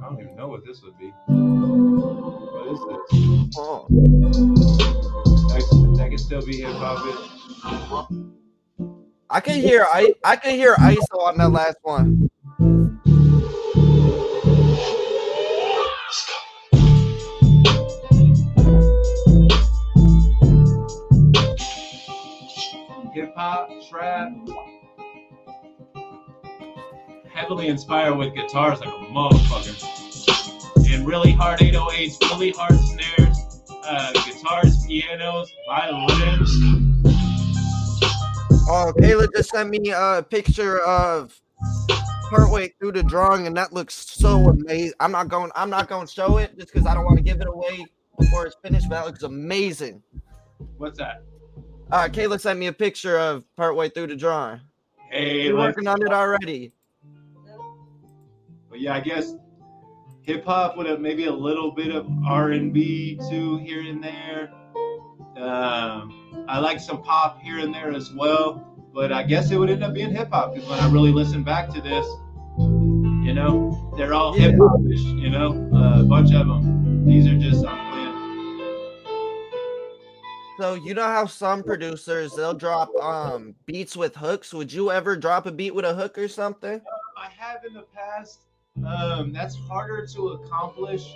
[0.05, 1.09] don't even know what this would be.
[1.27, 3.57] What is this?
[3.57, 3.87] Oh.
[5.49, 8.13] That, that can still be hip hop.
[9.31, 12.29] I can hear I I can hear ISO on that last one.
[23.15, 24.33] Hip hop, trap.
[27.35, 30.93] Heavily inspired with guitars like a motherfucker.
[30.93, 36.51] And really hard 808s, really hard snares, uh, guitars, pianos, violins.
[38.69, 41.41] Oh, Kayla just sent me a picture of
[42.29, 44.93] partway through the drawing, and that looks so amazing.
[45.01, 45.51] I'm not going.
[45.55, 47.87] I'm not going to show it just because I don't want to give it away
[48.19, 48.89] before it's finished.
[48.89, 50.03] But that looks amazing.
[50.77, 51.23] What's that?
[51.91, 54.61] Uh, Kayla sent me a picture of partway through the drawing.
[55.11, 56.73] Hey, You're working on it already.
[58.73, 59.35] But yeah, I guess
[60.23, 64.03] hip hop with a, maybe a little bit of R and B too here and
[64.03, 64.51] there.
[65.37, 69.69] Um, I like some pop here and there as well, but I guess it would
[69.69, 72.07] end up being hip hop because when I really listen back to this,
[72.57, 75.21] you know, they're all hip hopish.
[75.21, 77.05] You know, uh, a bunch of them.
[77.05, 77.93] These are just I'm.
[80.59, 84.55] So you know how some producers they'll drop um beats with hooks.
[84.55, 86.81] Would you ever drop a beat with a hook or something?
[87.19, 88.41] I have in the past.
[88.77, 91.15] Um, that's harder to accomplish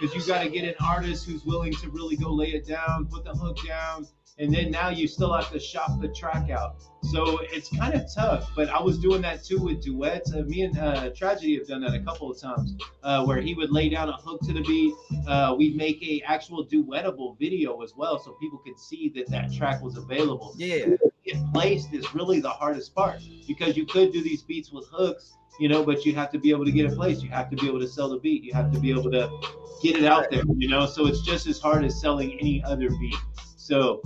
[0.00, 3.06] because you got to get an artist who's willing to really go lay it down,
[3.06, 4.06] put the hook down,
[4.38, 6.76] and then now you still have to shop the track out.
[7.02, 8.50] So it's kind of tough.
[8.54, 10.32] But I was doing that too with duets.
[10.32, 13.54] Uh, me and uh, Tragedy have done that a couple of times, uh, where he
[13.54, 14.94] would lay down a hook to the beat.
[15.26, 19.52] Uh, we'd make a actual duettable video as well, so people could see that that
[19.52, 20.94] track was available Yeah.
[21.28, 25.36] Get placed is really the hardest part because you could do these beats with hooks,
[25.60, 27.22] you know, but you have to be able to get it placed.
[27.22, 28.44] You have to be able to sell the beat.
[28.44, 29.30] You have to be able to
[29.82, 30.86] get it out there, you know.
[30.86, 33.16] So it's just as hard as selling any other beat.
[33.56, 34.00] So,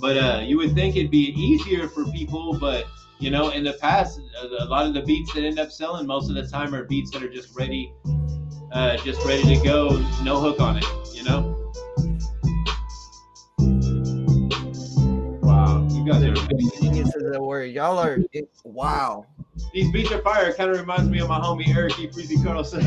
[0.00, 2.86] but uh, you would think it'd be easier for people, but
[3.18, 6.06] you know, in the past, a a lot of the beats that end up selling
[6.06, 7.92] most of the time are beats that are just ready,
[8.72, 9.90] uh, just ready to go,
[10.22, 10.84] no hook on it,
[11.14, 11.65] you know.
[16.06, 16.70] Guys are amazing.
[16.80, 17.72] Geniuses at work.
[17.72, 18.18] Y'all are
[18.64, 19.26] wow.
[19.72, 20.52] These beats of fire.
[20.52, 22.06] Kind of reminds me of my homie Eric E.
[22.08, 22.82] Freezy Carlson.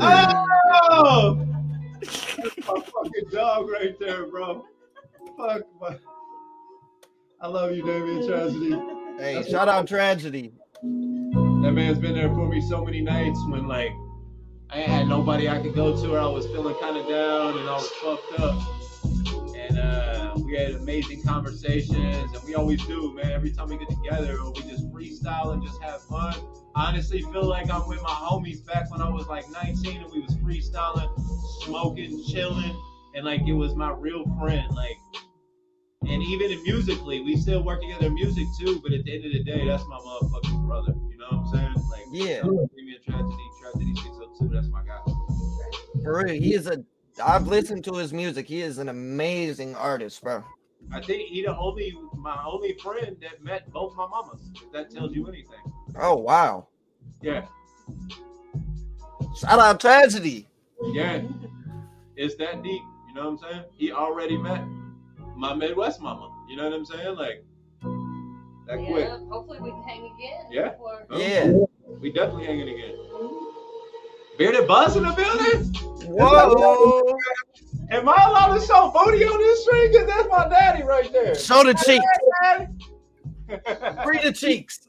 [0.00, 1.46] oh!
[2.00, 4.64] That's my fucking dog right there, bro.
[5.36, 5.62] Fuck.
[5.80, 5.96] My...
[7.40, 8.80] I love you, Damien Tragedy.
[9.18, 10.52] Hey, shout out tragedy.
[10.82, 13.92] That man's been there for me so many nights when, like,
[14.74, 17.56] I ain't had nobody I could go to or I was feeling kind of down
[17.56, 18.60] and I was fucked up.
[19.56, 23.30] And uh, we had amazing conversations, and we always do, man.
[23.30, 26.34] Every time we get together, we just freestyle and just have fun.
[26.74, 30.10] I honestly feel like I'm with my homies back when I was like 19 and
[30.10, 31.08] we was freestyling,
[31.62, 32.76] smoking, chilling,
[33.14, 34.74] and like it was my real friend.
[34.74, 34.98] Like,
[36.08, 38.80] and even musically, we still work together in music too.
[38.82, 40.94] But at the end of the day, that's my motherfucking brother.
[41.30, 41.88] Know what I'm saying?
[41.90, 42.42] Like, Yeah.
[42.42, 44.48] Damien Tragedy, Tragedy 602.
[44.54, 44.98] That's my guy.
[46.02, 46.82] For real, he is a.
[47.24, 48.46] I've listened to his music.
[48.48, 50.42] He is an amazing artist, bro.
[50.92, 54.40] I think he the only my only friend that met both my mamas.
[54.56, 55.60] If that tells you anything.
[55.98, 56.66] Oh wow.
[57.22, 57.46] Yeah,
[59.36, 60.48] Shout out tragedy.
[60.92, 61.22] yeah.
[62.16, 62.82] It's that deep.
[63.08, 63.64] You know what I'm saying?
[63.76, 64.62] He already met
[65.36, 66.30] my Midwest mama.
[66.48, 67.16] You know what I'm saying?
[67.16, 67.44] Like
[68.66, 69.06] that quick.
[69.08, 70.46] Yeah, hopefully we can hang again.
[70.50, 70.68] Yeah.
[70.70, 71.52] before- Oh, Yeah.
[72.00, 72.96] We definitely hanging again.
[74.38, 75.72] Bearded Buzz in the building?
[76.10, 77.16] Whoa.
[77.90, 79.92] Am I allowed to show booty on this string?
[79.92, 81.34] Cause that's my daddy right there.
[81.34, 82.04] Show the cheeks.
[84.04, 84.80] Free the cheeks.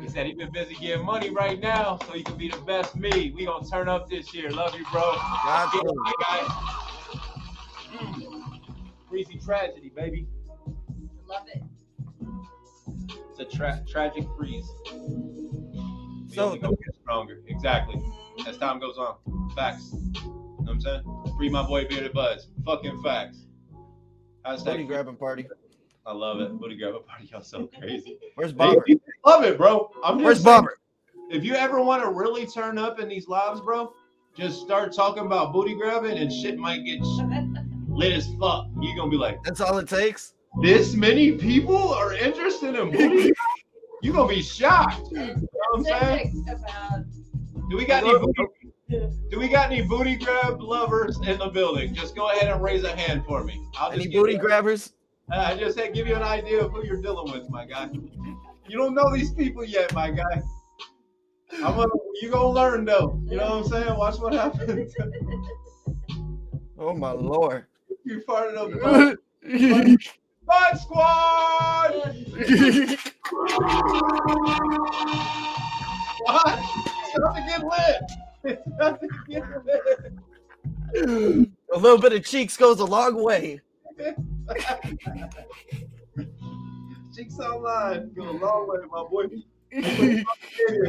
[0.00, 2.94] He said he been busy getting money right now, so he can be the best
[2.96, 3.32] me.
[3.36, 4.48] We gonna turn up this year.
[4.50, 5.12] Love you, bro.
[5.44, 5.82] Got Get
[6.28, 6.48] guys.
[7.92, 8.60] Mm.
[9.08, 10.26] Breezy tragedy, baby.
[11.28, 11.62] Love it.
[13.30, 14.68] It's a tra- tragic freeze.
[14.92, 17.42] We So- only gonna get stronger.
[17.46, 18.02] Exactly.
[18.46, 19.16] As time goes on.
[19.54, 19.90] Facts.
[19.92, 21.02] You know what I'm saying?
[21.36, 22.48] Free my boy Bearded Buzz.
[22.64, 23.46] Fucking facts.
[24.46, 25.46] Hashtag Booty grabbing party.
[26.06, 26.52] I love it.
[26.58, 27.26] Booty grabber party.
[27.30, 28.18] Y'all so crazy.
[28.36, 28.80] Where's Hey, Bobber?
[28.82, 29.90] people love it, bro.
[30.02, 30.78] I'm just Where's saying, Bobber?
[31.30, 33.92] if you ever want to really turn up in these lives, bro,
[34.34, 37.00] just start talking about booty grabbing and shit might get
[37.88, 38.68] lit as fuck.
[38.80, 40.34] You're gonna be like, That's all it takes.
[40.62, 43.32] This many people are interested in booty.
[44.02, 45.08] You're gonna be shocked.
[45.10, 45.34] You know
[45.72, 46.44] what I'm saying?
[47.70, 49.12] Do we got any booty?
[49.30, 51.94] Do we got any booty grab lovers in the building?
[51.94, 53.60] Just go ahead and raise a hand for me.
[53.76, 54.92] I'll just Any get- booty grabbers?
[55.30, 57.90] Uh, I just said give you an idea of who you're dealing with, my guy.
[58.66, 60.42] You don't know these people yet, my guy.
[61.56, 61.88] I'm gonna,
[62.22, 63.20] you gonna learn though.
[63.26, 63.98] You know what I'm saying?
[63.98, 64.94] Watch what happens.
[66.78, 67.66] Oh my lord.
[68.04, 69.18] you farted up
[70.48, 71.92] Fun Squad!
[76.24, 76.58] What?
[77.04, 78.02] It's about to get lit.
[78.44, 80.14] It's about to get lit.
[81.74, 83.60] A little bit of cheeks goes a long way.
[87.14, 89.24] Cheeks online go a long way, my boy.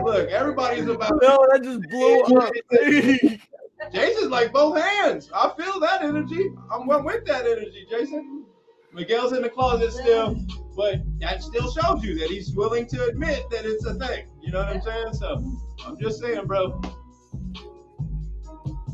[0.04, 1.20] Look, everybody's about.
[1.22, 3.92] No, that just blew up.
[3.92, 5.30] Jason's like both hands.
[5.34, 6.50] I feel that energy.
[6.72, 8.46] I'm with that energy, Jason.
[8.94, 10.36] Miguel's in the closet still,
[10.76, 14.28] but that still shows you that he's willing to admit that it's a thing.
[14.42, 15.14] You know what I'm saying?
[15.14, 15.44] So
[15.86, 16.82] I'm just saying, bro.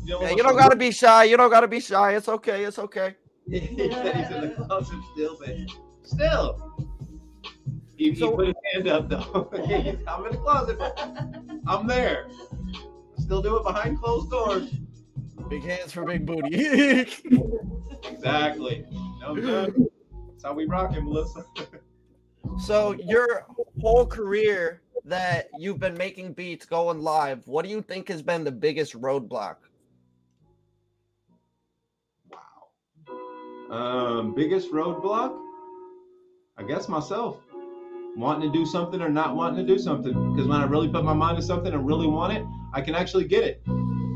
[0.04, 1.24] Yeah, you don't gotta be shy.
[1.24, 2.14] You don't gotta be shy.
[2.14, 2.64] It's okay.
[2.64, 3.16] It's okay.
[3.50, 5.56] he's in the closet still, but
[6.02, 6.72] still.
[7.96, 9.48] He, he put his hand up though.
[10.06, 10.98] I'm in the closet, but
[11.66, 12.28] I'm there.
[13.18, 14.70] Still do it behind closed doors.
[15.48, 17.06] Big hands for big booty.
[18.08, 18.86] Exactly.
[19.34, 21.44] That's how we rock it, Melissa.
[22.58, 23.46] so your
[23.80, 28.44] whole career that you've been making beats going live, what do you think has been
[28.44, 29.56] the biggest roadblock?
[33.70, 35.36] Um, biggest roadblock?
[36.56, 37.38] I guess myself.
[38.16, 40.12] Wanting to do something or not wanting to do something.
[40.32, 42.94] Because when I really put my mind to something and really want it, I can
[42.94, 43.62] actually get it.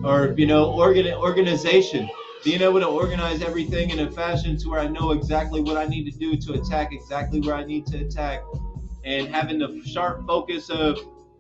[0.05, 2.09] Or, you know, organ organization.
[2.43, 5.85] Being able to organize everything in a fashion to where I know exactly what I
[5.87, 8.43] need to do to attack exactly where I need to attack.
[9.05, 10.99] And having the sharp focus of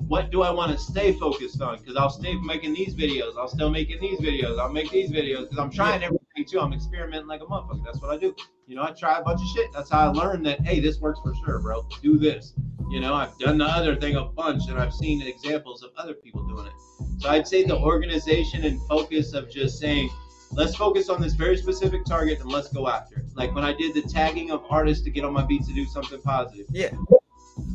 [0.09, 1.79] what do I want to stay focused on?
[1.79, 3.37] Because I'll stay making these videos.
[3.39, 4.59] I'll still making these videos.
[4.59, 6.61] I'll make these videos because I'm trying everything too.
[6.61, 7.85] I'm experimenting like a motherfucker.
[7.85, 8.35] That's what I do.
[8.67, 9.73] You know, I try a bunch of shit.
[9.73, 11.87] That's how I learned that, hey, this works for sure, bro.
[12.03, 12.55] Do this.
[12.91, 16.15] You know, I've done the other thing a bunch and I've seen examples of other
[16.15, 16.73] people doing it.
[17.21, 20.11] So I'd say the organization and focus of just saying,
[20.51, 23.25] let's focus on this very specific target and let's go after it.
[23.35, 25.85] Like when I did the tagging of artists to get on my beat to do
[25.87, 26.67] something positive.
[26.71, 26.91] Yeah.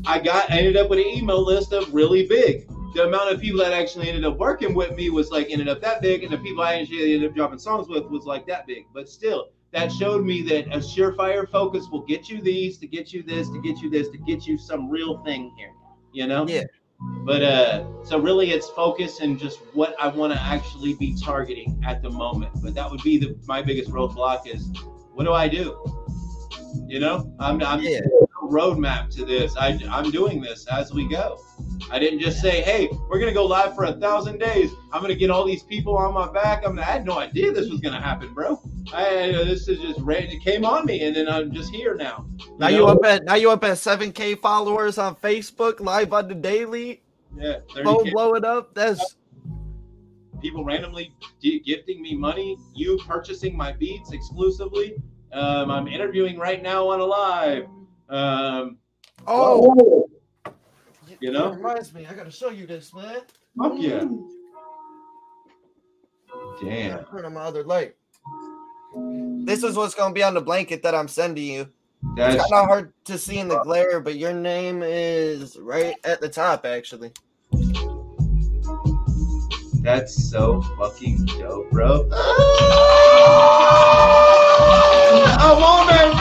[0.06, 2.68] I got I ended up with an email list of really big.
[2.94, 5.82] The amount of people that actually ended up working with me was like ended up
[5.82, 8.66] that big, and the people I actually ended up dropping songs with was like that
[8.66, 8.86] big.
[8.94, 13.12] But still, that showed me that a surefire focus will get you these, to get
[13.12, 15.74] you this, to get you this, to get you some real thing here.
[16.14, 16.48] You know?
[16.48, 16.64] Yeah.
[17.26, 21.82] But uh, so really, it's focus and just what I want to actually be targeting
[21.86, 22.51] at the moment.
[22.62, 24.72] But that would be the my biggest roadblock is
[25.12, 25.84] what do I do?
[26.88, 27.99] You know, I'm I'm Yeah.
[28.48, 29.56] Roadmap to this.
[29.58, 31.39] I I'm doing this as we go.
[31.91, 34.72] I didn't just say, hey, we're gonna go live for a thousand days.
[34.91, 36.66] I'm gonna get all these people on my back.
[36.66, 38.62] I'm I had no idea this was gonna happen, bro.
[38.93, 40.00] I this is just.
[40.08, 42.26] It came on me, and then I'm just here now.
[42.58, 46.28] Now you up at now you up at seven K followers on Facebook, live on
[46.28, 47.02] the daily,
[47.36, 47.84] Yeah, 30K.
[47.84, 48.74] phone blowing up.
[48.74, 49.16] That's
[50.46, 54.96] people randomly gifting me money, you purchasing my beats exclusively.
[55.34, 57.66] Um, I'm interviewing right now on a live.
[58.10, 58.78] Um,
[59.26, 60.08] oh,
[61.20, 62.06] you know, reminds me.
[62.06, 63.22] I gotta show you this, man.
[63.58, 64.06] fuck yeah.
[66.62, 67.06] Damn.
[67.06, 67.95] Turn on my other light.
[69.45, 71.62] This is what's gonna be on the blanket that I'm sending you.
[71.62, 75.95] It's That's kind of hard to see in the glare, but your name is right
[76.03, 77.12] at the top, actually.
[79.82, 82.08] that's so fucking dope, bro.
[85.38, 86.14] I want that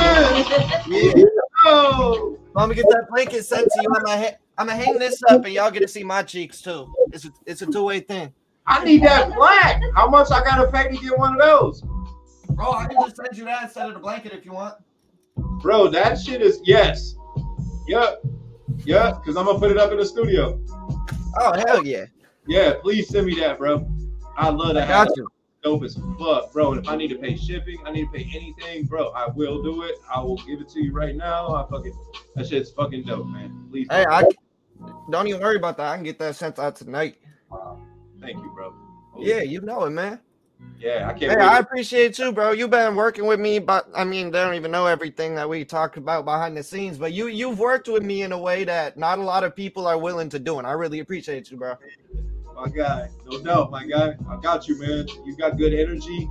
[0.87, 1.16] bitch.
[1.16, 1.24] Yeah.
[1.65, 2.39] Oh.
[2.57, 3.89] I'm gonna get that blanket sent to you.
[3.97, 6.61] I'm gonna, ha- I'm gonna hang this up, and y'all get to see my cheeks
[6.62, 6.93] too.
[7.12, 8.33] It's a, it's a two way thing.
[8.67, 9.83] I need that black.
[9.97, 11.83] How much I gotta pay to get one of those?
[12.51, 14.75] Bro, I can just send you that instead of the blanket if you want.
[15.37, 17.15] Bro, that shit is yes.
[17.89, 18.23] Yep.
[18.85, 19.17] Yep.
[19.23, 20.61] Because I'm gonna put it up in the studio.
[21.37, 22.05] Oh hell yeah!
[22.47, 23.89] Yeah, please send me that, bro.
[24.37, 24.89] I love I that.
[24.89, 25.27] got you.
[25.65, 26.73] Dope as fuck, bro.
[26.73, 29.09] And if I need to pay shipping, I need to pay anything, bro.
[29.12, 29.95] I will do it.
[30.15, 31.55] I will give it to you right now.
[31.55, 31.99] I fucking
[32.35, 33.67] that shit's fucking dope, man.
[33.71, 33.87] Please.
[33.91, 34.29] Hey, I
[35.11, 35.87] don't even worry about that.
[35.87, 37.17] I can get that sent out tonight.
[38.21, 38.75] thank you, bro.
[39.19, 40.21] Yeah, you know it, man.
[40.79, 41.39] Yeah, I can't Hey.
[41.39, 42.53] I appreciate you, bro.
[42.53, 45.65] You've been working with me, but I mean, they don't even know everything that we
[45.65, 46.99] talked about behind the scenes.
[46.99, 49.87] But you, you've worked with me in a way that not a lot of people
[49.87, 51.77] are willing to do, and I really appreciate you, bro.
[52.55, 53.09] My guy.
[53.27, 54.15] No doubt, my guy.
[54.29, 55.07] I got you, man.
[55.25, 56.29] You got good energy.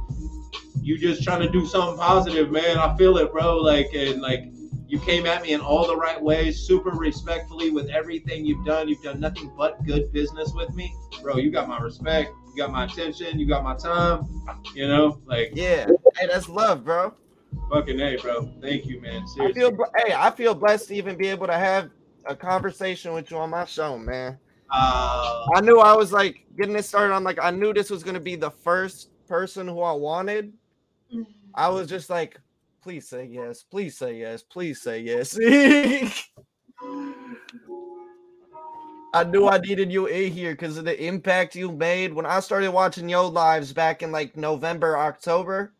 [0.81, 2.77] You just trying to do something positive, man.
[2.77, 3.57] I feel it, bro.
[3.57, 4.45] Like and like
[4.87, 8.87] you came at me in all the right ways, super respectfully with everything you've done.
[8.87, 11.37] You've done nothing but good business with me, bro.
[11.37, 12.31] You got my respect.
[12.53, 13.39] You got my attention.
[13.39, 14.27] You got my time.
[14.75, 15.87] You know, like Yeah.
[16.17, 17.13] Hey, that's love, bro.
[17.71, 18.51] Fucking A, bro.
[18.61, 19.25] Thank you, man.
[19.39, 21.89] I feel hey, I feel blessed to even be able to have
[22.25, 24.37] a conversation with you on my show, man.
[24.73, 27.13] Uh, I knew I was like getting this started.
[27.13, 30.53] I'm like, I knew this was gonna be the first person who I wanted.
[31.53, 32.39] I was just like,
[32.81, 35.37] please say yes, please say yes, please say yes.
[39.15, 42.39] I knew I needed you in here because of the impact you made when I
[42.39, 45.73] started watching your lives back in like November, October.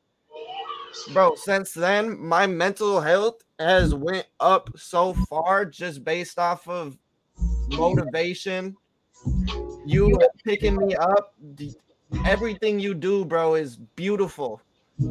[1.14, 6.96] Bro, since then my mental health has went up so far just based off of
[7.70, 8.78] motivation.
[9.86, 11.36] You picking me up,
[12.26, 14.61] everything you do, bro, is beautiful.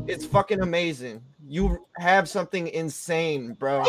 [0.06, 1.22] It's fucking amazing.
[1.46, 3.84] You have something insane, bro.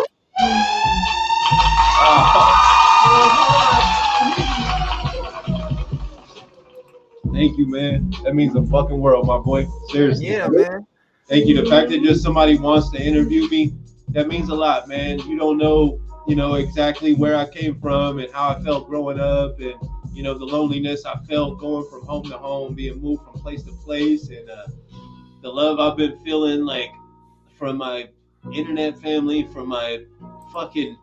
[7.31, 8.13] Thank you, man.
[8.23, 9.67] That means the fucking world, my boy.
[9.89, 10.27] Seriously.
[10.27, 10.85] Yeah, man.
[11.27, 11.61] Thank you.
[11.61, 13.73] The fact that just somebody wants to interview me,
[14.09, 15.19] that means a lot, man.
[15.19, 19.19] You don't know, you know, exactly where I came from and how I felt growing
[19.19, 19.75] up and,
[20.13, 23.63] you know, the loneliness I felt going from home to home, being moved from place
[23.63, 24.67] to place and uh,
[25.41, 26.91] the love I've been feeling like
[27.57, 28.09] from my
[28.53, 30.05] internet family, from my
[30.53, 30.97] fucking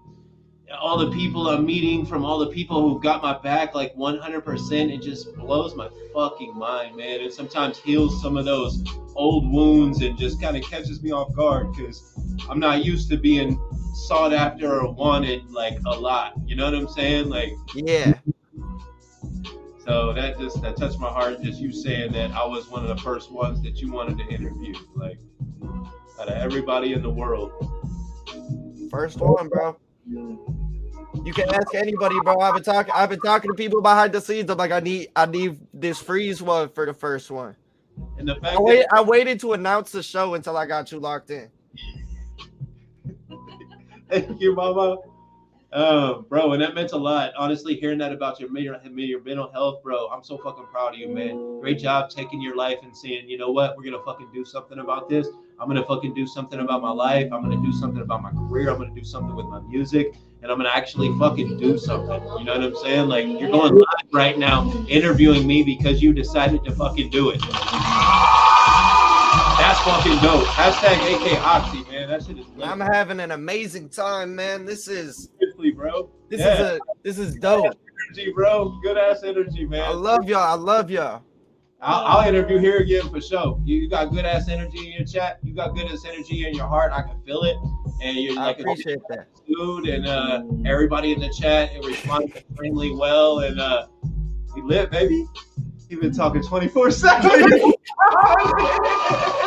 [0.78, 4.92] all the people I'm meeting, from all the people who've got my back like 100%,
[4.92, 7.20] it just blows my fucking mind, man.
[7.20, 8.82] And sometimes heals some of those
[9.16, 12.14] old wounds and just kind of catches me off guard because
[12.48, 13.60] I'm not used to being
[13.94, 16.34] sought after or wanted like a lot.
[16.46, 17.28] You know what I'm saying?
[17.28, 18.14] Like, Yeah.
[19.90, 21.42] So that just that touched my heart.
[21.42, 24.24] Just you saying that I was one of the first ones that you wanted to
[24.32, 25.18] interview, like
[26.20, 27.50] out of everybody in the world.
[28.88, 29.76] First one, bro.
[30.06, 32.38] You can ask anybody, bro.
[32.38, 32.92] I've been talking.
[32.94, 34.48] I've been talking to people behind the scenes.
[34.48, 37.56] I'm like, I need, I need this freeze one for the first one.
[38.16, 40.92] And the fact I, wait, that I waited to announce the show until I got
[40.92, 41.50] you locked in.
[44.08, 44.98] thank you, mama.
[45.72, 47.32] Um, bro, and that meant a lot.
[47.38, 50.98] Honestly, hearing that about your your your mental health, bro, I'm so fucking proud of
[50.98, 51.60] you, man.
[51.60, 54.80] Great job taking your life and saying, you know what, we're gonna fucking do something
[54.80, 55.28] about this.
[55.60, 57.32] I'm gonna fucking do something about my life.
[57.32, 58.68] I'm gonna do something about my career.
[58.70, 62.20] I'm gonna do something with my music, and I'm gonna actually fucking do something.
[62.38, 63.08] You know what I'm saying?
[63.08, 68.49] Like you're going live right now, interviewing me because you decided to fucking do it.
[69.60, 70.46] That's fucking dope.
[70.46, 72.08] Hashtag AK Oxy, man.
[72.08, 72.66] That shit is lit.
[72.66, 74.64] I'm having an amazing time, man.
[74.64, 76.10] This is, Seriously, bro.
[76.30, 76.54] this Yeah.
[76.54, 77.66] is a, this is dope.
[78.08, 78.78] energy, bro.
[78.82, 79.82] Good ass energy, man.
[79.82, 80.40] I love y'all.
[80.40, 81.22] I love y'all.
[81.82, 83.60] I'll, I'll interview here again for sure.
[83.64, 85.38] You, you got good ass energy in your chat.
[85.42, 86.92] You got good ass energy in your heart.
[86.92, 87.56] I can feel it.
[88.02, 89.28] And you're I like a appreciate that.
[89.46, 89.88] dude.
[89.88, 93.40] And uh, everybody in the chat it responds extremely well.
[93.40, 93.86] And uh,
[94.54, 95.26] we lit, baby.
[95.90, 97.30] You've been talking 24 7.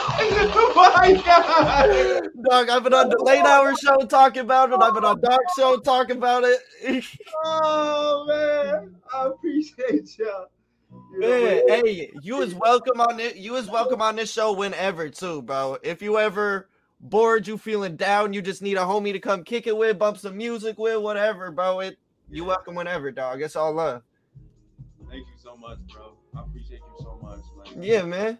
[1.25, 2.21] God.
[2.49, 4.81] Dog, I've been on the late hour show talking about it.
[4.81, 6.59] I've been on dark show talking about it.
[7.45, 8.95] Oh, man.
[9.13, 10.47] I appreciate y'all.
[11.11, 13.35] Man, hey, you is welcome on it.
[13.35, 15.77] You is welcome on this show whenever too, bro.
[15.83, 16.69] If you ever
[16.99, 20.17] bored, you feeling down, you just need a homie to come kick it with, bump
[20.17, 21.81] some music with, whatever, bro.
[21.81, 21.97] It
[22.29, 23.41] you welcome whenever, dog.
[23.41, 24.01] It's all love.
[25.09, 26.17] Thank you so much, bro.
[26.35, 27.41] I appreciate you so much.
[27.57, 28.37] Like, Yeah, man.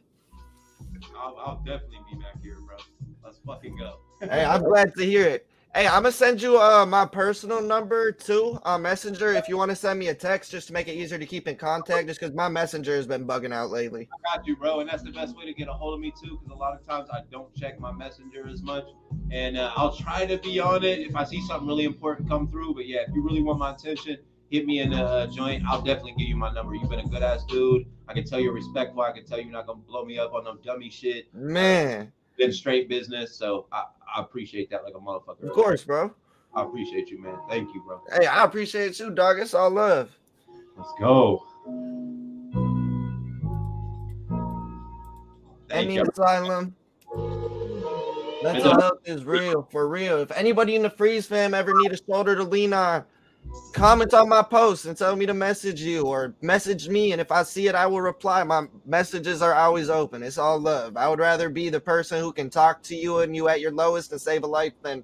[1.17, 2.77] I'll, I'll definitely be back here, bro.
[3.23, 3.99] Let's fucking go.
[4.21, 5.47] Hey, I'm glad to hear it.
[5.75, 9.71] Hey, I'm gonna send you uh my personal number too on Messenger if you want
[9.71, 12.07] to send me a text just to make it easier to keep in contact.
[12.07, 14.07] Just because my Messenger has been bugging out lately.
[14.13, 14.81] I got you, bro.
[14.81, 16.79] And that's the best way to get a hold of me too, because a lot
[16.79, 18.85] of times I don't check my messenger as much,
[19.31, 22.51] and uh, I'll try to be on it if I see something really important come
[22.51, 22.75] through.
[22.75, 24.17] But yeah, if you really want my attention,
[24.49, 25.63] hit me in a uh, joint.
[25.67, 26.75] I'll definitely give you my number.
[26.75, 27.85] You've been a good ass dude.
[28.07, 29.01] I can tell you're respectful.
[29.01, 31.33] I can tell you're not gonna blow me up on no dummy shit.
[31.33, 33.83] Man, Been straight business, so I,
[34.15, 35.43] I appreciate that like a motherfucker.
[35.43, 36.13] of course, bro.
[36.55, 37.37] I appreciate you, man.
[37.49, 38.01] Thank you, bro.
[38.19, 39.39] Hey, I appreciate you, dog.
[39.39, 40.11] It's all love.
[40.77, 41.43] Let's go.
[45.69, 46.03] Thank Any you.
[46.03, 46.75] asylum.
[48.43, 50.19] Mental health is real, for real.
[50.19, 53.05] If anybody in the freeze fam ever need a shoulder to lean on,
[53.73, 57.11] comment on my post and tell me to message you or message me.
[57.11, 58.43] And if I see it, I will reply.
[58.43, 60.23] My messages are always open.
[60.23, 60.95] It's all love.
[60.97, 63.71] I would rather be the person who can talk to you and you at your
[63.71, 65.03] lowest and save a life than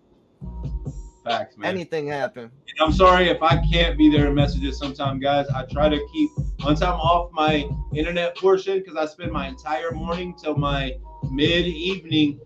[1.26, 1.74] Facts, man.
[1.74, 2.50] anything happen.
[2.80, 5.48] I'm sorry if I can't be there in messages sometime, guys.
[5.50, 6.30] I try to keep
[6.64, 10.94] once I'm off my internet portion because I spend my entire morning till my
[11.32, 12.40] mid evening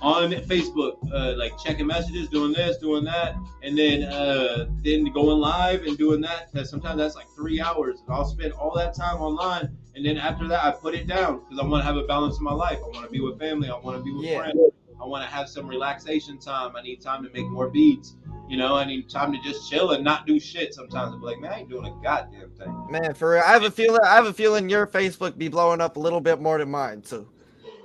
[0.00, 5.38] on Facebook, uh, like checking messages, doing this, doing that, and then uh, then going
[5.38, 6.50] live and doing that.
[6.66, 8.00] sometimes that's like three hours.
[8.06, 11.40] And I'll spend all that time online, and then after that, I put it down
[11.40, 12.78] because I want to have a balance in my life.
[12.84, 13.68] I want to be with family.
[13.68, 14.38] I want to be with Yeah.
[14.38, 14.58] friends.
[15.00, 16.76] I want to have some relaxation time.
[16.76, 18.14] I need time to make more beats.
[18.48, 20.74] You know, I need time to just chill and not do shit.
[20.74, 22.86] Sometimes I'm like, man, I ain't doing a goddamn thing.
[22.88, 24.00] Man, for real, I have a feeling.
[24.04, 27.02] I have a feeling your Facebook be blowing up a little bit more than mine
[27.02, 27.28] too.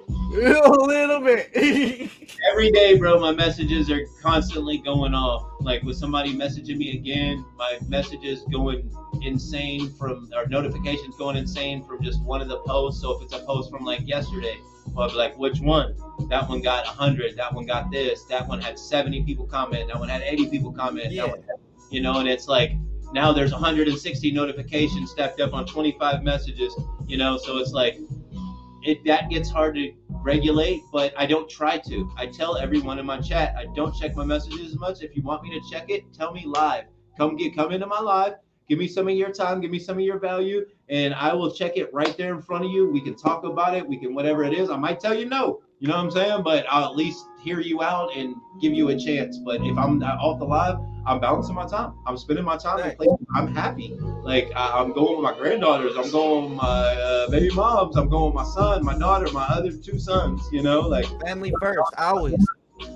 [0.09, 1.49] a little bit.
[2.51, 5.43] Every day, bro, my messages are constantly going off.
[5.59, 8.89] Like with somebody messaging me again, my messages going
[9.21, 13.01] insane from or notifications going insane from just one of the posts.
[13.01, 14.57] So if it's a post from like yesterday,
[14.97, 15.95] I'll be like, which one?
[16.29, 17.35] That one got 100.
[17.35, 18.23] That one got this.
[18.25, 19.87] That one had 70 people comment.
[19.89, 21.11] That one had 80 people comment.
[21.11, 21.23] Yeah.
[21.23, 21.57] That one had-
[21.89, 22.73] you know, and it's like
[23.13, 26.77] now there's 160 notifications stacked up on 25 messages.
[27.07, 27.97] You know, so it's like
[28.87, 32.09] it that gets hard to regulate, but I don't try to.
[32.17, 35.01] I tell everyone in my chat, I don't check my messages as much.
[35.01, 36.85] If you want me to check it, tell me live.
[37.17, 38.35] Come get come into my live.
[38.69, 41.51] Give me some of your time, give me some of your value, and I will
[41.51, 42.89] check it right there in front of you.
[42.89, 43.87] We can talk about it.
[43.87, 44.69] We can whatever it is.
[44.69, 45.61] I might tell you no.
[45.79, 46.43] You know what I'm saying?
[46.43, 49.37] But I'll at least hear you out and give you a chance.
[49.37, 50.77] But if I'm off the live,
[51.07, 51.93] I'm balancing my time.
[52.05, 52.97] I'm spending my time Right.
[53.33, 53.97] I'm happy.
[54.23, 55.95] Like I, I'm going with my granddaughters.
[55.95, 56.63] I'm going with my
[56.95, 57.95] uh, baby moms.
[57.95, 60.41] I'm going with my son, my daughter, my other two sons.
[60.51, 62.35] You know, like Family first, always.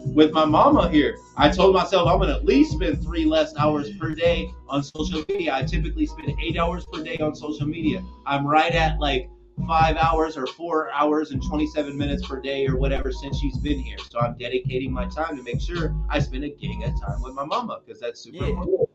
[0.07, 1.15] with my mama here.
[1.37, 5.23] I told myself I'm gonna at least spend three less hours per day on social
[5.29, 5.55] media.
[5.55, 8.03] I typically spend eight hours per day on social media.
[8.25, 9.29] I'm right at like
[9.67, 13.79] five hours or four hours and 27 minutes per day or whatever since she's been
[13.79, 13.97] here.
[14.09, 17.33] So I'm dedicating my time to make sure I spend a gig of time with
[17.33, 18.49] my mama because that's super Yeah.
[18.51, 18.89] important.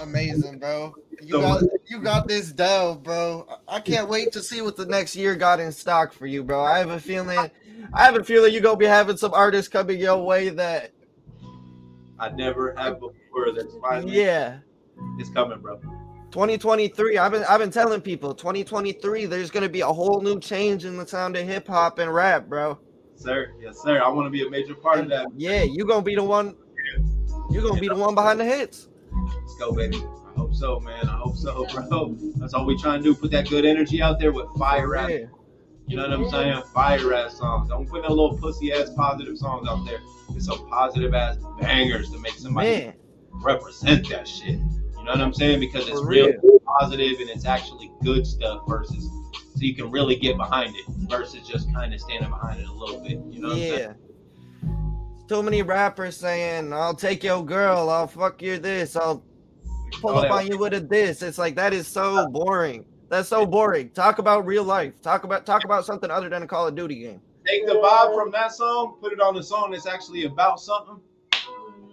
[0.00, 0.94] amazing, bro.
[1.22, 3.46] You So- got you got this dub, bro.
[3.68, 6.42] I I can't wait to see what the next year got in stock for you,
[6.44, 6.62] bro.
[6.62, 7.50] I have a feeling
[7.92, 10.92] I have a feeling you're gonna be having some artists coming your way that
[12.18, 13.52] I never have before.
[13.54, 14.58] That's finally yeah.
[15.18, 15.78] It's coming, bro.
[16.30, 17.18] 2023.
[17.18, 20.96] I've been I've been telling people 2023 there's gonna be a whole new change in
[20.96, 22.78] the sound of hip hop and rap, bro.
[23.14, 24.02] Sir, yes, sir.
[24.02, 25.28] I want to be a major part of that.
[25.36, 26.54] yeah, you gonna be the one
[27.50, 28.88] you're gonna be the one behind the hits.
[29.12, 29.96] Let's go, baby.
[29.96, 31.08] I hope so, man.
[31.08, 32.16] I hope so, bro.
[32.36, 33.14] That's all we trying to do.
[33.14, 35.10] Put that good energy out there with fire rap.
[35.10, 35.26] Yeah.
[35.86, 36.62] You know what I'm saying?
[36.74, 37.68] Fire ass songs.
[37.68, 40.00] Don't put no little pussy ass positive songs out there.
[40.34, 42.94] It's some positive ass bangers to make somebody Man,
[43.30, 44.58] represent that shit.
[45.06, 45.60] Know what I'm saying?
[45.60, 46.60] Because it's real real.
[46.66, 51.46] positive and it's actually good stuff versus so you can really get behind it versus
[51.46, 53.20] just kind of standing behind it a little bit.
[53.30, 53.78] You know what I'm saying?
[53.78, 55.26] yeah.
[55.28, 59.24] Too many rappers saying, I'll take your girl, I'll fuck you this, I'll
[60.00, 61.22] pull All up on you with a this.
[61.22, 62.84] It's like that is so boring.
[63.08, 63.90] That's so boring.
[63.90, 65.00] Talk about real life.
[65.02, 67.20] Talk about talk about something other than a Call of Duty game.
[67.46, 70.98] Take the vibe from that song, put it on the song that's actually about something.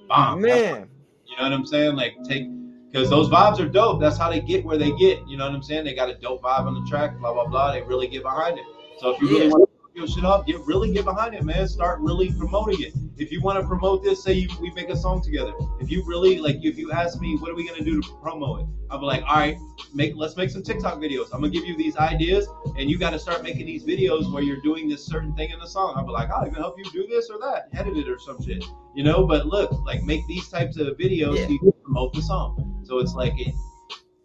[0.07, 0.41] Bomb.
[0.41, 0.89] Man,
[1.27, 1.95] You know what I'm saying?
[1.95, 2.47] Like take
[2.93, 3.99] because those vibes are dope.
[3.99, 5.27] That's how they get where they get.
[5.27, 5.83] You know what I'm saying?
[5.83, 7.71] They got a dope vibe on the track, blah blah blah.
[7.71, 8.65] They really get behind it.
[8.99, 9.51] So if you really Yeah.
[9.51, 11.67] want to your shit up, get really get behind it, man.
[11.67, 12.93] Start really promoting it.
[13.17, 15.53] If you want to promote this, say you, we make a song together.
[15.79, 18.61] If you really like, if you ask me, what are we gonna do to promote
[18.61, 18.67] it?
[18.89, 19.57] I'll be like, all right,
[19.93, 21.25] make let's make some TikTok videos.
[21.33, 24.43] I'm gonna give you these ideas, and you got to start making these videos where
[24.43, 25.93] you're doing this certain thing in the song.
[25.95, 28.41] I'll be like, I'll even help you do this or that, edit it or some
[28.43, 28.63] shit,
[28.95, 29.25] you know.
[29.25, 31.47] But look, like make these types of videos Yeah.
[31.47, 32.81] can promote the song.
[32.85, 33.53] So it's like it,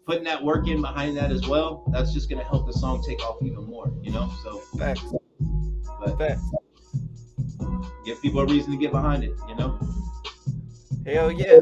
[0.05, 1.83] putting that work in behind that as well.
[1.91, 4.31] That's just gonna help the song take off even more, you know.
[4.43, 5.03] So, facts,
[5.99, 6.43] but facts.
[8.05, 9.79] give people a reason to get behind it, you know.
[11.05, 11.59] Hell yeah.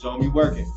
[0.00, 0.70] Show them you working.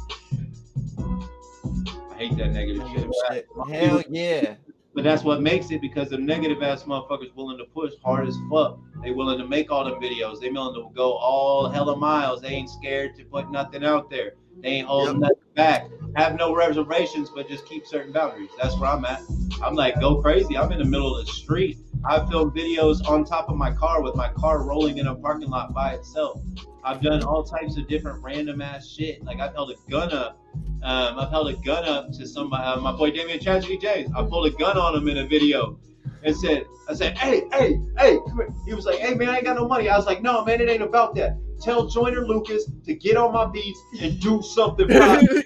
[2.12, 3.08] I hate that negative shit.
[3.30, 3.48] Shit.
[3.70, 4.56] Hell yeah.
[4.94, 8.38] But that's what makes it because the negative ass motherfuckers willing to push hard as
[8.52, 8.78] fuck.
[9.02, 10.42] They willing to make all the videos.
[10.42, 12.42] They willing to go all hella miles.
[12.42, 14.34] They ain't scared to put nothing out there.
[14.62, 15.88] They ain't holding nothing back.
[16.16, 18.50] Have no reservations, but just keep certain boundaries.
[18.62, 19.22] That's where I'm at.
[19.64, 20.58] I'm like, go crazy.
[20.58, 21.78] I'm in the middle of the street.
[22.04, 25.50] I film videos on top of my car with my car rolling in a parking
[25.50, 26.42] lot by itself.
[26.84, 29.24] I've done all types of different random ass shit.
[29.24, 30.40] Like I've held a gun up.
[30.84, 34.10] Um, I've held a gun up to somebody, uh, my boy Damian Tragedy James.
[34.16, 35.80] I pulled a gun on him in a video
[36.24, 38.50] and said, I said, hey, hey, hey, come here.
[38.66, 39.90] He was like, hey, man, I ain't got no money.
[39.90, 41.38] I was like, no, man, it ain't about that.
[41.62, 44.88] Tell Joyner Lucas to get on my beats and do something.
[44.88, 45.44] right." You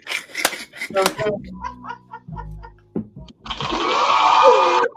[0.92, 1.62] know what I'm saying?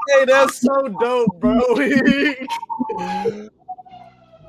[0.08, 1.60] hey, that's so dope, bro.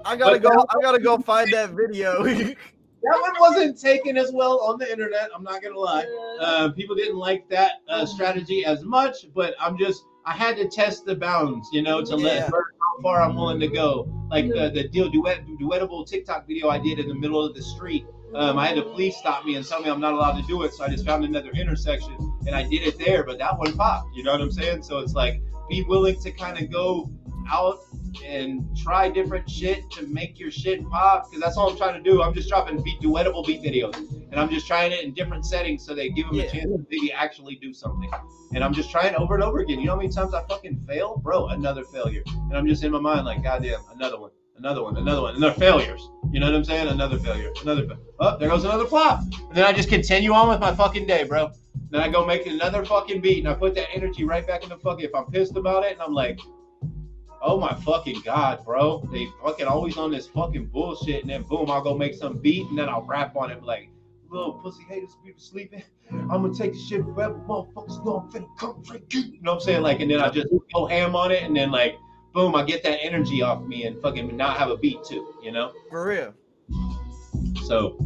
[0.05, 0.65] I gotta But go.
[0.69, 2.23] I gotta go find that video.
[3.01, 5.29] That one wasn't taken as well on the internet.
[5.33, 6.05] I'm not gonna lie.
[6.41, 10.67] Uh, people didn't like that uh, strategy as much, but I'm just I had to
[10.69, 12.23] test the bounds, you know, to Yeah.
[12.23, 14.07] let learn how far I'm willing to go.
[14.29, 17.63] Like the the deal duet duetable TikTok video I did in the middle of the
[17.63, 18.05] street.
[18.35, 20.61] Um, I had the police stop me and tell me I'm not allowed to do
[20.61, 22.13] it, so I just found another intersection
[22.45, 24.15] and I did it there, but that one popped.
[24.15, 24.83] You know what I'm saying?
[24.83, 27.09] So it's like be willing to kind of go
[27.51, 27.79] out
[28.25, 32.09] and try different shit to make your shit pop because that's all I'm trying to
[32.09, 32.21] do.
[32.21, 35.85] I'm just dropping beat duettable beat videos and I'm just trying it in different settings
[35.85, 36.43] so they give them Yeah.
[36.43, 38.09] a chance to maybe actually do something.
[38.53, 39.79] And I'm just trying over and over again.
[39.79, 41.47] You know how many times I fucking fail, bro?
[41.47, 45.21] Another failure, and I'm just in my mind like, goddamn, another one, another one, another
[45.21, 46.09] one, and they're failures.
[46.31, 46.87] You know what I'm saying?
[46.87, 47.87] Another failure, another.
[47.87, 51.05] Fa- oh, there goes another flop, and then I just continue on with my fucking
[51.05, 51.51] day, bro.
[51.91, 54.69] Then I go make another fucking beat, and I put that energy right back in
[54.69, 55.05] the fucking.
[55.05, 56.39] If I'm pissed about it, and I'm like,
[57.41, 61.69] oh my fucking god, bro, they fucking always on this fucking bullshit, and then boom,
[61.69, 63.89] I'll go make some beat, and then I'll rap on it like,
[64.29, 65.83] little pussy haters, people sleeping.
[66.11, 69.21] I'm gonna take the shit forever, motherfuckers know I'm finna come break you.
[69.21, 69.81] You know what I'm saying?
[69.81, 71.95] Like, and then I just go ham on it, and then like,
[72.33, 75.51] boom, I get that energy off me, and fucking not have a beat too, you
[75.51, 75.71] know?
[75.89, 76.33] For real.
[77.65, 77.97] So,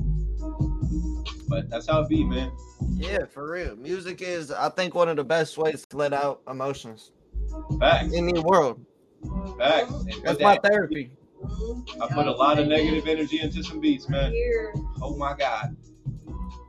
[1.50, 2.52] but that's how it be, man.
[2.96, 3.76] Yeah, for real.
[3.76, 7.12] Music is, I think, one of the best ways to let out emotions
[7.80, 8.86] Facts, in the world.
[9.58, 9.92] Facts.
[9.92, 11.12] And with That's my that, therapy.
[12.02, 14.34] I put a lot of negative energy into some beats, man.
[15.02, 15.76] Oh my god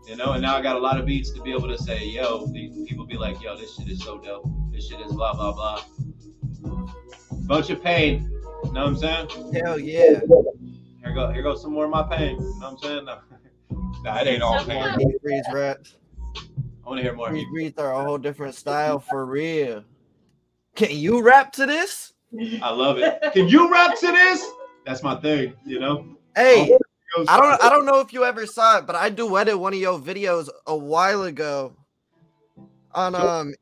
[0.07, 2.05] you know and now i got a lot of beats to be able to say
[2.05, 5.33] yo these people be like yo this shit is so dope this shit is blah
[5.33, 5.83] blah blah
[7.47, 8.31] bunch of pain
[8.65, 10.21] you know what i'm saying Hell yeah.
[11.01, 13.19] here go here goes some more of my pain you know what i'm saying no,
[14.03, 15.97] nah, it ain't all pain Deep freeze raps.
[16.37, 19.85] i want to hear more Deep freeze are a whole different style for real.
[20.75, 22.14] Can you rap to this?
[22.63, 23.21] I love it.
[23.33, 24.45] Can you rap to this?
[24.87, 26.17] That's my thing you know?
[26.37, 26.77] Hey,
[27.29, 29.79] I don't I don't know if you ever saw it, but I duetted one of
[29.79, 31.77] your videos a while ago
[32.93, 33.55] on um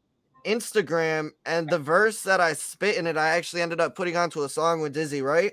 [0.44, 4.42] Instagram, and the verse that I spit in it, I actually ended up putting onto
[4.42, 5.52] a song with Dizzy, right?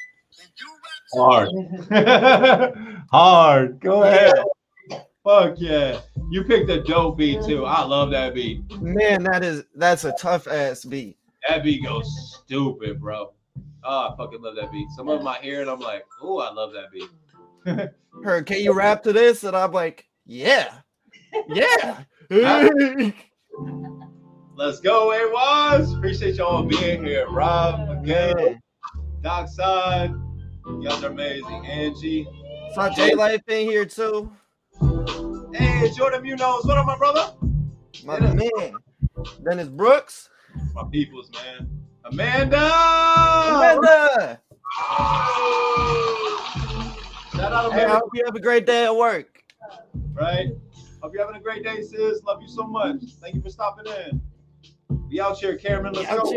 [1.13, 1.49] Hard.
[3.11, 3.79] Hard.
[3.79, 4.35] Go ahead.
[5.23, 5.99] Fuck yeah.
[6.31, 7.65] You picked a dope beat too.
[7.65, 8.63] I love that beat.
[8.81, 11.17] Man, that is that's a tough ass beat.
[11.47, 13.33] That beat goes stupid, bro.
[13.83, 14.87] Oh, I fucking love that beat.
[14.95, 17.09] Some of them I hear and I'm like, oh, I love that beat.
[18.23, 19.43] Her, can you rap to this?
[19.43, 20.73] And I'm like, yeah,
[21.47, 22.03] yeah.
[24.55, 25.93] Let's go, it was.
[25.93, 27.27] Appreciate y'all being here.
[27.29, 28.35] Rob, Again.
[28.35, 28.61] Man.
[29.21, 30.11] Doc Side.
[30.65, 31.65] You guys are amazing.
[31.67, 32.27] Angie.
[32.73, 34.31] Saw J Life in here too.
[35.53, 36.65] Hey, Jordan Munoz.
[36.65, 37.33] What up, my brother?
[38.05, 38.73] My man.
[39.43, 40.29] Dennis Brooks.
[40.73, 41.69] My peoples, man.
[42.05, 42.57] Amanda!
[42.57, 44.39] Amanda.
[47.35, 49.43] Shout out Hey, I hope you have a great day at work.
[50.13, 50.47] right?
[51.01, 52.23] Hope you're having a great day, sis.
[52.23, 53.01] Love you so much.
[53.21, 54.21] Thank you for stopping in.
[55.09, 55.93] Be out here, Cameron.
[55.93, 56.31] Let's go.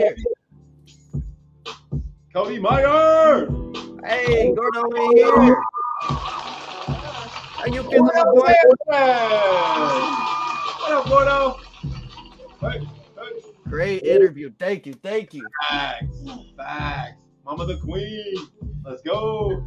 [2.35, 3.47] Cody Meyer.
[4.05, 5.63] Hey, Gordo in here.
[6.03, 8.53] How you feeling, my boy?
[10.81, 11.61] What up, Gordo?
[12.61, 13.43] Hey, hey.
[13.69, 14.51] Great interview.
[14.59, 14.95] Thank you.
[14.95, 15.47] Thank you.
[15.71, 16.25] Facts.
[16.57, 17.23] Facts.
[17.45, 18.35] Mama the Queen.
[18.85, 19.65] Let's go.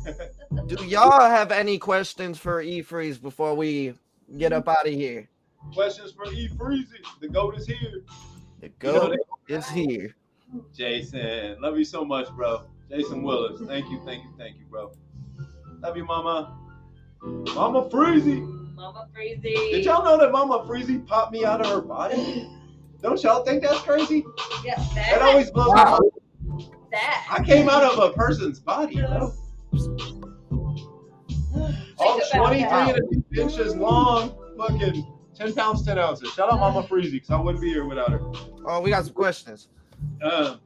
[0.65, 3.93] Do y'all have any questions for E Freeze before we
[4.37, 5.29] get up out of here?
[5.73, 6.99] Questions for E Freezy.
[7.21, 8.03] The GOAT is here.
[8.59, 10.13] The You know goat is here.
[10.75, 11.59] Jason.
[11.61, 12.63] Love you so much, bro.
[12.89, 13.61] Jason Willis.
[13.67, 14.91] Thank you, thank you, thank you, bro.
[15.81, 16.57] Love you, Mama.
[17.21, 18.53] Mama Freezy.
[18.75, 19.41] Mama Crazy.
[19.71, 22.47] Did y'all know that Mama Freezy popped me out of her body?
[23.01, 24.23] Don't y'all think that's crazy?
[24.63, 25.21] Yeah, That that.
[25.23, 26.71] always blows my mind.
[26.91, 27.27] that.
[27.31, 29.33] I came out of a person's body, you know?
[31.99, 32.95] All 23 that.
[32.95, 36.31] and a inches long, fucking 10 pounds, 10 ounces.
[36.33, 38.19] Shout out Mama Freezy, because I wouldn't be here without her.
[38.65, 39.69] Oh, we got some questions.
[40.21, 40.59] Um,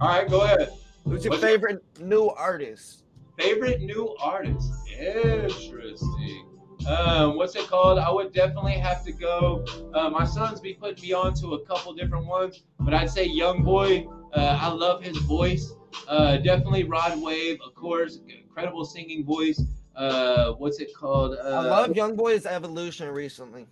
[0.00, 0.70] all right, go ahead.
[1.04, 3.04] Who's your What's- favorite new artist?
[3.38, 4.72] Favorite new artist?
[4.98, 6.44] Interesting.
[6.88, 7.98] Um, what's it called?
[7.98, 9.64] I would definitely have to go.
[9.94, 13.26] Uh, my sons be putting me on to a couple different ones, but I'd say
[13.26, 14.06] Young Boy.
[14.32, 15.72] Uh, I love his voice.
[16.06, 19.60] Uh, definitely Rod Wave, of course, incredible singing voice.
[19.96, 21.36] Uh, what's it called?
[21.36, 23.66] Uh, I love Young Boy's evolution recently.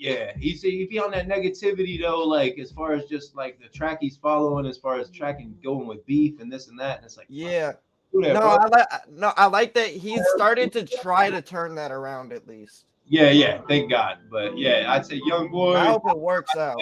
[0.00, 3.68] Yeah, he's he be on that negativity though, like as far as just like the
[3.68, 7.04] track he's following, as far as tracking going with beef and this and that, and
[7.04, 7.72] it's like Yeah.
[8.14, 8.48] that, No, bro.
[8.48, 12.48] I like no, I like that he's started to try to turn that around at
[12.48, 12.86] least.
[13.08, 14.20] yeah, yeah, thank God.
[14.30, 15.74] But yeah, I'd say young boy.
[15.76, 16.78] I hope it works out.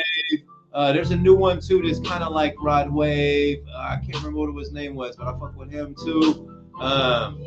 [0.73, 3.65] Uh, there's a new one too that's kind of like Rod Wave.
[3.75, 6.63] Uh, I can't remember what his name was, but I fuck with him too.
[6.79, 7.43] Um,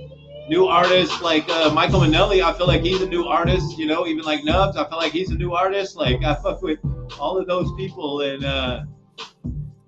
[0.50, 2.44] new artists like uh, Michael Minelli.
[2.44, 3.78] I feel like he's a new artist.
[3.78, 4.78] You know, even like Nubs.
[4.78, 5.96] I feel like he's a new artist.
[5.96, 6.80] Like I fuck with
[7.20, 8.44] all of those people and.
[8.44, 8.84] Uh,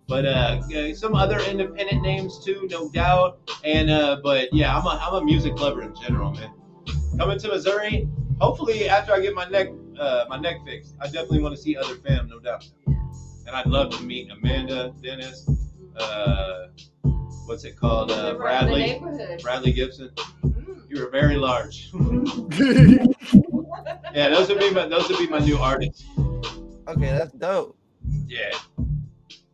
[0.08, 3.40] but uh, some other independent names too, no doubt.
[3.64, 6.52] And uh, but yeah, I'm a I'm a music lover in general, man.
[7.18, 8.08] Coming to Missouri,
[8.40, 11.78] hopefully after I get my neck uh, my neck fixed, I definitely want to see
[11.78, 12.68] other fam, no doubt.
[12.86, 15.50] And I'd love to meet Amanda, Dennis,
[15.98, 16.68] uh,
[17.46, 19.38] what's it called, uh, Live around the Bradley.
[19.42, 20.10] Bradley Gibson.
[20.44, 20.90] Mm.
[20.90, 21.90] You were very large.
[24.14, 26.06] yeah, those would be my those would be my new artists.
[26.88, 27.76] Okay, that's dope.
[28.28, 28.52] Yeah.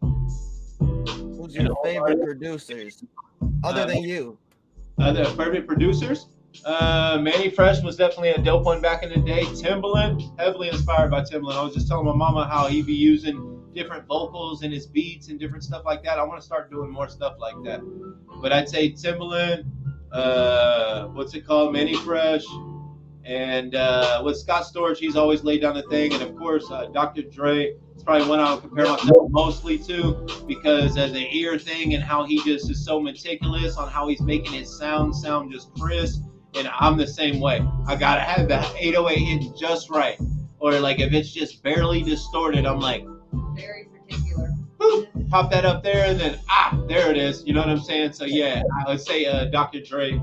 [0.02, 3.04] Who's your favorite producers?
[3.64, 4.38] Other Uh, than you.
[5.00, 6.28] Other favorite producers?
[6.66, 9.44] Uh, Mannie Fresh was definitely a dope one back in the day.
[9.46, 11.56] Timbaland, heavily inspired by Timbaland.
[11.56, 15.30] I was just telling my mama how he be using different vocals and his beats
[15.30, 16.20] and different stuff like that.
[16.20, 17.82] I want to start doing more stuff like that.
[18.42, 19.66] But I'd say Timbaland,
[20.12, 21.74] uh, what's it called?
[21.74, 22.46] Mannie Fresh,
[23.30, 26.14] and uh, with Scott Storch, he's always laid down the thing.
[26.14, 27.22] And of course, uh, Dr.
[27.24, 27.76] Dre.
[27.94, 32.04] It's probably one I would compare myself mostly to because of the ear thing and
[32.04, 36.24] how he just is so meticulous on how he's making his sound sound just crisp.
[36.56, 37.62] And I'm the same way.
[37.88, 40.18] I gotta have that 808 hitting just right.
[40.60, 43.04] Or like if it's just barely distorted, I'm like,
[45.30, 47.46] pop that up there, and then ah, there it is.
[47.46, 48.14] You know what I'm saying?
[48.14, 49.82] So yeah, I would say uh, Dr.
[49.82, 50.22] Dre,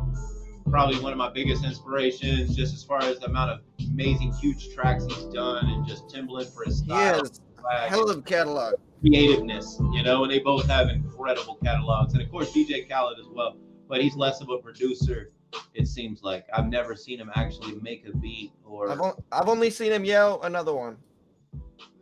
[0.69, 4.75] probably one of my biggest inspirations, just as far as the amount of amazing, huge
[4.75, 8.75] tracks he's done, and just Timbaland for his style, swag, hell of a catalog.
[9.01, 9.81] creativeness.
[9.93, 13.57] You know, and they both have incredible catalogs, and of course DJ Khaled as well.
[13.89, 15.31] But he's less of a producer.
[15.75, 19.49] It seems like I've never seen him actually make a beat or I've, on, I've
[19.49, 20.97] only seen him yell another one.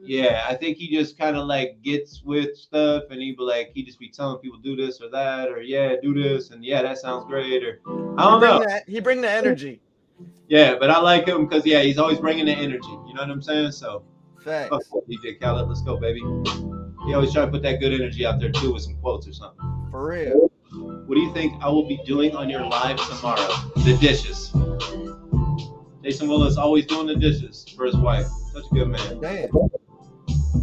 [0.07, 3.71] Yeah, I think he just kind of like gets with stuff and he be like,
[3.75, 6.83] he just be telling people do this or that, or yeah, do this, and yeah,
[6.83, 7.81] that sounds great, or
[8.19, 8.59] I don't he know.
[8.61, 9.81] That, he bring the energy.
[10.49, 12.87] Yeah, but I like him because yeah, he's always bringing the energy.
[12.87, 13.73] You know what I'm saying?
[13.73, 14.05] So
[14.45, 16.21] fuck with DJ Khaled, let's go, baby.
[17.07, 19.33] He always try to put that good energy out there too with some quotes or
[19.33, 19.89] something.
[19.91, 20.51] For real.
[21.07, 23.49] What do you think I will be doing on your live tomorrow?
[23.77, 24.53] The dishes.
[26.03, 28.27] Jason Willis always doing the dishes for his wife.
[28.53, 29.21] Such a good man.
[29.21, 29.51] Damn.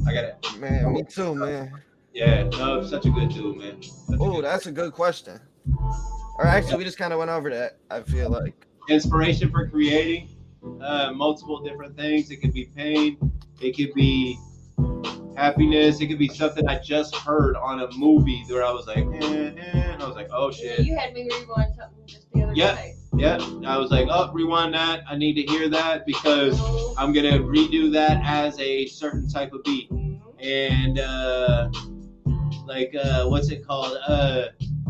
[0.06, 0.46] I got it.
[0.60, 1.72] Man, me too, man.
[2.14, 3.82] Yeah, no, such a good dude, man.
[4.20, 5.40] Oh, good that's a good question.
[6.38, 7.80] Or actually, we just kind of went over that.
[7.90, 8.68] I feel like.
[8.90, 10.30] inspiration for creating
[10.82, 12.32] uh, multiple different things.
[12.32, 13.18] It could be pain,
[13.62, 14.40] it could be
[15.36, 19.06] happiness, it could be something I just heard on a movie where I was like,
[19.06, 20.80] eh, eh, and I was like, oh shit.
[20.80, 22.76] you had me rewind something just the other Yeah.
[22.76, 22.96] day.
[23.18, 25.04] Yeah, I was like, oh, rewind that.
[25.08, 26.58] I need to hear that because
[26.98, 29.92] I'm gonna redo that as a certain type of beat.
[30.40, 31.70] And uh,
[32.66, 33.98] like, uh, what's it called?
[34.08, 34.48] Uh,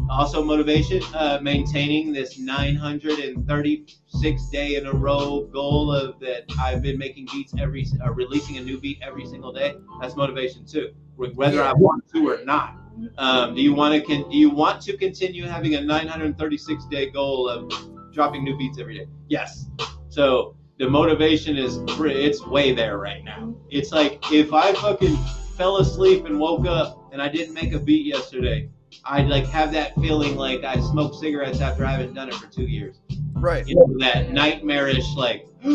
[0.09, 6.97] also motivation, uh, maintaining this 936 day in a row goal of that I've been
[6.97, 9.75] making beats every, uh, releasing a new beat every single day.
[9.99, 12.75] That's motivation too, whether I want to or not.
[13.17, 17.09] Um, do you want to con- do you want to continue having a 936 day
[17.09, 17.71] goal of
[18.11, 19.07] dropping new beats every day?
[19.27, 19.67] Yes.
[20.09, 23.55] So the motivation is it's way there right now.
[23.69, 25.15] It's like if I fucking
[25.57, 28.69] fell asleep and woke up and I didn't make a beat yesterday,
[29.05, 32.47] I'd like have that feeling like I smoked cigarettes after I haven't done it for
[32.47, 32.97] two years.
[33.33, 33.67] Right.
[33.67, 35.47] You know that nightmarish like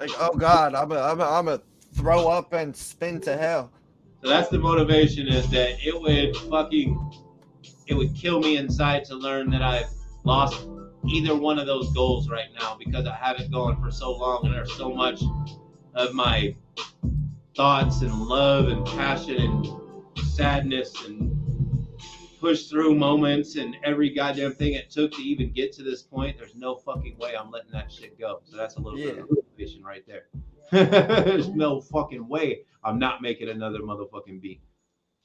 [0.00, 1.60] Like, oh God, I'm a, I'm a, I'm a
[1.94, 3.70] throw up and spin to hell.
[4.22, 7.12] So that's the motivation is that it would fucking
[7.86, 9.90] it would kill me inside to learn that I've
[10.24, 10.66] lost
[11.08, 14.54] either one of those goals right now because I haven't gone for so long and
[14.54, 15.22] there's so much
[15.94, 16.54] of my
[17.56, 19.68] thoughts and love and passion and
[20.24, 21.36] sadness and
[22.40, 26.38] push through moments and every goddamn thing it took to even get to this point.
[26.38, 28.40] There's no fucking way I'm letting that shit go.
[28.44, 30.26] So that's a little bit of motivation right there.
[31.24, 34.62] There's no fucking way I'm not making another motherfucking beat.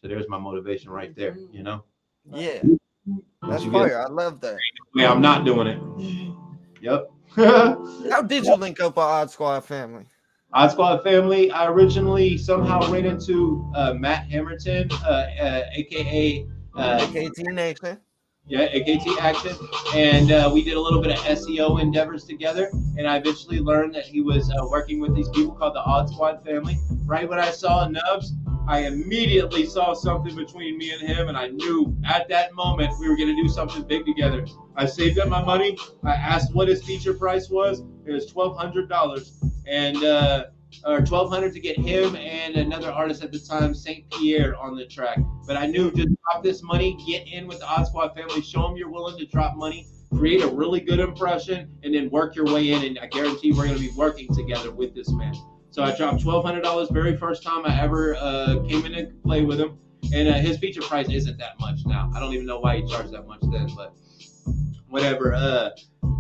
[0.02, 1.84] So there's my motivation right there, you know?
[2.32, 2.64] Yeah.
[3.06, 4.02] Once That's you get- fire.
[4.02, 4.58] I love that.
[4.96, 6.34] Yeah, I'm not doing it.
[6.82, 7.12] Yep.
[7.36, 10.06] How did you link up with Odd Squad family?
[10.54, 11.52] Odd Squad family.
[11.52, 18.00] I originally somehow ran into uh, Matt Hammerton, uh, uh, aka uh, AKT Nation.
[18.48, 19.58] Yeah, AKT Action,
[19.96, 22.70] and uh, we did a little bit of SEO endeavors together.
[22.98, 26.10] And I eventually learned that he was uh, working with these people called the Odd
[26.12, 26.78] Squad family.
[27.06, 28.34] Right when I saw Nubs,
[28.68, 33.08] I immediately saw something between me and him, and I knew at that moment we
[33.08, 34.46] were going to do something big together.
[34.76, 35.78] I saved up my money.
[36.04, 37.84] I asked what his feature price was.
[38.06, 40.46] It was twelve hundred dollars, and uh,
[40.84, 44.76] or twelve hundred to get him and another artist at the time, Saint Pierre, on
[44.76, 45.20] the track.
[45.46, 48.64] But I knew just drop this money, get in with the Odd Squad family, show
[48.64, 52.46] them you're willing to drop money, create a really good impression, and then work your
[52.46, 52.84] way in.
[52.84, 55.36] And I guarantee we're going to be working together with this man.
[55.76, 59.14] So I dropped twelve hundred dollars very first time I ever uh, came in to
[59.26, 59.78] play with him,
[60.14, 62.10] and uh, his feature price isn't that much now.
[62.16, 63.94] I don't even know why he charged that much then, but
[64.88, 65.34] whatever.
[65.34, 65.72] Uh,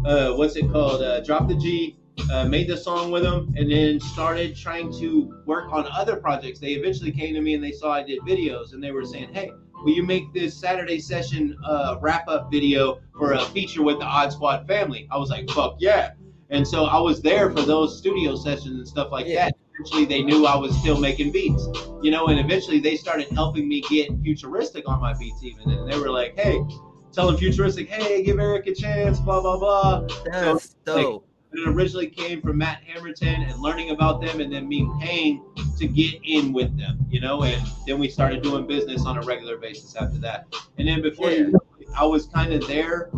[0.05, 1.01] uh, what's it called?
[1.01, 1.95] Uh, Drop the G.
[2.29, 6.59] Uh, made the song with him, and then started trying to work on other projects.
[6.59, 9.33] They eventually came to me and they saw I did videos, and they were saying,
[9.33, 9.53] "Hey,
[9.85, 14.05] will you make this Saturday session uh, wrap up video for a feature with the
[14.05, 16.11] Odd Squad family?" I was like, "Fuck yeah!"
[16.49, 19.45] And so I was there for those studio sessions and stuff like Yeah.
[19.45, 19.55] that.
[19.73, 21.67] Eventually, they knew I was still making beats,
[22.01, 25.69] you know, and eventually they started helping me get futuristic on my beats, even.
[25.69, 26.61] And they were like, "Hey."
[27.11, 30.01] Telling futuristic, hey, give Eric a chance, blah blah blah.
[30.25, 31.25] That's like, dope.
[31.53, 35.41] It originally came from Matt Hammerton and learning about them, and then me paying
[35.77, 37.43] to get in with them, you know.
[37.43, 40.53] And then we started doing business on a regular basis after that.
[40.77, 41.59] And then before you know
[41.97, 43.09] I was kind of there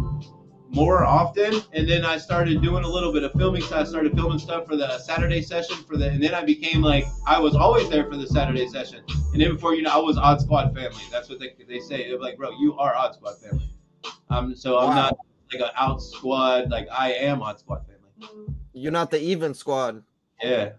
[0.70, 3.62] more often, and then I started doing a little bit of filming.
[3.62, 6.82] So I started filming stuff for the Saturday session for the, and then I became
[6.82, 9.04] like I was always there for the Saturday session.
[9.34, 11.02] And then before you know, I was Odd Squad family.
[11.12, 12.10] That's what they they say.
[12.10, 13.70] They're like, bro, you are Odd Squad family.
[14.30, 14.96] Um, so I'm Wow.
[14.96, 15.18] not
[15.54, 16.70] like an out squad.
[16.70, 18.54] Like I am Odd Squad family.
[18.74, 20.04] You're not the even squad.
[20.42, 20.74] Yeah.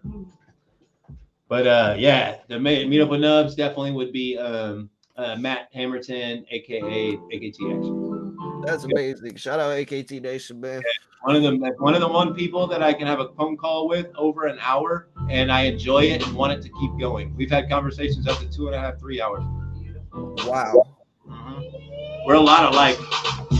[1.47, 6.45] But uh, yeah, the meet up with Nubs definitely would be um, uh, Matt Hammerton,
[6.51, 8.18] aka AKT Action.
[8.65, 9.35] That's amazing.
[9.35, 10.81] Shout out AKT Nation, man.
[11.23, 13.89] One of the one of the one people that I can have a phone call
[13.89, 17.35] with over an hour, and I enjoy it and want it to keep going.
[17.35, 19.43] We've had conversations up to two and a half, three hours.
[20.13, 20.95] Wow.
[21.27, 22.25] Mm-hmm.
[22.25, 22.97] We're a lot alike.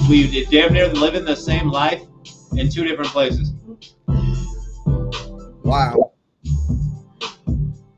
[0.10, 2.02] We damn near live in the same life
[2.56, 3.52] in two different places.
[5.64, 6.14] Wow.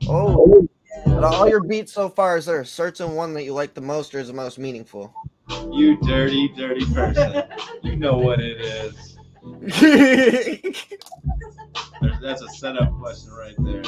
[0.07, 0.67] Oh,
[1.07, 3.73] out of all your beats so far, is there a certain one that you like
[3.73, 5.13] the most or is the most meaningful?
[5.71, 7.43] You dirty, dirty person.
[7.83, 9.17] you know what it is.
[12.21, 13.83] That's a setup question right there.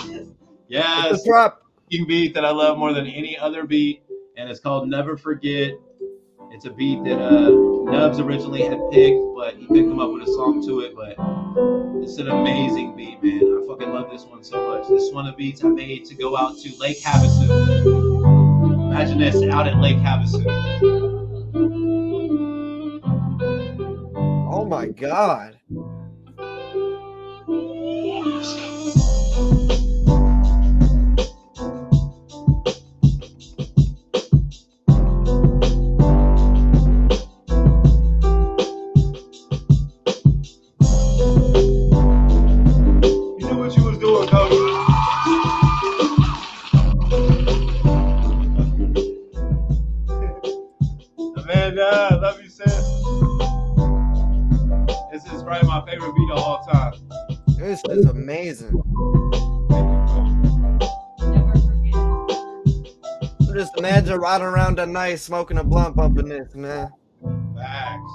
[0.68, 4.03] Yes, It's a beat that I love more than any other beat,
[4.38, 5.73] and it's called Never Forget.
[6.52, 7.49] It's a beat that uh,
[7.91, 10.95] Nubs originally had picked, but he couldn't come up with a song to it.
[10.95, 11.15] But
[12.03, 13.64] it's an amazing beat, man.
[13.64, 14.88] I fucking love this one so much.
[14.88, 18.91] This is one of the beats I made to go out to Lake Havasu.
[18.91, 21.12] Imagine this out at Lake Havasu.
[24.64, 25.60] Oh my god.
[64.75, 66.89] Riding around night smoking a blunt bumping this, man.
[67.55, 68.11] Facts.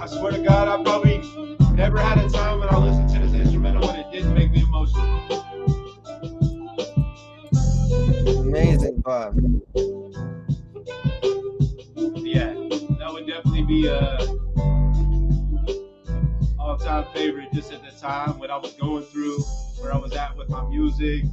[0.00, 1.18] I swear to God, I probably
[1.74, 4.62] never had a time when I listened to this instrumental and it didn't make me
[4.62, 5.44] emotional.
[8.40, 9.63] Amazing vibe.
[13.84, 13.90] Be
[16.58, 17.52] all-time favorite.
[17.52, 19.38] Just at the time what I was going through,
[19.80, 21.24] where I was at with my music,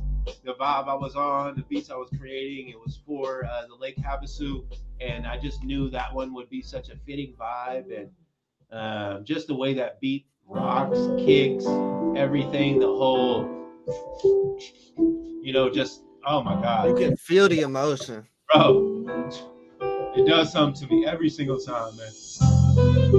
[0.43, 2.69] the vibe I was on, the beats I was creating.
[2.69, 4.65] It was for uh, the Lake Havasu,
[4.99, 8.09] and I just knew that one would be such a fitting vibe, and
[8.71, 11.65] uh, just the way that beat rocks, kicks,
[12.15, 13.45] everything, the whole,
[15.41, 18.27] you know, just oh my god You can feel the emotion.
[18.53, 18.89] bro.
[20.13, 22.11] It does something to me every single time, man.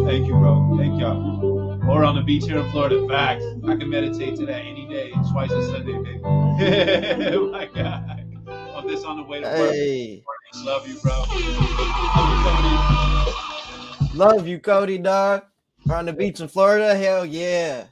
[0.04, 0.76] Thank you, bro.
[0.76, 1.80] Thank y'all.
[1.90, 3.44] Or on the beach here in Florida, facts.
[3.66, 6.18] I can meditate to that any day, twice a Sunday, baby.
[7.52, 8.24] My God.
[8.74, 9.72] On this on the way to work.
[9.72, 10.24] Hey,
[10.64, 11.12] love you, bro.
[11.18, 11.28] Love
[12.30, 14.18] you, Cody.
[14.18, 15.44] love you, Cody, dog.
[15.90, 17.86] On the beach in Florida, hell yeah.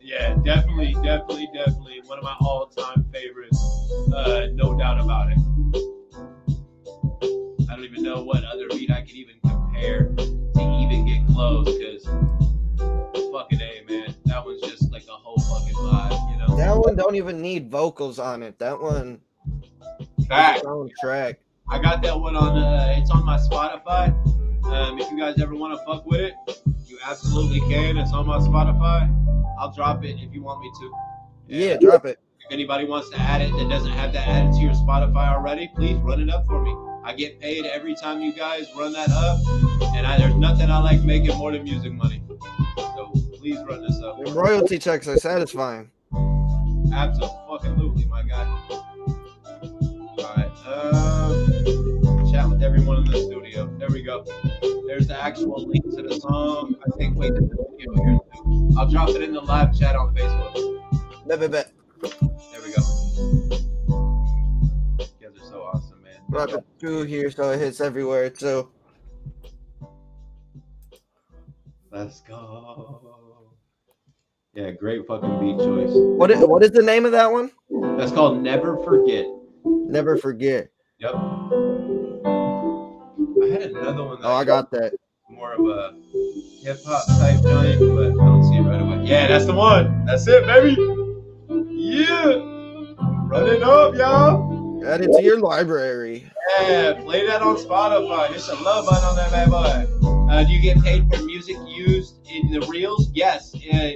[0.00, 3.58] Yeah, definitely, definitely, definitely one of my all-time favorites.
[4.14, 5.38] Uh, no doubt about it.
[7.68, 11.66] I don't even know what other beat I could even compare to even get close,
[11.66, 12.04] because
[13.32, 16.56] fucking a man, that one's just like a whole fucking vibe, you know.
[16.56, 18.58] That one don't even need vocals on it.
[18.58, 19.20] That one
[20.28, 20.64] Fact.
[20.64, 21.38] own track.
[21.68, 22.56] I got that one on.
[22.56, 24.08] Uh, it's on my Spotify.
[24.66, 26.34] Um, if you guys ever want to fuck with it,
[26.86, 27.96] you absolutely can.
[27.96, 29.10] It's on my Spotify.
[29.58, 30.92] I'll drop it if you want me to.
[31.48, 32.18] Yeah, drop it.
[32.40, 35.70] If anybody wants to add it that doesn't have that added to your Spotify already,
[35.74, 36.74] please run it up for me.
[37.04, 39.38] I get paid every time you guys run that up,
[39.94, 42.22] and I, there's nothing I like making more than music money.
[42.78, 44.24] So please run this up.
[44.24, 45.90] Them royalty checks are satisfying.
[46.94, 48.44] Absolutely, my guy.
[48.70, 50.50] All right.
[50.66, 53.66] Um, chat with everyone in the studio.
[53.78, 54.24] There we go.
[54.86, 56.74] There's the actual link to the song.
[56.86, 58.70] I think wait, there's the video here too.
[58.78, 61.26] I'll drop it in the live chat on Facebook.
[61.26, 61.72] Bet, bet, bet.
[62.00, 63.63] There we go.
[66.34, 68.68] Drop it through here so it hits everywhere too.
[71.92, 73.00] Let's go.
[74.52, 75.92] Yeah, great fucking beat choice.
[75.94, 77.52] What is, what is the name of that one?
[77.96, 79.26] That's called Never Forget.
[79.64, 80.70] Never forget.
[80.98, 81.14] Yep.
[81.14, 81.18] I
[83.48, 84.20] had another one.
[84.20, 84.92] That Oh, I got that.
[85.28, 85.94] more of a
[86.64, 89.04] hip hop type joint, but I don't see it right away.
[89.04, 90.04] Yeah, that's the one.
[90.04, 90.72] That's it, baby.
[91.70, 92.42] Yeah.
[93.28, 94.53] Run it up, y'all.
[94.84, 96.24] Add it to your library.
[96.60, 98.28] Yeah, play that on Spotify.
[98.28, 100.30] Hit the love button on that bad boy.
[100.32, 103.10] Uh, do you get paid for music used in the reels?
[103.14, 103.54] Yes.
[103.54, 103.92] Uh,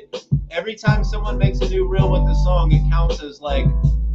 [0.50, 3.66] every time someone makes a new reel with the song, it counts as like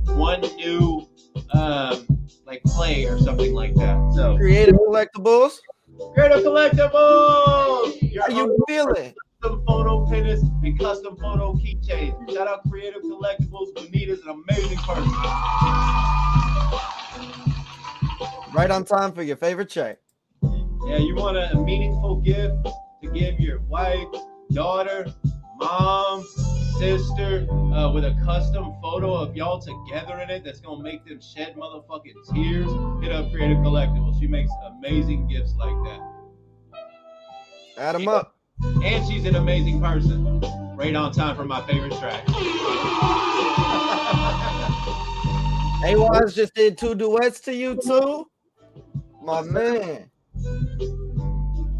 [0.07, 1.07] one new
[1.53, 2.05] um,
[2.45, 4.13] like play or something like that.
[4.15, 5.57] So Creative collectibles.
[6.13, 8.11] creative collectibles.
[8.11, 9.13] Your How you feeling?
[9.43, 12.33] Custom photo pinners and custom photo keychains.
[12.33, 13.75] Shout out Creative Collectibles.
[13.75, 15.11] Bonita's an amazing person.
[18.53, 19.99] Right on time for your favorite check.
[20.41, 22.55] Yeah, you want a meaningful gift
[23.01, 24.07] to give your wife,
[24.53, 25.07] daughter,
[25.57, 26.23] mom,
[26.77, 31.19] sister, uh, with a custom photo of y'all together in it that's gonna make them
[31.19, 32.69] shed motherfucking tears.
[33.03, 34.17] Hit up Creative Collectibles.
[34.21, 35.99] She makes amazing gifts like that.
[37.77, 38.32] Add them up.
[38.61, 40.41] And she's an amazing person.
[40.75, 42.23] Right on time for my favorite track.
[45.83, 48.27] hey, Wise just did two duets to you too.
[49.21, 50.09] My man.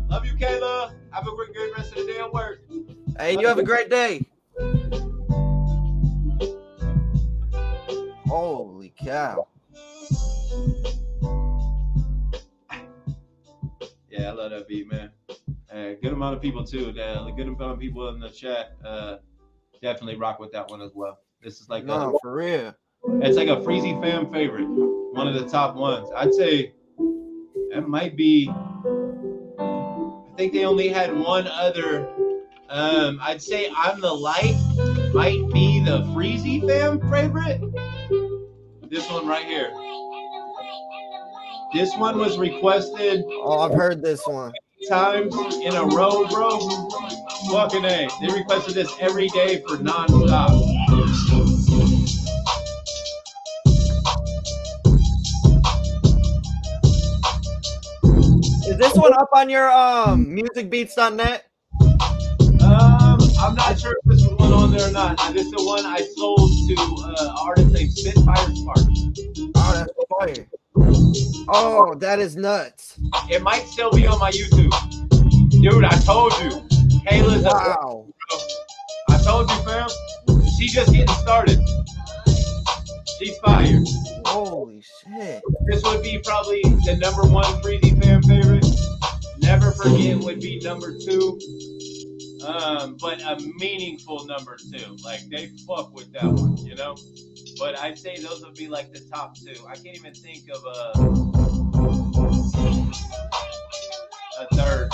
[0.09, 0.93] Love you, Kayla.
[1.11, 2.61] Have a great, good rest of the day at work.
[3.17, 4.25] Hey, you have a great day.
[8.27, 9.47] Holy cow.
[14.09, 15.11] Yeah, I love that beat, man.
[15.73, 16.89] Uh, good amount of people too.
[16.99, 18.73] Uh, good amount of people in the chat.
[18.85, 19.17] Uh,
[19.81, 21.17] definitely rock with that one as well.
[21.41, 22.75] This is like No, for real.
[23.21, 24.67] it's like a Freezy fan favorite.
[24.67, 26.09] One of the top ones.
[26.15, 26.73] I'd say
[27.71, 28.49] that might be.
[28.49, 32.07] I think they only had one other.
[32.69, 34.55] Um, I'd say I'm the light
[35.13, 37.61] might be the Freezy fan favorite.
[38.91, 39.71] This one right here.
[41.73, 44.53] This one was requested Oh, I've heard this one.
[44.87, 46.59] Times in a row, bro.
[47.51, 48.07] Fucking A.
[48.21, 50.51] They requested this every day for nonstop.
[58.65, 61.45] Is this one up on your um musicbeats.net?
[62.61, 65.17] Um, I'm not sure if this is one on there or not.
[65.33, 68.79] This is the one I sold to uh, an artist named Spitfire Spark.
[69.55, 69.85] Oh,
[70.19, 70.47] that's fire.
[71.49, 72.97] Oh, that is nuts.
[73.29, 74.71] It might still be on my YouTube.
[75.49, 76.49] Dude, I told you.
[77.05, 78.07] Kayla's a Wow.
[79.09, 79.89] I told you, fam.
[80.57, 81.59] She's just getting started.
[83.19, 83.87] She's fired.
[84.25, 85.41] Holy shit.
[85.67, 88.65] This would be probably the number one Freezy fan favorite.
[89.39, 91.39] Never forget would be number two.
[92.43, 94.97] Um, but a meaningful number two.
[95.03, 96.95] Like they fuck with that one, you know?
[97.57, 99.55] But I'd say those would be like the top two.
[99.67, 100.93] I can't even think of a
[104.39, 104.89] a third.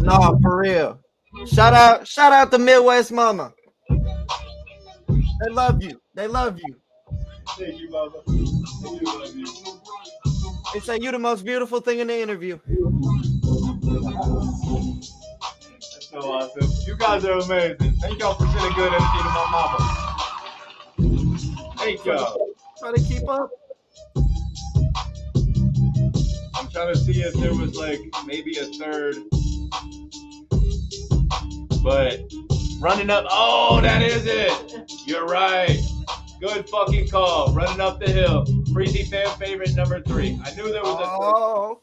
[0.00, 1.00] No, for real.
[1.46, 3.52] Shout out, shout out to Midwest Mama.
[3.88, 6.00] They love you.
[6.14, 6.76] They love you.
[10.72, 12.58] They say you the most beautiful thing in the interview.
[15.80, 16.70] That's so awesome.
[16.86, 17.94] You guys are amazing.
[18.00, 19.78] Thank y'all for sending good energy to my mama.
[21.78, 22.50] Thank y'all.
[22.80, 23.50] Try to keep up.
[26.54, 29.16] I'm trying to see if there was like maybe a third.
[31.82, 32.20] But
[32.80, 34.90] running up, oh, that is it.
[35.06, 35.80] You're right.
[36.40, 37.52] Good fucking call.
[37.52, 38.44] Running up the hill.
[38.72, 40.40] Freezy fan favorite number three.
[40.44, 41.34] I knew there was a third.
[41.34, 41.80] Oh,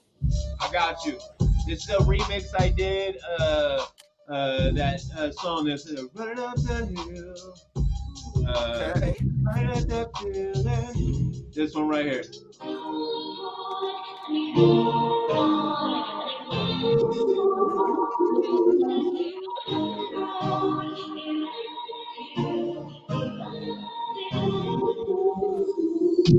[0.62, 1.20] I got you.
[1.68, 3.18] This is a remix I did.
[3.40, 3.86] Uh,
[4.30, 7.58] uh, that uh, song that's uh, running up the hill.
[8.48, 9.16] Uh, okay.
[9.44, 11.52] right at that feeling.
[11.54, 12.24] This one right here.
[26.28, 26.38] This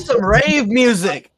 [0.00, 1.31] is some rave music.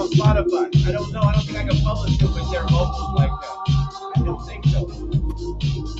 [0.00, 0.86] On Spotify.
[0.88, 1.20] I don't know.
[1.20, 4.12] I don't think I can publish it with their vocals like that.
[4.16, 5.90] I don't think so.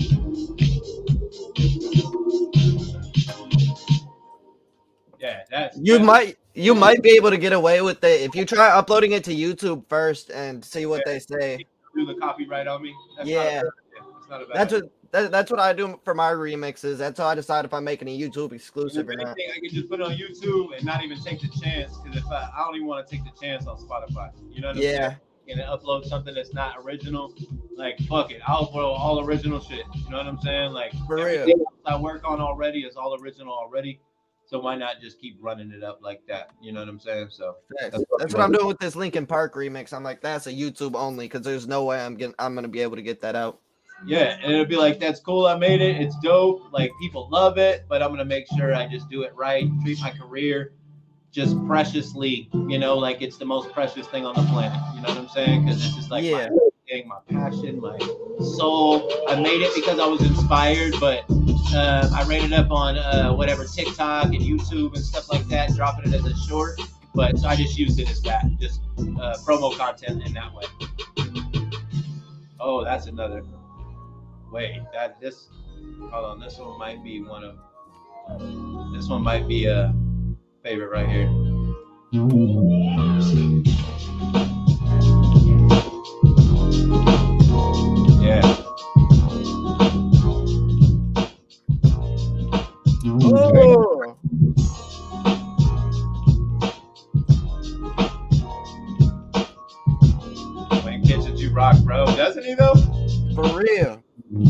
[5.18, 8.34] Yeah, that's You that's- might you might be able to get away with it if
[8.34, 11.64] you try uploading it to YouTube first and see what they say.
[11.94, 12.94] do the copyright on me.
[13.16, 13.62] That's Yeah.
[13.62, 13.70] not a.
[14.18, 14.84] It's not a bad That's idea.
[14.84, 16.98] what that, that's what I do for my remixes.
[16.98, 19.36] That's how I decide if I'm making a YouTube exclusive or not.
[19.38, 22.16] anything, I can just put it on YouTube and not even take the chance because
[22.16, 24.30] if I, I don't even want to take the chance on Spotify.
[24.50, 25.08] You know what I'm Yeah.
[25.08, 25.16] saying?
[25.48, 27.34] And upload something that's not original,
[27.74, 29.84] like fuck it, I'll upload all original shit.
[29.94, 30.72] You know what I'm saying?
[30.72, 31.48] Like For real.
[31.86, 34.00] I work on already is all original already.
[34.46, 36.50] So why not just keep running it up like that?
[36.60, 37.28] You know what I'm saying?
[37.30, 39.92] So That's, That's that's what I'm doing with this Linkin Park remix.
[39.92, 42.80] I'm like, that's a YouTube only because there's no way I'm getting I'm gonna be
[42.80, 43.60] able to get that out.
[44.06, 45.46] Yeah, and it'll be like that's cool.
[45.46, 46.00] I made it.
[46.00, 46.72] It's dope.
[46.72, 49.68] Like people love it, but I'm gonna make sure I just do it right.
[49.82, 50.72] Treat my career
[51.32, 52.48] just preciously.
[52.52, 54.78] You know, like it's the most precious thing on the planet.
[54.94, 55.64] You know what I'm saying?
[55.66, 56.48] Because it's just like Yeah.
[56.50, 57.98] my thing, my passion, my
[58.56, 59.10] soul.
[59.28, 61.24] I made it because I was inspired, but
[61.74, 65.74] uh, I ran it up on uh, whatever TikTok and YouTube and stuff like that,
[65.74, 66.80] dropping it as a short.
[67.14, 70.64] But so I just used it as that, just uh, promo content in that way.
[72.58, 73.42] Oh, that's another.
[74.52, 75.48] Wait, that this.
[76.10, 77.56] Hold on, this one might be one of.
[78.92, 79.94] This one might be a
[80.64, 81.28] favorite right here.
[88.20, 88.42] Yeah.
[93.22, 94.16] Oh,
[100.84, 102.06] When Kitchen you rock, bro.
[102.06, 102.74] Doesn't he though?
[103.34, 104.02] for real.
[104.32, 104.46] What's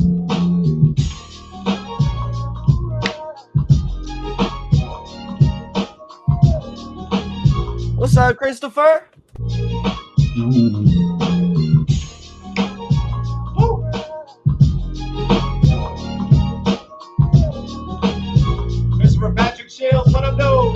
[8.18, 9.08] up, Christopher?
[18.98, 20.74] Christopher Patrick Shields, what up, though?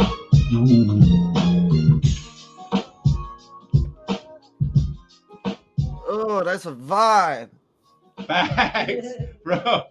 [6.09, 7.51] Oh, that's a vibe.
[8.27, 9.07] Facts,
[9.45, 9.83] bro.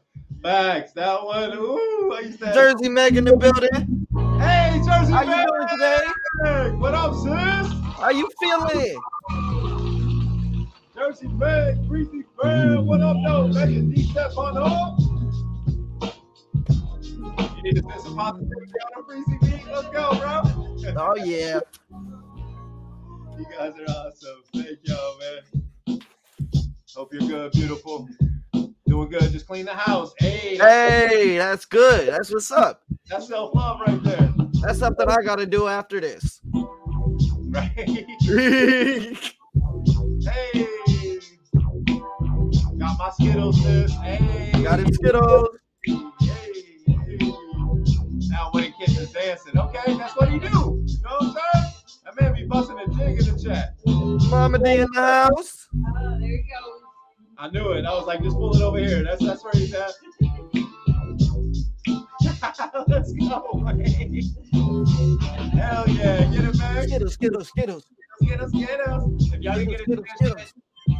[0.41, 0.93] Facts.
[0.93, 1.53] That one.
[1.53, 2.53] Ooh, I used to.
[2.53, 4.07] Jersey Meg in the building.
[4.39, 6.75] Hey, Jersey How you doing today?
[6.77, 7.71] What up, sis?
[7.97, 9.01] How you feeling?
[10.95, 12.85] Jersey man, Freezy fan.
[12.85, 13.51] What up, though?
[13.51, 14.99] Ready to D-step on up?
[17.55, 19.67] You need to send some positivity on a Freezy beat.
[19.71, 20.41] Let's go, bro.
[20.97, 21.59] Oh yeah.
[23.35, 24.43] You guys are awesome.
[24.53, 26.03] Thank y'all, man.
[26.95, 28.07] Hope you're good, beautiful.
[28.86, 29.32] Doing good.
[29.32, 30.14] Just clean the house.
[30.20, 32.10] Hey, Hey, that's good.
[32.10, 32.84] That's what's up.
[33.10, 34.32] that's self love right there.
[34.61, 36.41] That's something I gotta do after this.
[37.49, 37.72] Right?
[37.76, 39.14] yeah,
[40.32, 40.68] hey.
[42.78, 43.91] Got my Skittles, sis.
[43.95, 44.52] Hey.
[44.64, 45.49] Got it, Skittles.
[45.86, 47.34] Hey, hey.
[48.30, 49.57] Now when kids is dancing.
[49.57, 50.48] Okay, that's what he do.
[50.48, 51.74] You know what I'm saying?
[52.06, 53.74] That man be busting a jig in the chat.
[54.30, 55.68] Mama D in the house.
[55.76, 56.82] Oh, there you go.
[57.38, 57.85] I knew it.
[57.85, 59.03] I was like, just pull it over here.
[59.03, 59.91] That's that's where he's at.
[62.88, 63.64] Let's go.
[65.53, 66.23] Hell yeah.
[66.26, 66.88] Get it, man.
[66.88, 67.85] Skittles, Skittles, Skittles.
[68.22, 69.34] Skittles, Skittles.
[69.34, 70.53] If y'all can get a Skittles, chance,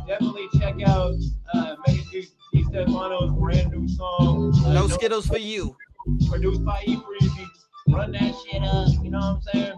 [0.08, 1.14] definitely check out
[1.54, 4.54] uh, Megan Thee Stefano's brand new song.
[4.66, 5.76] Uh, No Don't- Skittles for you.
[6.30, 7.46] produced by E Freezy.
[7.90, 9.74] Run that shit up, you know what I'm saying?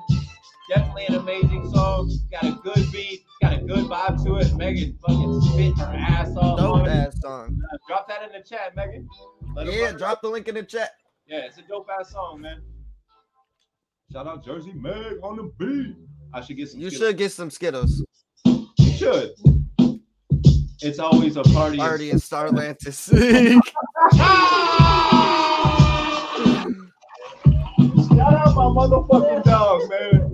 [0.70, 2.12] Definitely an amazing song.
[2.32, 4.56] Got a good beat, got a good vibe to it.
[4.56, 6.58] Megan fucking spit her ass off.
[6.58, 7.62] Dope on ass song.
[7.72, 9.08] Uh, Drop that in the chat, Megan.
[9.56, 10.92] Let Yeah, drop the link in the chat.
[11.28, 12.62] Yeah, it's a dope ass song, man.
[14.12, 15.96] Shout out Jersey Meg on the beat.
[16.34, 16.80] I should get some.
[16.80, 17.10] You Skittles.
[17.10, 18.04] should get some Skittles.
[18.46, 19.32] You should.
[20.82, 21.76] It's always a party.
[21.78, 23.10] in- Party in Starlantis.
[28.16, 30.24] Shout out my motherfucking dog, man.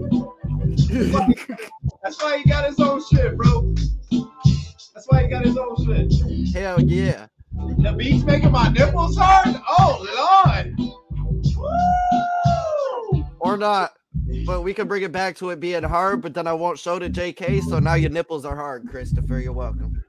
[2.03, 3.73] That's why he got his own shit, bro.
[4.93, 6.53] That's why he got his own shit.
[6.53, 7.27] Hell yeah.
[7.53, 9.55] The beats making my nipples hard.
[9.79, 10.75] Oh lord.
[13.13, 13.25] Woo!
[13.39, 13.93] Or not.
[14.45, 16.99] But we can bring it back to it being hard, but then I won't show
[16.99, 19.39] to JK, so now your nipples are hard, Christopher.
[19.39, 20.03] You're welcome.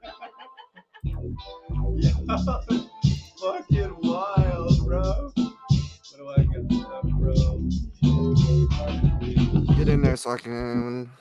[1.95, 2.11] Yeah.
[3.39, 5.31] Fucking wild, bro.
[5.35, 7.69] What do I got left, bro?
[9.83, 11.11] Get in there so I can.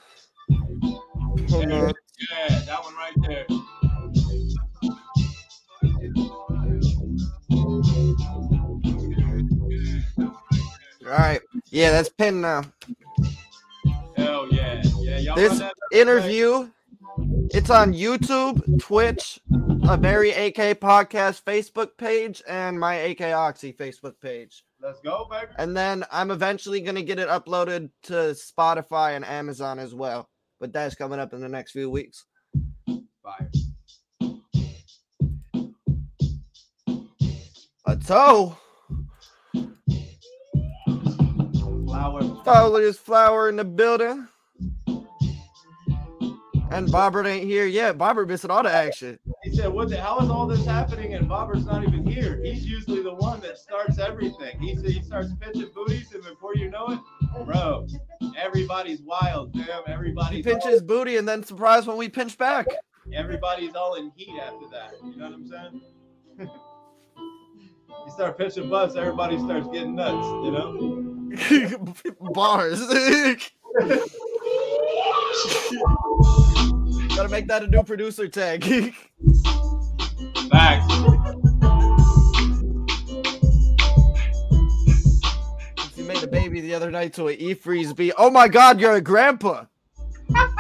[1.51, 1.93] Hold Yeah, on.
[2.31, 3.45] yeah, that one right there.
[10.21, 11.41] All right.
[11.71, 12.63] Yeah, that's pinned now.
[14.17, 14.81] Hell yeah.
[15.01, 16.71] Yeah, y'all This that interview,
[17.51, 19.41] it's on YouTube, Twitch,
[19.89, 24.63] a very AK podcast Facebook page, and my AK Oxy Facebook page.
[24.83, 25.53] Let's go, baby.
[25.59, 30.29] And then I'm eventually going to get it uploaded to Spotify and Amazon as well.
[30.59, 32.25] But that's coming up in the next few weeks.
[33.23, 33.51] Fire.
[37.87, 38.59] A toe.
[41.87, 42.43] Flower.
[42.45, 44.27] Fowler's flower in the building.
[46.73, 47.99] And Bobbert ain't here yet.
[47.99, 49.19] Bobbert missing all the action.
[49.43, 50.01] He said, "What the?
[50.01, 52.41] How is all this happening?" And Bobber's not even here.
[52.43, 54.61] He's usually the one that starts everything.
[54.61, 57.01] He said he starts pitching booties, and before you know it,
[57.45, 57.87] bro,
[58.37, 59.67] everybody's wild, damn.
[59.85, 62.67] He Everybody's pinches booty and then surprise when we pinch back.
[63.13, 64.95] everybody's all in heat after that.
[65.05, 65.81] You know what I'm saying?
[68.07, 70.27] you start pitching butts, everybody starts getting nuts.
[70.45, 70.99] You know?
[72.33, 72.81] Bars.
[77.15, 78.65] Gotta make that a new producer tag.
[80.51, 80.95] Facts.
[85.97, 88.13] you made a baby the other night to an E freeze beat.
[88.19, 89.65] Oh my god, you're a grandpa.
[90.35, 90.55] I'm.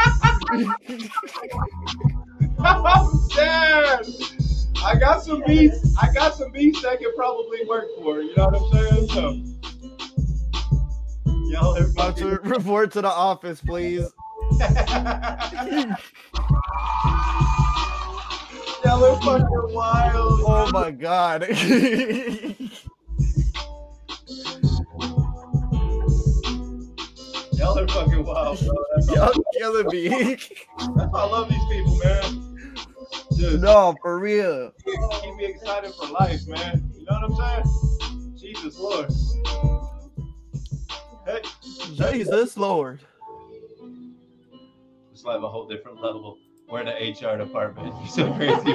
[4.84, 5.96] I got some beats.
[6.02, 8.20] I got some beats that could probably work for.
[8.20, 9.06] You know what I'm saying?
[9.08, 9.40] So,
[11.48, 14.06] y'all are About to report to the office, please.
[18.84, 20.40] y'all are fucking wild.
[20.44, 21.42] Oh my god.
[27.52, 28.74] Y'all are fucking wild, bro.
[28.94, 30.08] That's Y'all killing me.
[30.08, 32.56] that's why I love these people, man.
[33.36, 34.72] Just no, for real.
[34.84, 36.90] keep me excited for life, man.
[36.98, 38.36] You know what I'm saying?
[38.36, 39.12] Jesus Lord.
[41.24, 41.40] Hey,
[41.94, 43.00] Jesus Lord.
[45.22, 46.36] It's like a whole different level.
[46.68, 47.94] We're in the HR department.
[48.00, 48.72] You're so crazy.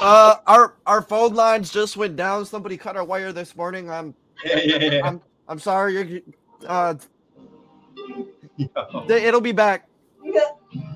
[0.00, 2.46] Uh, our our phone lines just went down.
[2.46, 3.90] Somebody cut our wire this morning.
[3.90, 5.06] I'm yeah, yeah, yeah.
[5.06, 5.92] I'm I'm sorry.
[5.92, 6.20] You're,
[6.66, 6.94] uh,
[8.56, 8.68] Yo,
[9.06, 9.86] th- it'll be back.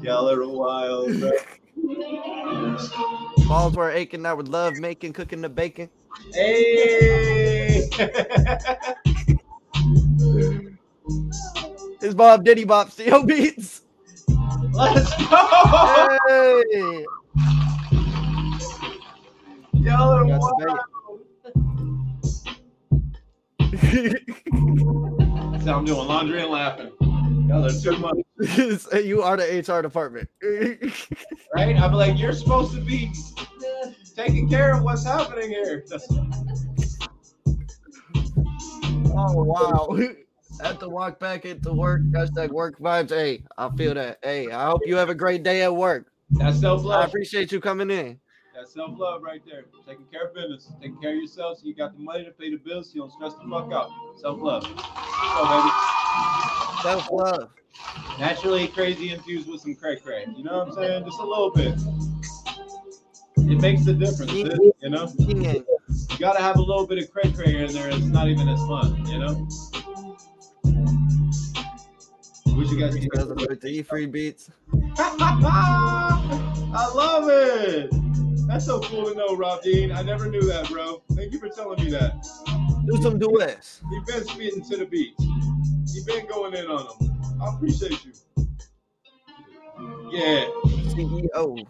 [0.01, 1.33] y'all are wild, bro.
[3.47, 4.25] Balls were aching.
[4.25, 5.91] I would love making, cooking the bacon.
[6.33, 7.91] Hey!
[12.01, 13.83] His Bob Diddy Bop Steel Beats.
[14.73, 16.19] Let's go!
[16.29, 17.05] Hey.
[19.75, 21.21] Y'all are wild.
[25.63, 26.91] So I'm doing laundry and laughing.
[27.49, 28.17] Y'all are too much,
[29.05, 30.29] you are the HR department.
[31.55, 31.77] right?
[31.77, 33.13] I'm like, you're supposed to be
[34.17, 35.85] taking care of what's happening here.
[39.15, 39.99] oh wow.
[40.61, 42.03] Have to walk back into work.
[42.13, 43.11] Hashtag work vibes.
[43.11, 44.19] Hey, I feel that.
[44.23, 46.07] Hey, I hope you have a great day at work.
[46.31, 47.03] That's self love.
[47.03, 48.21] I appreciate you coming in.
[48.55, 49.65] That's self love right there.
[49.87, 52.51] Taking care of business, taking care of yourself, so you got the money to pay
[52.51, 53.91] the bills, so you don't stress the fuck out.
[54.21, 54.65] Self love.
[54.65, 54.79] So
[56.83, 57.51] Self love.
[58.19, 60.27] naturally crazy infused with some cray cray.
[60.37, 61.05] You know what I'm saying?
[61.05, 61.75] Just a little bit.
[63.51, 65.13] It makes a difference, you know.
[65.19, 65.65] You
[66.19, 67.89] gotta have a little bit of cray cray in there.
[67.89, 69.49] It's not even as fun, you know.
[72.55, 73.13] What you guys think?
[73.13, 74.51] 2013 free beats.
[74.99, 77.91] I love it.
[78.47, 79.93] That's so cool to know, Rob Dean.
[79.93, 81.03] I never knew that, bro.
[81.15, 82.27] Thank you for telling me that.
[82.87, 83.81] Do some duets.
[83.91, 85.25] You've been spitting to the beats.
[85.95, 87.41] You've been going in on them.
[87.43, 88.13] I appreciate you.
[90.11, 90.45] Yeah,
[90.93, 91.67] CEO.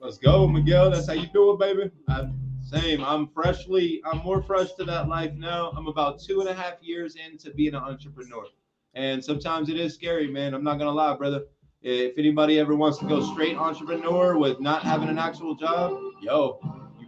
[0.00, 0.90] let's go, Miguel.
[0.90, 1.90] That's how you do it, baby.
[2.08, 3.04] I'm same.
[3.04, 4.00] I'm freshly.
[4.06, 5.70] I'm more fresh to that life now.
[5.76, 8.46] I'm about two and a half years into being an entrepreneur,
[8.94, 10.54] and sometimes it is scary, man.
[10.54, 11.42] I'm not gonna lie, brother.
[11.82, 16.60] If anybody ever wants to go straight entrepreneur with not having an actual job, yo,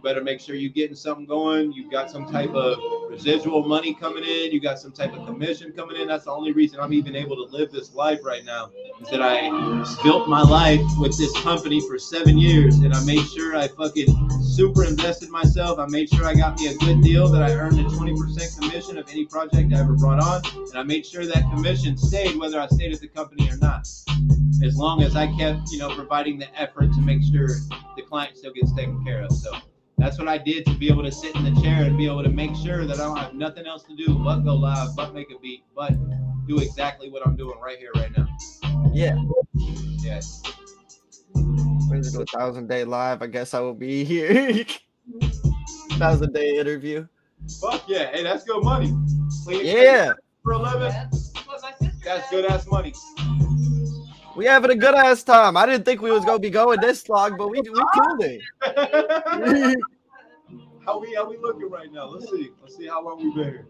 [0.05, 1.73] better make sure you're getting something going.
[1.73, 2.77] You've got some type of
[3.09, 4.51] residual money coming in.
[4.51, 6.07] You got some type of commission coming in.
[6.07, 8.69] That's the only reason I'm even able to live this life right now.
[9.01, 9.49] Is that I
[10.03, 14.29] built my life with this company for seven years, and I made sure I fucking
[14.43, 15.79] super invested myself.
[15.79, 18.99] I made sure I got me a good deal that I earned a 20% commission
[18.99, 22.59] of any project I ever brought on, and I made sure that commission stayed whether
[22.59, 23.87] I stayed at the company or not
[24.63, 27.49] as long as I kept, you know, providing the effort to make sure
[27.95, 29.31] the client still gets taken care of.
[29.31, 29.51] So
[29.97, 32.23] that's what I did to be able to sit in the chair and be able
[32.23, 35.13] to make sure that I don't have nothing else to do but go live, but
[35.13, 35.93] make a beat, but
[36.47, 38.27] do exactly what I'm doing right here, right now.
[38.93, 39.15] Yeah.
[40.03, 40.21] Yeah.
[41.87, 43.21] Brings it to a thousand day live.
[43.21, 44.65] I guess I will be here.
[45.93, 47.07] thousand day interview.
[47.61, 48.11] Fuck yeah.
[48.11, 48.93] Hey, that's good money.
[49.43, 50.13] Clean Yeah.
[50.43, 52.93] For 11, That's what my sister that's good ass money.
[54.35, 55.55] We having a good ass time.
[55.55, 58.41] I didn't think we was gonna be going this long, but we we killed it.
[60.85, 62.07] how we how we looking right now?
[62.07, 62.51] Let's see.
[62.61, 63.67] Let's see how long we've been here.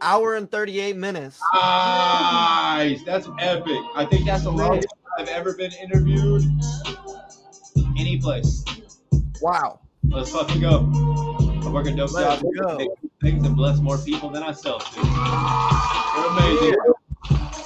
[0.00, 1.40] Hour and 38 minutes.
[1.54, 3.02] Nice.
[3.04, 3.78] That's epic.
[3.94, 4.88] I think that's the longest
[5.18, 6.42] I've ever been interviewed.
[7.98, 8.64] Any place.
[9.40, 9.80] Wow.
[10.08, 10.90] Let's fucking go.
[11.64, 12.52] I work a dope Let's job.
[12.56, 12.96] go.
[13.20, 15.00] Things and bless more people than I self do.
[15.00, 16.93] You're amazing.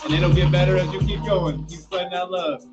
[0.08, 1.66] And it'll get better as you keep going.
[1.66, 2.64] Keep spreading that love.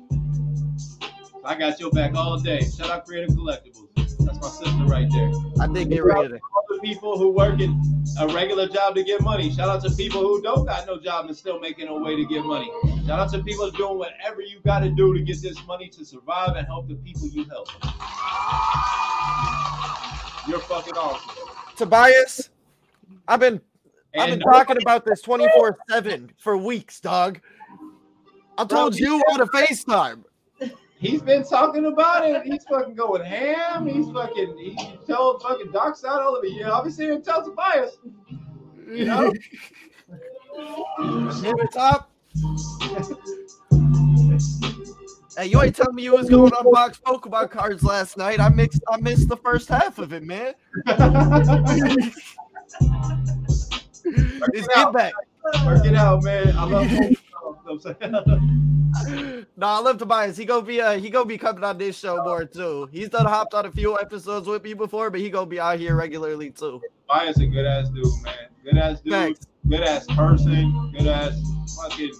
[1.44, 2.60] I got your back all day.
[2.64, 3.94] Shout out Creative Collectibles.
[4.24, 5.30] That's my sister right there.
[5.60, 6.40] I did get rid of it.
[6.56, 7.78] All the people who work in
[8.18, 9.50] a regular job to get money.
[9.50, 12.24] Shout out to people who don't got no job and still making a way to
[12.24, 12.72] get money.
[13.06, 16.06] Shout out to people doing whatever you got to do to get this money to
[16.06, 17.68] survive and help the people you help.
[20.48, 21.30] You're fucking awesome.
[21.76, 22.48] Tobias,
[23.28, 23.60] I've been
[24.18, 27.40] I've been talking about this 24-7 for weeks, dog.
[28.58, 30.24] I told Bro, you on a FaceTime.
[30.98, 32.42] he's been talking about it.
[32.44, 33.86] He's fucking going ham.
[33.86, 36.52] He's fucking he told fucking Doc side all of it.
[36.52, 37.98] Yeah, obviously didn't tell Tobias.
[38.88, 39.30] You know?
[39.30, 39.42] Hit
[41.56, 42.10] the top.
[45.36, 48.40] Hey, you ain't telling me you was going to unbox Pokemon cards last night.
[48.40, 50.54] I mixed I missed the first half of it, man.
[54.52, 55.12] It's get back.
[55.64, 56.56] Work it out, man.
[56.56, 57.16] I love you know
[57.64, 59.46] what I'm saying?
[59.56, 60.36] No, I love Tobias.
[60.36, 62.88] He gonna be uh he gonna be coming on this show more too.
[62.90, 65.78] He's done hopped on a few episodes with me before, but he gonna be out
[65.78, 66.80] here regularly too.
[67.08, 68.34] Tobias a good ass dude, man.
[68.64, 69.12] Good ass dude.
[69.12, 69.46] Thanks.
[69.68, 70.92] Good ass person.
[70.96, 71.40] Good ass
[71.76, 72.12] fucking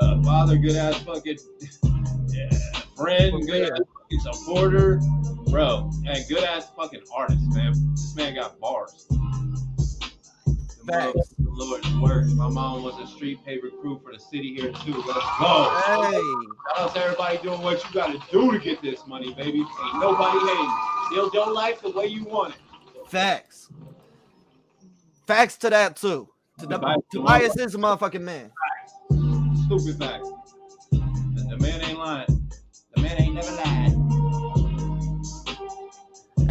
[0.00, 0.56] uh, father.
[0.56, 1.38] Good ass fucking
[2.28, 2.58] yeah,
[2.96, 3.46] friend.
[3.46, 5.00] Good ass fucking supporter,
[5.50, 5.90] bro.
[6.06, 7.72] And good ass fucking artist, man.
[7.92, 9.06] This man got bars.
[10.86, 11.28] Thanks.
[11.38, 12.26] the Lord's work.
[12.36, 14.94] My mom was a street pay recruit for the city here too.
[14.94, 15.82] Let's go.
[15.86, 19.34] Hey, Shout out to everybody doing what you got to do to get this money,
[19.34, 19.58] baby.
[19.60, 20.70] Ain't nobody hating.
[21.10, 22.60] Build your life the way you want it.
[23.08, 23.68] facts.
[25.26, 26.28] Facts to that too.
[26.60, 26.78] To the,
[27.12, 28.52] Tobias- is a motherfucking man.
[29.66, 30.28] Stupid facts.
[30.92, 32.50] The, the man ain't lying.
[32.94, 34.05] The man ain't never lied.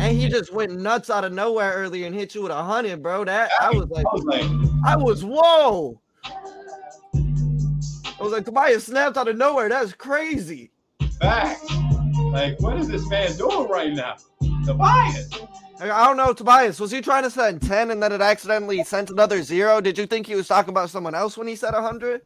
[0.06, 0.36] And he mm-hmm.
[0.36, 3.26] just went nuts out of nowhere earlier and hit you with a hundred, bro.
[3.26, 4.46] That I was like, I was like,
[4.86, 6.00] I was whoa.
[7.04, 9.68] I was like, Tobias snapped out of nowhere.
[9.68, 10.70] That's crazy.
[11.20, 11.66] facts.
[12.32, 14.18] Like, what is this man doing right now?
[14.64, 15.34] Tobias.
[15.80, 16.80] I I don't know, Tobias.
[16.80, 19.82] Was he trying to send 10 and then it accidentally sent another zero?
[19.82, 22.22] Did you think he was talking about someone else when he said 100?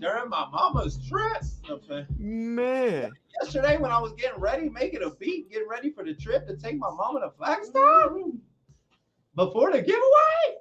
[0.00, 1.42] During my mama's trip.
[1.62, 2.06] You know what I'm saying?
[2.18, 3.12] Man.
[3.42, 6.56] Yesterday when I was getting ready, making a beat, getting ready for the trip to
[6.56, 8.10] take my mama to Flagstaff.
[9.34, 10.58] Before the giveaway.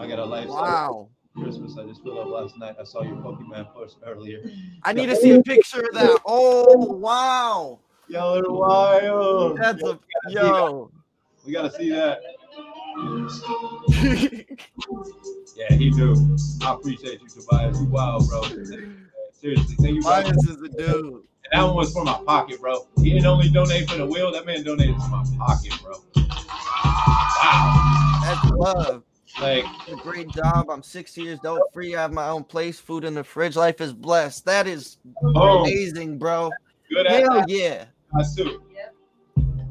[0.00, 0.48] I got a life.
[0.48, 1.08] Wow.
[1.34, 1.76] Christmas.
[1.78, 2.76] I just filled up last night.
[2.80, 4.50] I saw your Pokemon post earlier.
[4.84, 6.20] I need to see a picture of that.
[6.24, 7.80] Oh, wow.
[8.08, 9.56] Yo, little wild.
[9.58, 9.98] That's a
[10.28, 10.90] yo.
[11.46, 12.20] We gotta see that.
[15.56, 16.36] Yeah, he do.
[16.62, 17.78] I appreciate you, Tobias.
[17.78, 18.42] You wild, bro.
[18.42, 20.02] Seriously, thank you.
[20.02, 21.04] Tobias is the dude.
[21.04, 22.86] And that one was for my pocket, bro.
[22.96, 25.92] He didn't only donate for the wheel, that man donated to my pocket, bro.
[27.42, 28.20] Wow.
[28.22, 29.02] That's love.
[29.40, 30.70] Like, a great job.
[30.70, 31.94] I'm six years dope free.
[31.94, 33.56] I have my own place, food in the fridge.
[33.56, 34.44] Life is blessed.
[34.44, 35.36] That is boom.
[35.36, 36.50] amazing, bro.
[36.90, 37.86] Good Hell yeah.
[38.18, 38.60] attitude.
[38.74, 38.94] Yep.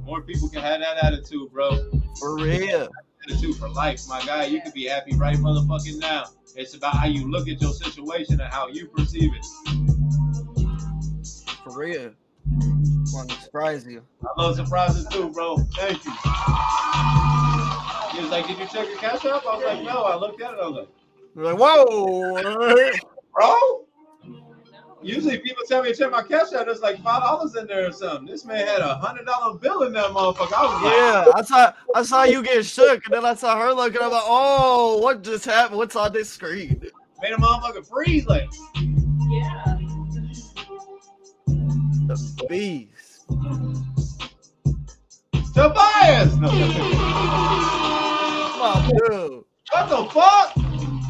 [0.04, 1.90] More people can have that attitude, bro.
[2.20, 2.90] For real.
[3.24, 4.46] Attitude for life, my guy.
[4.46, 6.26] You can be happy right motherfucking now.
[6.56, 9.46] It's about how you look at your situation and how you perceive it.
[11.64, 12.12] For real.
[13.12, 14.02] Want to surprise you.
[14.24, 15.58] I love surprises too, bro.
[15.76, 16.12] Thank you.
[18.12, 20.42] He was like, "Did you check your cash app?" I was like, "No." I looked
[20.42, 20.60] at it.
[20.62, 20.90] I was like,
[21.36, 22.92] You're like, whoa.
[23.34, 23.86] "Bro."
[25.02, 26.66] Usually people tell me to check my cash out.
[26.66, 28.26] There's like five dollars in there or something.
[28.26, 30.52] This man had a hundred dollar bill in that motherfucker.
[30.54, 33.58] I was like, Yeah, I saw I saw you get shook, and then I saw
[33.60, 34.02] her looking.
[34.02, 35.78] I'm like, oh, what just happened?
[35.78, 36.82] What's on this screen?
[37.22, 38.26] made a motherfucker freeze.
[38.26, 38.50] Like,
[39.30, 39.78] Yeah.
[42.08, 43.26] The beast.
[45.54, 46.36] Tobias.
[46.38, 46.62] No, Come
[48.62, 49.44] on, dude.
[49.72, 50.54] what the fuck?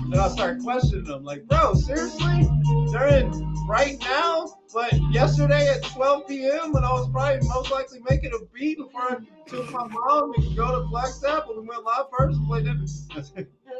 [0.09, 1.23] Then I start questioning them.
[1.23, 2.47] Like, bro, seriously?
[2.91, 6.71] They're in right now, but yesterday at 12 p.m.
[6.73, 9.17] when I was probably most likely making a beat before I
[9.47, 11.11] took my mom and go to Black
[11.47, 12.77] when we went live first and played it.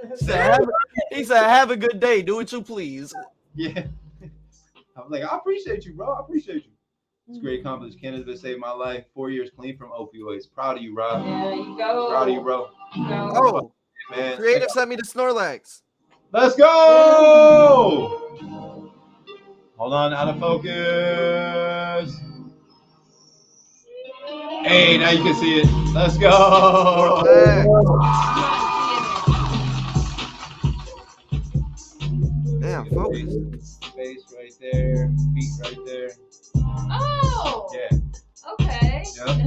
[0.10, 2.22] He said, have, a- he said, have a good day.
[2.22, 3.14] Do what you please.
[3.56, 3.84] yeah.
[4.96, 6.14] I'm like, I appreciate you, bro.
[6.14, 6.72] I appreciate you.
[7.30, 8.02] It's great accomplishment.
[8.02, 9.06] Cannabis saved my life.
[9.14, 10.52] Four years clean from opioids.
[10.52, 11.24] Proud of you, Rob.
[11.24, 12.10] There you go.
[12.10, 12.68] Proud of you, bro.
[12.96, 13.32] Go.
[13.36, 13.72] Oh,
[14.12, 14.38] Man.
[14.38, 15.82] creative sent me to Snorlax.
[16.32, 18.26] Let's go!
[19.80, 22.14] Hold on, out of focus.
[24.62, 25.68] Hey, now you can see it.
[25.94, 27.22] Let's go.
[32.60, 33.80] Damn, focus.
[33.96, 36.10] Face right there, feet right there.
[36.92, 37.70] Oh.
[37.74, 37.98] Yeah.
[38.52, 39.06] Okay.
[39.16, 39.38] Yep.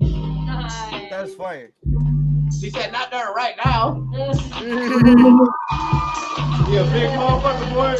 [0.00, 1.08] nice.
[1.08, 1.70] That's fire.
[2.60, 4.08] She said, not there right now.
[4.12, 4.24] he
[6.72, 7.96] You a big motherfucker, boy.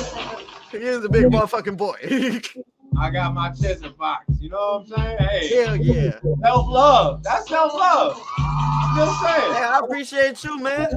[0.74, 1.96] Is a big motherfucking boy.
[2.98, 4.26] I got my chest in box.
[4.40, 5.18] You know what I'm saying?
[5.18, 6.18] Hey, Hell yeah.
[6.44, 7.22] self love.
[7.22, 8.16] That's self love.
[8.16, 9.64] You know what I'm Hey, saying?
[9.64, 10.88] I appreciate you, man.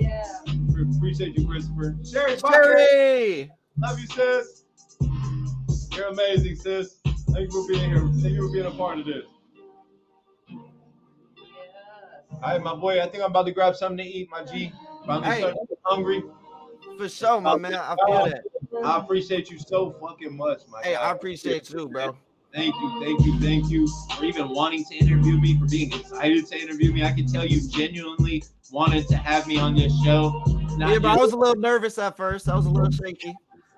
[0.00, 0.22] yeah.
[0.96, 1.96] Appreciate you, Christopher.
[2.08, 3.50] Sherry, bye, Jerry.
[3.78, 4.64] Love you, sis.
[5.96, 7.00] You're amazing, sis.
[7.30, 8.00] Thank you for being here.
[8.22, 9.24] Thank you for being a part of this.
[10.48, 10.58] Yes.
[12.32, 13.00] All right, my boy.
[13.02, 14.72] I think I'm about to grab something to eat, my G.
[15.06, 15.38] Finally Hey.
[15.38, 16.22] starting to get hungry.
[16.96, 17.74] For sure, my man.
[17.74, 18.44] I feel that.
[18.84, 20.94] I appreciate you so fucking much, my Hey.
[20.94, 22.16] I appreciate you, bro.
[22.54, 23.86] Thank you, thank you, thank you
[24.16, 27.04] for even wanting to interview me, for being excited to interview me.
[27.04, 30.42] I can tell you genuinely wanted to have me on this show.
[30.78, 32.48] Not Yeah, but I was a little nervous at first.
[32.48, 33.34] I was a little shaky.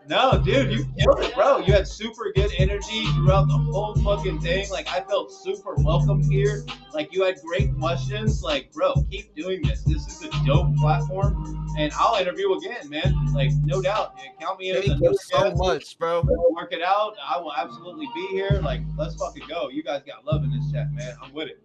[0.08, 1.58] No, dude, you killed it, bro.
[1.58, 4.70] You had super good energy throughout the whole fucking thing.
[4.70, 6.64] Like, I felt super welcome here.
[6.94, 8.42] Like, you had great questions.
[8.42, 9.82] Like, bro, keep doing this.
[9.82, 13.34] This is a dope platform, and I'll interview again, man.
[13.34, 14.14] Like, no doubt.
[14.16, 14.82] Yeah, count me in.
[14.82, 16.22] Thank you so much, bro.
[16.52, 17.14] Work it out.
[17.22, 18.60] I will absolutely be here.
[18.62, 19.68] Like, let's fucking go.
[19.68, 21.16] You guys got love in this chat, man.
[21.22, 21.62] I'm with it.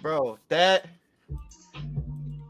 [0.00, 0.86] Bro, that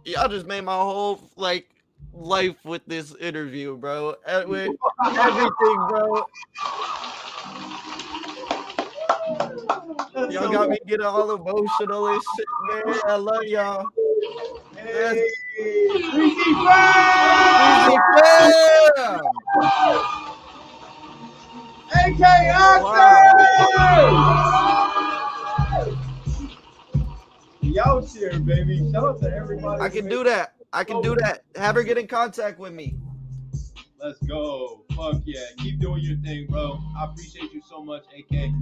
[0.04, 1.68] y'all just made my whole like
[2.16, 4.16] life with this interview, bro.
[4.46, 4.76] With
[5.06, 6.26] everything, bro.
[10.30, 12.46] Y'all got me getting all emotional and shit,
[12.86, 13.00] man.
[13.06, 13.86] I love y'all.
[14.72, 15.32] Breezy
[16.16, 16.54] Easy
[18.14, 19.22] Fam!
[21.94, 22.46] AK!
[27.62, 28.90] Yo, cheer, baby.
[28.92, 29.82] Shout out to everybody.
[29.82, 30.55] I can do that.
[30.76, 31.42] I can do that.
[31.56, 32.98] Have her get in contact with me.
[33.98, 34.84] Let's go.
[34.94, 35.40] Fuck yeah.
[35.56, 36.78] Keep doing your thing, bro.
[36.98, 38.26] I appreciate you so much, AK.
[38.30, 38.52] I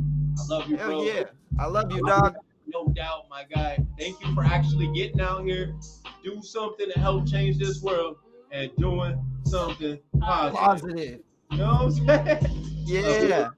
[0.48, 0.86] love you, bro.
[0.86, 1.24] Hell yeah.
[1.58, 2.36] I love you, dog.
[2.68, 3.84] No doubt, my guy.
[3.98, 5.74] Thank you for actually getting out here,
[6.22, 8.16] do something to help change this world,
[8.52, 10.60] and doing something positive.
[10.60, 11.20] Positive.
[11.50, 12.60] You know what I'm saying?
[12.86, 13.48] Yeah.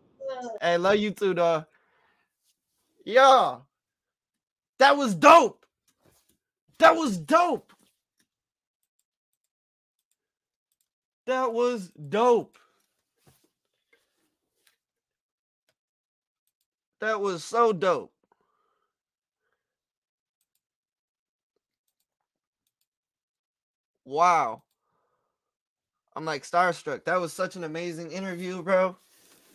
[0.62, 1.66] Hey, love you too, dog.
[3.04, 3.58] Yeah.
[4.78, 5.66] That was dope.
[6.78, 7.72] That was dope.
[11.26, 12.58] That was dope.
[17.00, 18.12] That was so dope.
[24.04, 24.62] Wow.
[26.16, 27.04] I'm like starstruck.
[27.04, 28.96] That was such an amazing interview, bro.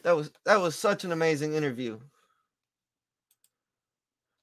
[0.03, 1.99] That was that was such an amazing interview.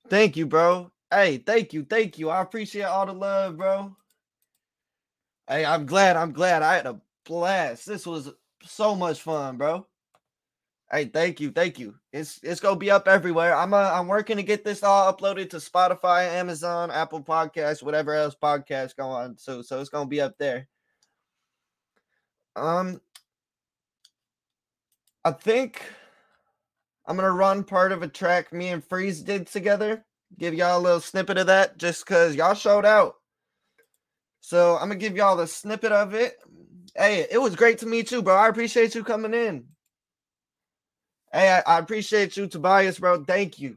[0.09, 0.90] Thank you, bro.
[1.10, 2.30] Hey, thank you, thank you.
[2.30, 3.96] I appreciate all the love, bro.
[5.48, 6.16] Hey, I'm glad.
[6.16, 6.62] I'm glad.
[6.62, 7.86] I had a blast.
[7.86, 8.32] This was
[8.64, 9.86] so much fun, bro.
[10.90, 11.94] Hey, thank you, thank you.
[12.12, 13.55] It's it's gonna be up everywhere.
[13.55, 18.14] I'm uh, I'm working to get this all uploaded to Spotify, Amazon, Apple Podcasts, whatever
[18.14, 19.36] else podcasts go on.
[19.36, 20.66] So so it's gonna be up there.
[22.56, 23.00] Um,
[25.24, 25.82] I think
[27.06, 30.05] I'm gonna run part of a track me and Freeze did together.
[30.38, 33.16] Give y'all a little snippet of that, just cause y'all showed out.
[34.40, 36.38] So I'm gonna give y'all the snippet of it.
[36.97, 38.35] Hey, it was great to meet you, bro.
[38.35, 39.65] I appreciate you coming in.
[41.32, 43.24] Hey, I, I appreciate you, Tobias, bro.
[43.24, 43.77] Thank you.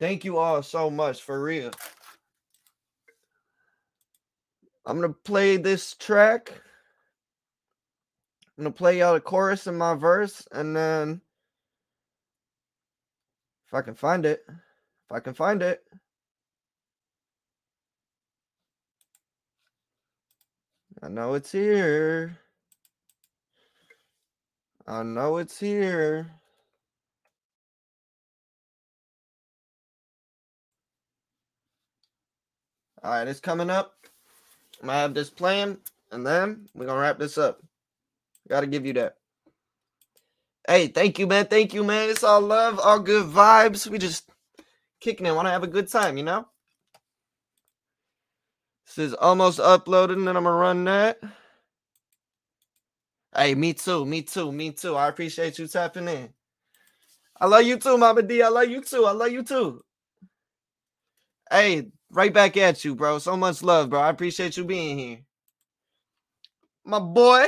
[0.00, 1.70] Thank you all so much for real.
[4.86, 6.52] I'm gonna play this track.
[8.58, 11.20] I'm gonna play y'all the chorus in my verse, and then
[13.68, 15.84] if I can find it, if I can find it.
[21.02, 22.38] I know it's here.
[24.86, 26.30] I know it's here.
[33.02, 33.94] All right, it's coming up.
[34.80, 35.78] I'm gonna have this playing,
[36.12, 37.60] and then we're gonna wrap this up.
[38.48, 39.16] Gotta give you that.
[40.68, 41.46] Hey, thank you, man.
[41.46, 42.10] Thank you, man.
[42.10, 43.88] It's all love, all good vibes.
[43.88, 44.30] We just
[45.00, 45.34] kicking it.
[45.34, 46.46] Want to have a good time, you know?
[48.86, 51.18] This is almost uploaded, and then I'm gonna run that.
[53.34, 54.94] Hey, me too, me too, me too.
[54.94, 56.28] I appreciate you tapping in.
[57.40, 58.42] I love you too, Mama D.
[58.42, 59.04] I love you too.
[59.04, 59.82] I love you too.
[61.50, 63.18] Hey, right back at you, bro.
[63.18, 64.00] So much love, bro.
[64.00, 65.18] I appreciate you being here.
[66.84, 67.46] My boy.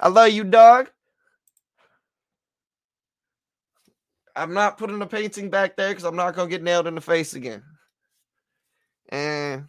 [0.00, 0.90] I love you, dog.
[4.34, 7.00] I'm not putting the painting back there because I'm not gonna get nailed in the
[7.00, 7.62] face again.
[9.08, 9.68] And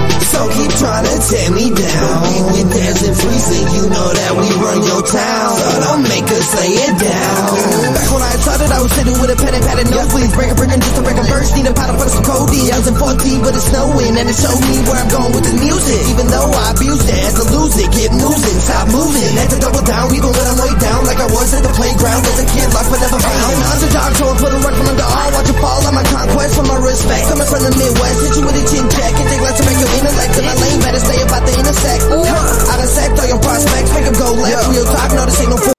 [0.41, 2.17] So keep trying to tear me down.
[2.49, 5.53] We dancing freezing, you know that we run your town.
[5.53, 7.45] So don't make us lay it down.
[7.93, 10.33] Back when I started, I was sitting with a pen and pad and nosebleeds.
[10.33, 11.53] Breaking, breaking just to break a burst.
[11.53, 12.73] Need a powder for some codeine.
[12.73, 14.17] I was in 14, but it's snowing.
[14.17, 16.01] And it showed me where I'm going with the music.
[16.09, 17.89] Even though I abused it, had to lose it.
[17.93, 19.33] Keep losing, stop moving.
[19.37, 21.05] Had to double down, even when I'm way down.
[21.05, 22.25] Like I was at the playground.
[22.25, 23.45] Was a kid, lost but never found.
[23.45, 25.29] An underdog, so I put a rug from under all.
[25.37, 27.29] Watch it fall on my conquest for my respect.
[27.29, 28.89] Coming from the Midwest, hit you with a chin.
[28.89, 30.30] And take less to make your intellect.
[30.35, 32.03] To my lane, better stay about the intersect.
[32.07, 32.71] Huh.
[32.71, 33.93] Out of sect, all your prospects.
[33.93, 34.69] Make them go left.
[34.71, 35.73] Real talk, no, this ain't no fool.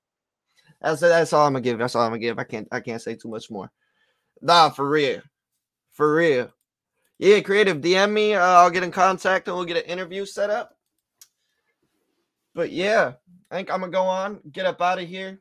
[0.80, 1.78] That's that's all I'm gonna give.
[1.78, 2.38] That's all I'm gonna give.
[2.38, 3.70] I can't I can't say too much more.
[4.40, 5.22] Nah, for real,
[5.92, 6.50] for real.
[7.18, 7.80] Yeah, creative.
[7.80, 8.34] DM me.
[8.34, 10.76] Uh, I'll get in contact and we'll get an interview set up.
[12.52, 13.12] But yeah,
[13.50, 15.40] I think I'm gonna go on, get up out of here.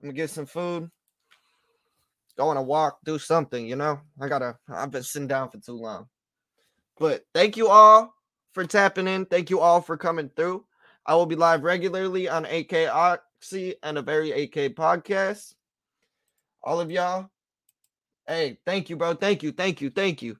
[0.00, 0.90] I'm gonna get some food,
[2.36, 3.66] go on a walk, do something.
[3.66, 4.56] You know, I gotta.
[4.68, 6.08] I've been sitting down for too long.
[6.98, 8.14] But thank you all
[8.52, 9.26] for tapping in.
[9.26, 10.64] Thank you all for coming through.
[11.06, 15.54] I will be live regularly on AK Oxy and a very AK podcast.
[16.62, 17.30] All of y'all,
[18.26, 19.14] hey, thank you, bro.
[19.14, 20.36] Thank you, thank you, thank you.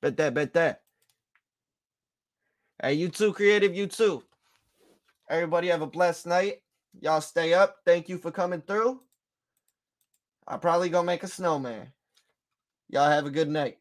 [0.00, 0.82] Bet that, bet that.
[2.82, 4.24] Hey, you too, creative, you too.
[5.30, 6.62] Everybody have a blessed night.
[7.00, 7.76] Y'all stay up.
[7.86, 9.00] Thank you for coming through.
[10.46, 11.92] I'll probably go make a snowman.
[12.88, 13.78] Y'all have a good night.